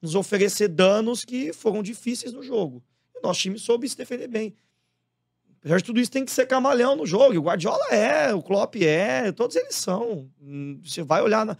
nos 0.01 0.15
oferecer 0.15 0.69
danos 0.69 1.25
que 1.25 1.53
foram 1.53 1.83
difíceis 1.83 2.33
no 2.33 2.43
jogo. 2.43 2.83
E 3.15 3.19
o 3.19 3.23
nosso 3.23 3.41
time 3.41 3.59
soube 3.59 3.89
se 3.89 3.97
defender 3.97 4.27
bem. 4.27 4.55
Apesar 5.63 5.77
de 5.77 5.85
tudo 5.85 6.01
isso, 6.01 6.11
tem 6.11 6.25
que 6.25 6.33
ser 6.33 6.47
camalhão 6.47 6.97
no 6.97 7.07
jogo. 7.07 7.39
O 7.39 7.43
Guardiola 7.43 7.87
é, 7.91 8.35
o 8.35 8.43
Klopp 8.43 8.75
é, 8.77 9.31
todos 9.31 9.55
eles 9.55 9.77
são. 9.77 10.29
Hum, 10.41 10.81
você 10.83 11.03
vai 11.03 11.23
olhar, 11.23 11.47
na... 11.47 11.57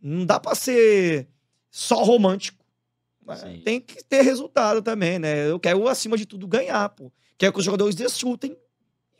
não 0.00 0.26
dá 0.26 0.40
para 0.40 0.54
ser 0.56 1.28
só 1.70 2.02
romântico. 2.02 2.64
Né? 3.24 3.60
Tem 3.64 3.80
que 3.80 4.02
ter 4.02 4.22
resultado 4.22 4.82
também, 4.82 5.18
né? 5.18 5.48
Eu 5.48 5.60
quero, 5.60 5.86
acima 5.86 6.16
de 6.16 6.26
tudo, 6.26 6.48
ganhar, 6.48 6.88
pô. 6.88 7.12
Quero 7.38 7.52
que 7.52 7.58
os 7.58 7.64
jogadores 7.64 7.94
desfrutem 7.94 8.52
e 8.52 8.56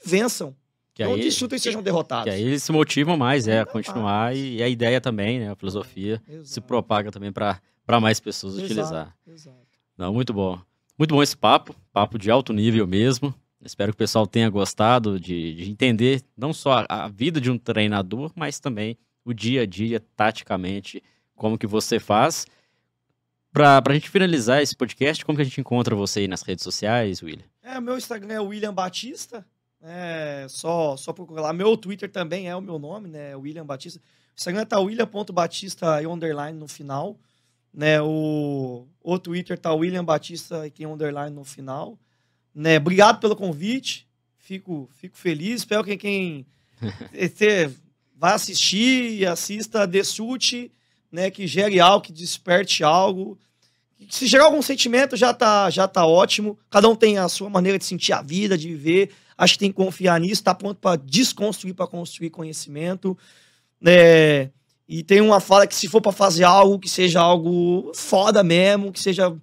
vençam. 0.04 0.54
Que 0.94 1.04
não 1.04 1.18
desfrutem 1.18 1.56
e 1.56 1.60
sejam 1.60 1.82
derrotados. 1.82 2.24
Que 2.24 2.30
aí 2.30 2.42
eles 2.42 2.62
se 2.62 2.72
motivam 2.72 3.18
mais, 3.18 3.46
é, 3.46 3.60
a 3.60 3.66
continuar. 3.66 4.34
E, 4.34 4.56
e, 4.56 4.62
a 4.62 4.68
ideia 4.68 4.98
também, 4.98 5.40
né? 5.40 5.50
A 5.50 5.54
filosofia 5.54 6.22
Exato. 6.26 6.48
se 6.48 6.60
propaga 6.60 7.12
também 7.12 7.30
para 7.30 7.60
mais 8.00 8.18
pessoas 8.18 8.54
Exato. 8.54 8.64
utilizar. 8.64 9.16
Exato. 9.26 9.58
Não, 9.98 10.14
muito 10.14 10.32
bom. 10.32 10.58
Muito 10.98 11.14
bom 11.14 11.22
esse 11.22 11.36
papo, 11.36 11.76
papo 11.92 12.18
de 12.18 12.30
alto 12.30 12.54
nível 12.54 12.86
mesmo. 12.86 13.34
Espero 13.62 13.92
que 13.92 13.96
o 13.96 13.98
pessoal 13.98 14.26
tenha 14.26 14.48
gostado 14.48 15.20
de, 15.20 15.54
de 15.54 15.70
entender 15.70 16.22
não 16.34 16.54
só 16.54 16.84
a, 16.88 17.04
a 17.04 17.08
vida 17.08 17.40
de 17.40 17.50
um 17.50 17.58
treinador, 17.58 18.32
mas 18.34 18.58
também 18.58 18.96
o 19.22 19.34
dia 19.34 19.62
a 19.62 19.66
dia, 19.66 20.00
taticamente, 20.16 21.02
como 21.34 21.58
que 21.58 21.66
você 21.66 21.98
faz. 21.98 22.46
Para 23.52 23.82
a 23.86 23.92
gente 23.92 24.08
finalizar 24.08 24.62
esse 24.62 24.76
podcast, 24.76 25.24
como 25.24 25.36
que 25.36 25.42
a 25.42 25.44
gente 25.44 25.60
encontra 25.60 25.94
você 25.94 26.20
aí 26.20 26.28
nas 26.28 26.42
redes 26.42 26.62
sociais, 26.62 27.22
William? 27.22 27.44
É, 27.62 27.80
meu 27.80 27.98
Instagram 27.98 28.34
é 28.34 28.40
William 28.40 28.72
Batista. 28.72 29.44
É, 29.88 30.46
só, 30.48 30.96
só 30.96 31.12
procurar 31.12 31.42
lá. 31.42 31.52
Meu 31.52 31.76
Twitter 31.76 32.10
também 32.10 32.48
é 32.48 32.56
o 32.56 32.60
meu 32.60 32.76
nome, 32.76 33.08
né? 33.08 33.36
William 33.36 33.64
Batista. 33.64 34.00
O 34.00 34.36
Instagram 34.36 34.66
tá 34.66 34.80
william.batista 34.80 36.02
e 36.02 36.06
underline 36.06 36.58
no 36.58 36.66
final. 36.66 37.16
Né? 37.72 38.00
O, 38.02 38.86
o 39.00 39.18
Twitter 39.18 39.56
tá 39.56 39.72
William 39.72 40.04
Batista 40.04 40.66
e 40.66 40.70
tem 40.70 40.86
underline 40.86 41.34
no 41.34 41.44
final. 41.44 41.96
Né? 42.52 42.78
Obrigado 42.78 43.20
pelo 43.20 43.36
convite. 43.36 44.08
Fico, 44.38 44.90
fico 44.96 45.16
feliz. 45.16 45.60
Espero 45.60 45.84
que 45.84 45.96
quem 45.96 46.46
vai 48.16 48.32
assistir 48.32 49.20
e 49.20 49.24
assista 49.24 49.86
Dessute 49.86 50.72
né, 51.12 51.30
que 51.30 51.46
gere 51.46 51.78
algo, 51.78 52.04
que 52.04 52.12
desperte 52.12 52.82
algo. 52.82 53.38
Se 54.10 54.26
gerar 54.26 54.44
algum 54.44 54.60
sentimento, 54.62 55.16
já 55.16 55.32
tá, 55.32 55.70
já 55.70 55.88
tá 55.88 56.06
ótimo. 56.06 56.58
Cada 56.70 56.88
um 56.88 56.94
tem 56.94 57.18
a 57.18 57.28
sua 57.28 57.48
maneira 57.48 57.78
de 57.78 57.84
sentir 57.84 58.12
a 58.12 58.22
vida, 58.22 58.56
de 58.56 58.68
viver. 58.68 59.10
Acho 59.36 59.54
que 59.54 59.60
tem 59.60 59.70
que 59.70 59.76
confiar 59.76 60.20
nisso, 60.20 60.42
tá 60.42 60.54
pronto 60.54 60.78
para 60.78 60.96
desconstruir, 60.96 61.74
para 61.74 61.86
construir 61.86 62.30
conhecimento. 62.30 63.16
É, 63.84 64.50
e 64.88 65.02
tem 65.02 65.20
uma 65.20 65.40
fala 65.40 65.66
que 65.66 65.74
se 65.74 65.88
for 65.88 66.00
para 66.00 66.12
fazer 66.12 66.44
algo, 66.44 66.78
que 66.78 66.88
seja 66.88 67.20
algo 67.20 67.90
foda 67.94 68.42
mesmo, 68.42 68.92
que 68.92 69.00
seja 69.00 69.34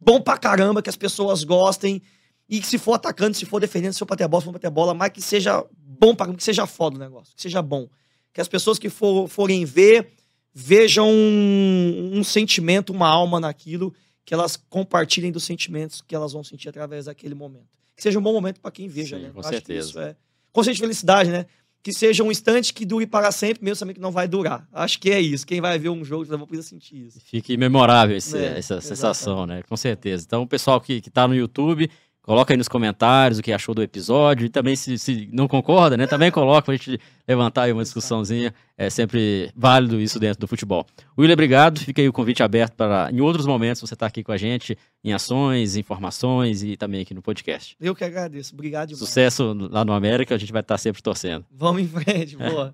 bom 0.00 0.20
pra 0.20 0.38
caramba, 0.38 0.82
que 0.82 0.90
as 0.90 0.96
pessoas 0.96 1.44
gostem. 1.44 2.00
E 2.48 2.60
que 2.60 2.66
se 2.66 2.78
for 2.78 2.94
atacando, 2.94 3.34
se 3.34 3.46
for 3.46 3.60
defendendo, 3.60 3.92
se 3.94 3.98
for 3.98 4.06
bater 4.06 4.24
a 4.24 4.28
bola, 4.28 4.40
se 4.42 4.44
for 4.44 4.52
bater 4.52 4.66
a 4.66 4.70
bola, 4.70 4.94
mas 4.94 5.10
que 5.10 5.22
seja 5.22 5.64
bom 5.74 6.14
pra 6.14 6.26
que 6.32 6.44
seja 6.44 6.66
foda 6.66 6.96
o 6.96 6.98
negócio, 6.98 7.34
que 7.34 7.40
seja 7.40 7.62
bom. 7.62 7.88
Que 8.32 8.40
as 8.40 8.48
pessoas 8.48 8.78
que 8.78 8.88
for, 8.90 9.28
forem 9.28 9.64
ver 9.64 10.12
vejam 10.54 11.08
um, 11.10 12.10
um, 12.14 12.24
sentimento, 12.24 12.92
uma 12.92 13.08
alma 13.08 13.40
naquilo, 13.40 13.94
que 14.24 14.34
elas 14.34 14.56
compartilhem 14.56 15.32
dos 15.32 15.44
sentimentos 15.44 16.02
que 16.02 16.14
elas 16.14 16.32
vão 16.32 16.44
sentir 16.44 16.68
através 16.68 17.06
daquele 17.06 17.34
momento. 17.34 17.68
Que 17.96 18.02
seja 18.02 18.18
um 18.18 18.22
bom 18.22 18.32
momento 18.32 18.60
para 18.60 18.70
quem 18.70 18.88
veja, 18.88 19.16
Sim, 19.16 19.24
né? 19.24 19.30
Com 19.30 19.40
Acho 19.40 19.48
certeza. 19.48 19.88
isso 19.88 19.98
é 19.98 20.16
conceito 20.52 20.76
de 20.76 20.82
felicidade, 20.82 21.30
né? 21.30 21.46
Que 21.82 21.92
seja 21.92 22.22
um 22.22 22.30
instante 22.30 22.72
que 22.72 22.84
dure 22.84 23.06
para 23.06 23.32
sempre, 23.32 23.64
mesmo 23.64 23.76
sabendo 23.76 23.96
que 23.96 24.00
não 24.00 24.12
vai 24.12 24.28
durar. 24.28 24.68
Acho 24.72 25.00
que 25.00 25.10
é 25.10 25.20
isso. 25.20 25.44
Quem 25.44 25.60
vai 25.60 25.78
ver 25.78 25.88
um 25.88 26.04
jogo 26.04 26.24
já 26.24 26.38
precisa 26.38 26.68
sentir 26.68 27.06
isso. 27.06 27.20
Fique 27.24 27.56
memorável 27.56 28.16
esse, 28.16 28.36
é, 28.36 28.58
essa 28.58 28.74
exatamente. 28.74 28.86
sensação, 28.86 29.46
né? 29.46 29.62
Com 29.68 29.76
certeza. 29.76 30.24
Então, 30.24 30.42
o 30.42 30.46
pessoal 30.46 30.80
que, 30.80 31.00
que 31.00 31.10
tá 31.10 31.26
no 31.26 31.34
YouTube, 31.34 31.90
Coloca 32.22 32.54
aí 32.54 32.56
nos 32.56 32.68
comentários 32.68 33.40
o 33.40 33.42
que 33.42 33.52
achou 33.52 33.74
do 33.74 33.82
episódio. 33.82 34.46
E 34.46 34.48
também, 34.48 34.76
se, 34.76 34.96
se 34.96 35.28
não 35.32 35.48
concorda, 35.48 35.96
né? 35.96 36.06
Também 36.06 36.30
coloca 36.30 36.62
pra 36.62 36.76
gente 36.76 37.00
levantar 37.26 37.62
aí 37.62 37.72
uma 37.72 37.82
discussãozinha. 37.82 38.54
É 38.78 38.88
sempre 38.88 39.50
válido 39.56 40.00
isso 40.00 40.20
dentro 40.20 40.40
do 40.40 40.46
futebol. 40.46 40.86
William, 41.18 41.32
obrigado. 41.32 41.80
Fica 41.80 42.00
aí 42.00 42.08
o 42.08 42.12
convite 42.12 42.40
aberto 42.40 42.74
para, 42.74 43.10
em 43.12 43.20
outros 43.20 43.44
momentos, 43.44 43.80
você 43.80 43.94
estar 43.94 44.06
tá 44.06 44.08
aqui 44.08 44.22
com 44.22 44.30
a 44.30 44.36
gente, 44.36 44.78
em 45.02 45.12
ações, 45.12 45.76
informações 45.76 46.62
e 46.62 46.76
também 46.76 47.02
aqui 47.02 47.12
no 47.12 47.22
podcast. 47.22 47.76
Eu 47.80 47.94
que 47.94 48.04
agradeço. 48.04 48.54
Obrigado 48.54 48.90
demais. 48.90 49.00
Sucesso 49.00 49.52
lá 49.70 49.84
no 49.84 49.92
América. 49.92 50.36
A 50.36 50.38
gente 50.38 50.52
vai 50.52 50.60
estar 50.60 50.74
tá 50.74 50.78
sempre 50.78 51.02
torcendo. 51.02 51.44
Vamos 51.50 51.82
em 51.82 51.88
frente. 51.88 52.36
Boa. 52.38 52.72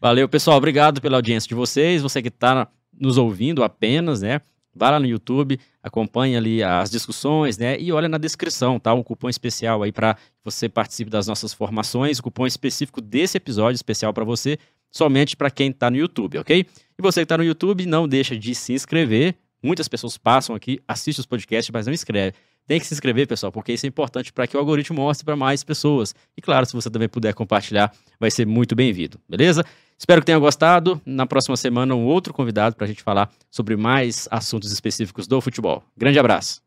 Valeu, 0.00 0.28
pessoal. 0.28 0.56
Obrigado 0.56 1.00
pela 1.00 1.18
audiência 1.18 1.48
de 1.48 1.54
vocês. 1.54 2.02
Você 2.02 2.20
que 2.20 2.26
está 2.26 2.66
nos 2.98 3.16
ouvindo 3.16 3.62
apenas, 3.62 4.22
né? 4.22 4.40
Vá 4.74 4.90
lá 4.90 4.98
no 4.98 5.06
YouTube, 5.06 5.60
acompanhe 5.82 6.36
ali 6.36 6.62
as 6.62 6.90
discussões, 6.90 7.58
né? 7.58 7.78
E 7.78 7.92
olha 7.92 8.08
na 8.08 8.18
descrição, 8.18 8.80
tá? 8.80 8.94
Um 8.94 9.02
cupom 9.02 9.28
especial 9.28 9.82
aí 9.82 9.92
para 9.92 10.16
você 10.42 10.68
participe 10.68 11.10
das 11.10 11.26
nossas 11.26 11.52
formações, 11.52 12.20
cupom 12.20 12.46
específico 12.46 13.00
desse 13.00 13.36
episódio 13.36 13.76
especial 13.76 14.12
para 14.14 14.24
você, 14.24 14.58
somente 14.90 15.36
para 15.36 15.50
quem 15.50 15.70
está 15.70 15.90
no 15.90 15.96
YouTube, 15.96 16.38
ok? 16.38 16.66
E 16.98 17.02
você 17.02 17.20
que 17.20 17.24
está 17.24 17.36
no 17.36 17.44
YouTube, 17.44 17.84
não 17.84 18.08
deixa 18.08 18.36
de 18.36 18.54
se 18.54 18.72
inscrever. 18.72 19.34
Muitas 19.62 19.88
pessoas 19.88 20.16
passam 20.16 20.56
aqui, 20.56 20.80
assistem 20.88 21.20
os 21.20 21.26
podcasts, 21.26 21.70
mas 21.72 21.86
não 21.86 21.92
inscreve. 21.92 22.34
Tem 22.66 22.78
que 22.78 22.86
se 22.86 22.94
inscrever, 22.94 23.26
pessoal, 23.26 23.50
porque 23.50 23.72
isso 23.72 23.86
é 23.86 23.88
importante 23.88 24.32
para 24.32 24.46
que 24.46 24.56
o 24.56 24.60
algoritmo 24.60 25.00
mostre 25.00 25.24
para 25.24 25.36
mais 25.36 25.64
pessoas. 25.64 26.14
E 26.36 26.40
claro, 26.40 26.64
se 26.64 26.72
você 26.72 26.88
também 26.88 27.08
puder 27.08 27.34
compartilhar, 27.34 27.92
vai 28.18 28.30
ser 28.30 28.46
muito 28.46 28.74
bem-vindo, 28.74 29.20
beleza? 29.28 29.64
Espero 30.02 30.20
que 30.20 30.26
tenham 30.26 30.40
gostado. 30.40 31.00
Na 31.06 31.26
próxima 31.26 31.56
semana, 31.56 31.94
um 31.94 32.04
outro 32.04 32.34
convidado 32.34 32.74
para 32.74 32.86
a 32.86 32.88
gente 32.88 33.04
falar 33.04 33.30
sobre 33.48 33.76
mais 33.76 34.26
assuntos 34.32 34.72
específicos 34.72 35.28
do 35.28 35.40
futebol. 35.40 35.84
Grande 35.96 36.18
abraço. 36.18 36.60